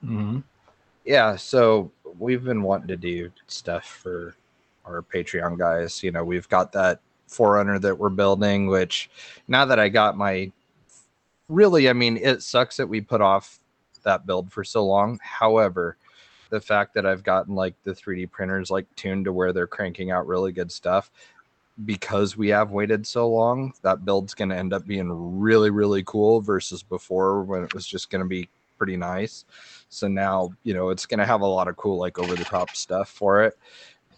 [0.04, 0.38] Mm-hmm.
[1.04, 4.36] yeah so we've been wanting to do stuff for
[4.84, 9.10] our patreon guys you know we've got that forerunner that we're building which
[9.48, 10.50] now that i got my
[11.48, 13.58] really i mean it sucks that we put off
[14.04, 15.96] that build for so long however
[16.50, 20.12] the fact that i've gotten like the 3d printers like tuned to where they're cranking
[20.12, 21.10] out really good stuff
[21.84, 26.02] because we have waited so long that build's going to end up being really really
[26.04, 29.44] cool versus before when it was just going to be pretty nice
[29.88, 32.44] so now, you know, it's going to have a lot of cool, like over the
[32.44, 33.58] top stuff for it.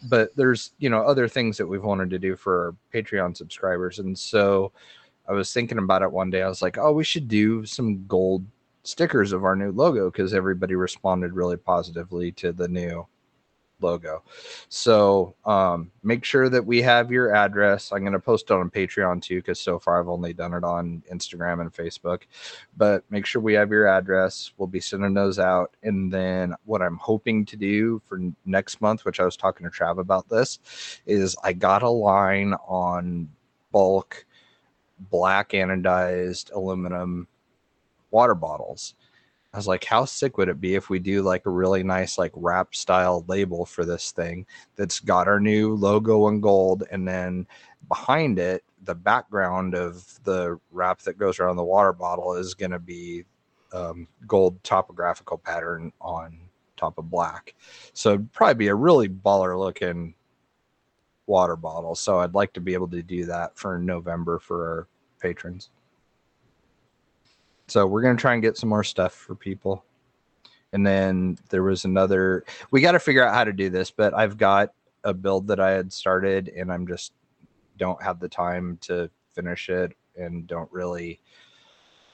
[0.09, 3.99] But there's, you know, other things that we've wanted to do for our Patreon subscribers.
[3.99, 4.73] And so
[5.29, 6.43] I was thinking about it one day.
[6.43, 8.45] I was like, oh, we should do some gold
[8.83, 13.07] stickers of our new logo because everybody responded really positively to the new
[13.83, 14.23] logo.
[14.69, 17.93] So um, make sure that we have your address.
[17.93, 20.65] I'm going to post it on Patreon too because so far I've only done it
[20.65, 22.23] on Instagram and Facebook.
[22.77, 24.53] But make sure we have your address.
[24.57, 25.75] We'll be sending those out.
[25.83, 29.71] And then what I'm hoping to do for next month, which I was talking to
[29.71, 30.59] Trav about this,
[31.07, 33.29] is I got a line on
[33.73, 34.25] bulk
[35.11, 37.27] black anodized aluminum
[38.11, 38.95] water bottles.
[39.53, 42.19] I was like, how sick would it be if we do like a really nice
[42.19, 44.47] like wrap style label for this thing
[44.77, 47.47] that's got our new logo in gold and then
[47.89, 52.71] behind it the background of the wrap that goes around the water bottle is going
[52.71, 53.25] to be
[53.73, 56.39] um, gold topographical pattern on
[56.77, 57.55] top of black.
[57.93, 60.15] So it'd probably be a really baller looking
[61.27, 61.95] water bottle.
[61.95, 64.89] So I'd like to be able to do that for November for our
[65.21, 65.71] patrons.
[67.71, 69.85] So we're to try and get some more stuff for people.
[70.73, 74.15] And then there was another, we got to figure out how to do this, but
[74.15, 74.73] I've got
[75.05, 77.13] a build that I had started and I'm just
[77.77, 81.21] don't have the time to finish it and don't really,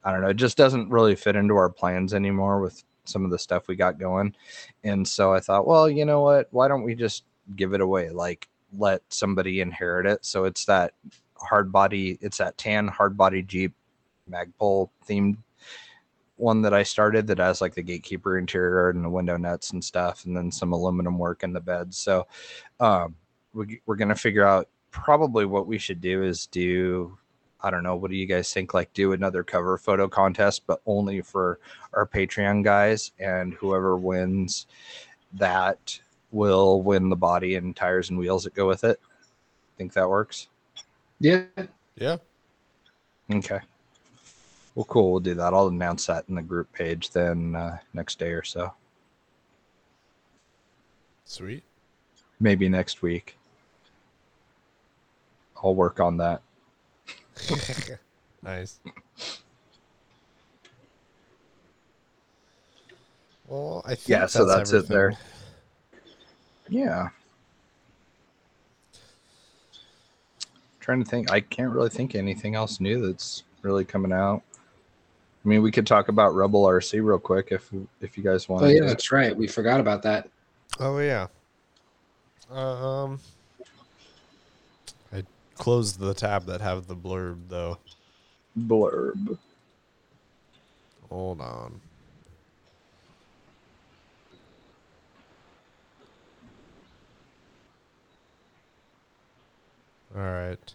[0.05, 3.31] I don't know, it just doesn't really fit into our plans anymore with some of
[3.31, 4.35] the stuff we got going.
[4.85, 6.49] And so I thought, well, you know what?
[6.51, 7.25] Why don't we just
[7.57, 8.11] give it away?
[8.11, 10.25] Like let somebody inherit it.
[10.25, 10.93] So it's that
[11.35, 13.73] hard body, it's that tan hard body Jeep
[14.31, 15.37] Magpul themed
[16.37, 19.83] one that I started that has like the gatekeeper interior and the window nuts and
[19.83, 21.95] stuff, and then some aluminum work in the bed.
[21.95, 22.27] So
[22.81, 23.15] um,
[23.53, 27.19] we, we're going to figure out probably what we should do is do
[27.61, 27.97] I don't know.
[27.97, 28.75] What do you guys think?
[28.75, 31.59] Like, do another cover photo contest, but only for
[31.95, 34.67] our Patreon guys, and whoever wins
[35.33, 35.99] that
[36.31, 39.01] will win the body and tires and wheels that go with it.
[39.79, 40.49] Think that works?
[41.19, 41.45] Yeah.
[41.97, 42.19] Yeah.
[43.33, 43.61] Okay.
[44.77, 45.11] Well, cool.
[45.11, 45.55] We'll do that.
[45.55, 48.73] I'll announce that in the group page then uh, next day or so.
[51.25, 51.65] Sweet.
[52.39, 53.39] Maybe next week.
[55.65, 56.43] I'll work on that.
[58.43, 58.79] nice.
[63.49, 65.15] Well, I think Yeah, so that's it there.
[66.69, 67.09] Yeah.
[70.81, 71.33] Trying to think.
[71.33, 74.43] I can't really think of anything else new that's really coming out.
[75.47, 77.71] I mean, we could talk about Rebel RC real quick if
[78.01, 78.65] if you guys want.
[78.65, 79.35] Oh yeah, that's right.
[79.35, 80.29] We forgot about that.
[80.81, 81.29] Oh yeah.
[82.51, 83.21] Um,
[85.13, 85.23] I
[85.55, 87.79] closed the tab that have the blurb though.
[88.59, 89.39] blurb.
[91.11, 91.81] Hold on.
[100.17, 100.75] All right.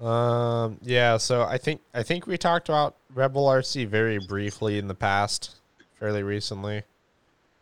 [0.00, 4.86] Um yeah, so I think I think we talked about Rebel RC very briefly in
[4.86, 5.56] the past,
[5.98, 6.82] fairly recently.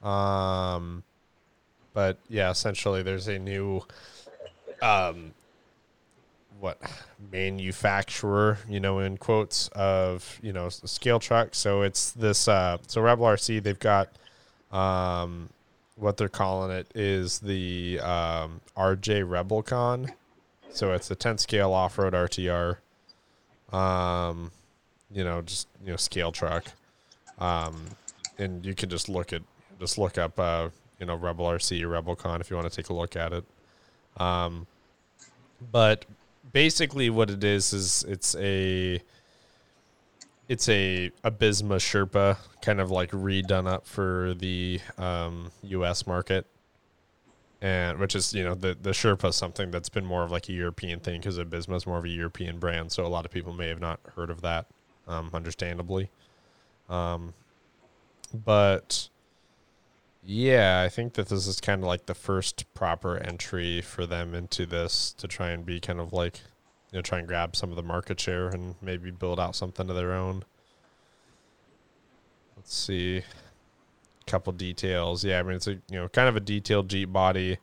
[0.02, 1.02] Um
[1.94, 3.82] but yeah, essentially there's a new
[4.82, 5.32] um
[6.60, 6.78] what
[7.32, 11.54] manufacturer, you know, in quotes of, you know, scale truck.
[11.54, 14.10] So it's this uh so Rebel RC they've got
[14.72, 15.48] um
[15.96, 20.12] what they're calling it is the um RJ Rebelcon.
[20.70, 22.78] So it's a 10 scale off-road RTR.
[23.74, 24.50] Um
[25.10, 26.66] you know, just you know, scale truck.
[27.38, 27.86] Um
[28.38, 29.42] and you can just look at
[29.80, 30.68] just look up uh
[30.98, 33.44] you know Rebel RC or Rebelcon if you want to take a look at it.
[34.16, 34.66] Um
[35.72, 36.04] but
[36.52, 39.00] basically what it is is it's a
[40.48, 46.06] it's a Absima Sherpa kind of like redone up for the um, U.S.
[46.06, 46.46] market,
[47.66, 50.48] and which is you know the the Sherpa is something that's been more of like
[50.48, 53.32] a European thing because Absima is more of a European brand, so a lot of
[53.32, 54.66] people may have not heard of that,
[55.08, 56.08] um, understandably.
[56.88, 57.34] Um,
[58.32, 59.08] but
[60.22, 64.32] yeah, I think that this is kind of like the first proper entry for them
[64.32, 66.42] into this to try and be kind of like,
[66.92, 69.90] you know, try and grab some of the market share and maybe build out something
[69.90, 70.44] of their own.
[72.56, 73.22] Let's see.
[74.26, 75.24] Couple details.
[75.24, 77.58] Yeah, I mean it's a you know kind of a detailed Jeep body.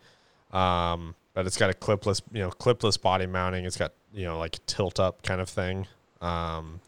[0.51, 3.65] Um, but it's got a clipless, you know, clipless body mounting.
[3.65, 5.87] It's got, you know, like a tilt up kind of thing.
[6.21, 6.79] Um,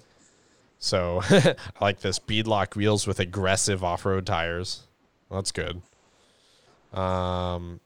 [0.78, 4.84] so I like this beadlock wheels with aggressive off-road tires.
[5.30, 5.82] Well, that's good.
[6.94, 7.80] Um,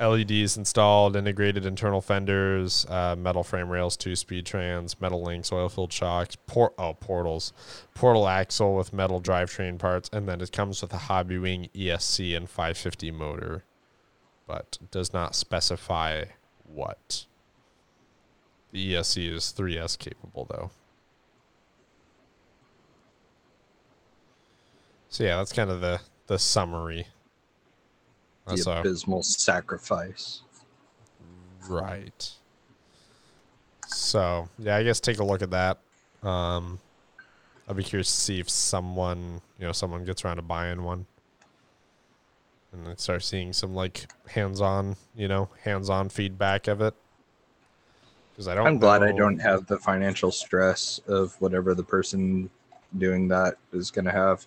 [0.00, 5.68] LEDs installed, integrated internal fenders, uh, metal frame rails, two speed trans, metal links, oil
[5.68, 7.52] filled shocks, port oh portals,
[7.94, 12.50] portal axle with metal drivetrain parts, and then it comes with a Hobbywing ESC and
[12.50, 13.64] 550 motor,
[14.48, 16.24] but does not specify
[16.64, 17.26] what.
[18.72, 20.70] The ESC is 3S capable though.
[25.08, 27.06] So yeah, that's kind of the the summary.
[28.46, 30.42] That's the a- abysmal sacrifice.
[31.68, 32.30] Right.
[33.86, 35.78] So yeah, I guess take a look at that.
[36.22, 36.78] Um,
[37.68, 41.06] I'll be curious to see if someone, you know, someone gets around to buying one,
[42.72, 46.94] and then start seeing some like hands-on, you know, hands-on feedback of it.
[48.32, 48.66] Because I don't.
[48.66, 52.50] I'm glad I don't have the financial stress of whatever the person
[52.98, 54.46] doing that is going to have.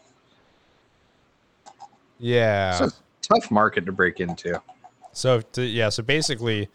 [2.19, 2.71] Yeah.
[2.71, 2.89] So
[3.27, 4.61] tough market to break into.
[5.11, 6.69] So to, yeah, so basically,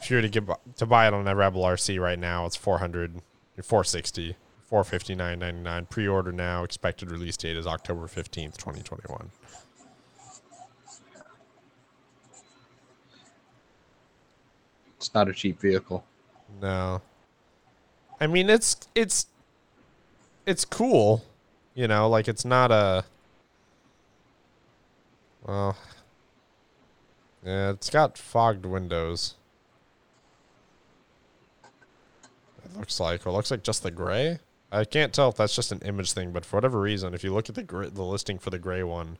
[0.00, 0.44] if you were to get
[0.76, 3.22] to buy it on a Rebel RC right now, it's 400,
[3.56, 4.36] 460,
[4.70, 5.88] 459.99.
[5.88, 6.64] Pre-order now.
[6.64, 9.30] Expected release date is October 15th, 2021.
[14.98, 16.04] It's not a cheap vehicle.
[16.60, 17.00] No.
[18.20, 19.26] I mean, it's it's
[20.44, 21.24] it's cool,
[21.74, 23.04] you know, like it's not a
[25.48, 25.76] well,
[27.44, 29.34] yeah, it's got fogged windows.
[32.64, 34.40] It looks like, or it looks like just the gray.
[34.70, 37.32] I can't tell if that's just an image thing, but for whatever reason, if you
[37.32, 39.16] look at the gr- the listing for the gray one,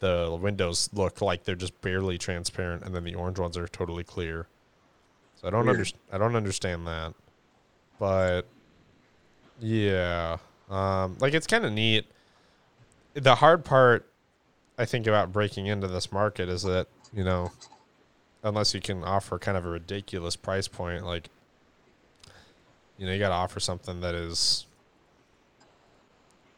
[0.00, 4.04] the windows look like they're just barely transparent, and then the orange ones are totally
[4.04, 4.46] clear.
[5.36, 6.02] So I don't understand.
[6.12, 7.14] I don't understand that,
[7.98, 8.42] but
[9.58, 10.36] yeah,
[10.68, 12.04] um, like it's kind of neat.
[13.14, 14.06] The hard part,
[14.78, 17.52] I think, about breaking into this market is that you know,
[18.42, 21.28] unless you can offer kind of a ridiculous price point, like
[22.98, 24.66] you know, you got to offer something that is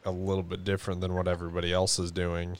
[0.05, 2.57] a little bit different than what everybody else is doing.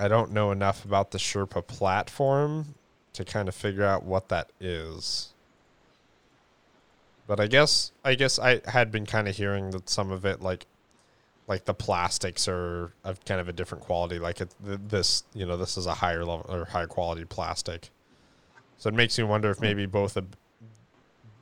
[0.00, 2.74] I don't know enough about the Sherpa platform
[3.12, 5.28] to kind of figure out what that is.
[7.26, 10.40] But I guess I guess I had been kind of hearing that some of it
[10.40, 10.66] like
[11.52, 15.44] like the plastics are of kind of a different quality like it th- this you
[15.44, 17.90] know this is a higher level or higher quality plastic.
[18.78, 20.24] So it makes me wonder if maybe both a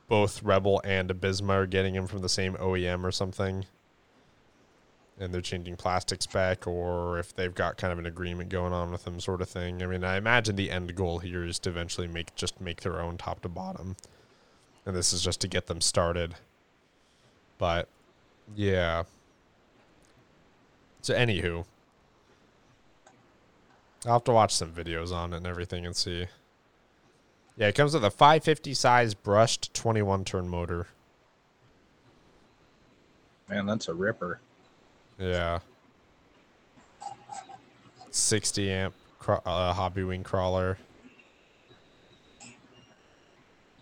[0.09, 3.63] both Rebel and Absima are getting them from the same OEM or something.
[5.17, 8.91] And they're changing plastic spec, or if they've got kind of an agreement going on
[8.91, 9.81] with them, sort of thing.
[9.81, 12.99] I mean, I imagine the end goal here is to eventually make just make their
[12.99, 13.95] own top to bottom,
[14.85, 16.35] and this is just to get them started.
[17.57, 17.87] But
[18.57, 19.03] yeah.
[21.01, 21.65] So anywho,
[24.05, 26.27] I'll have to watch some videos on it and everything and see.
[27.57, 30.87] Yeah, it comes with a 550 size brushed 21 turn motor.
[33.49, 34.39] Man, that's a ripper.
[35.19, 35.59] Yeah.
[38.11, 40.77] 60 amp cro- uh, Hobbywing crawler.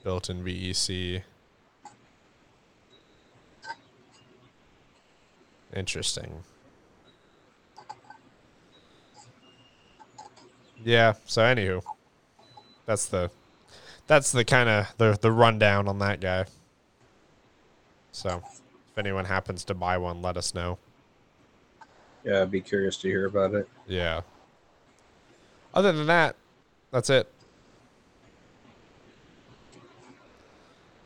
[0.03, 1.23] Built in BEC.
[5.75, 6.43] Interesting.
[10.83, 11.83] Yeah, so anywho.
[12.85, 13.29] That's the
[14.07, 16.45] that's the kind of the the rundown on that guy.
[18.11, 18.41] So,
[18.91, 20.77] if anyone happens to buy one, let us know.
[22.23, 23.69] Yeah, I'd be curious to hear about it.
[23.87, 24.21] Yeah.
[25.73, 26.35] Other than that,
[26.91, 27.31] that's it.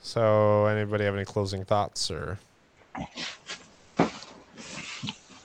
[0.02, 2.40] So, anybody have any closing thoughts or?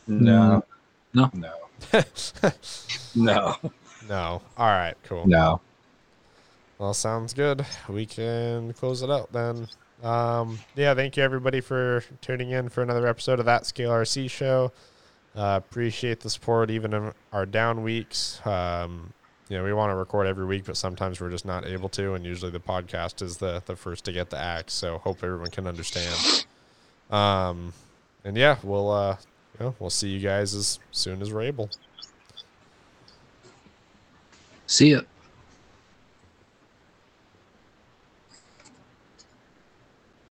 [0.06, 0.64] No.
[1.12, 1.30] No.
[1.34, 1.54] No.
[3.14, 3.56] no.
[4.08, 4.42] No.
[4.56, 5.26] All right, cool.
[5.26, 5.60] No.
[6.78, 7.66] Well, sounds good.
[7.88, 9.68] We can close it out then.
[10.02, 14.30] Um, yeah, thank you everybody for tuning in for another episode of that Scale RC
[14.30, 14.72] show.
[15.36, 18.40] Uh, appreciate the support even in our down weeks.
[18.46, 19.12] Um,
[19.48, 22.14] you know, we want to record every week, but sometimes we're just not able to,
[22.14, 24.72] and usually the podcast is the the first to get the axe.
[24.74, 26.46] So hope everyone can understand.
[27.10, 27.72] Um,
[28.24, 29.16] and yeah, we'll uh,
[29.58, 31.70] you know, we'll see you guys as soon as we're able.
[34.68, 35.00] See ya.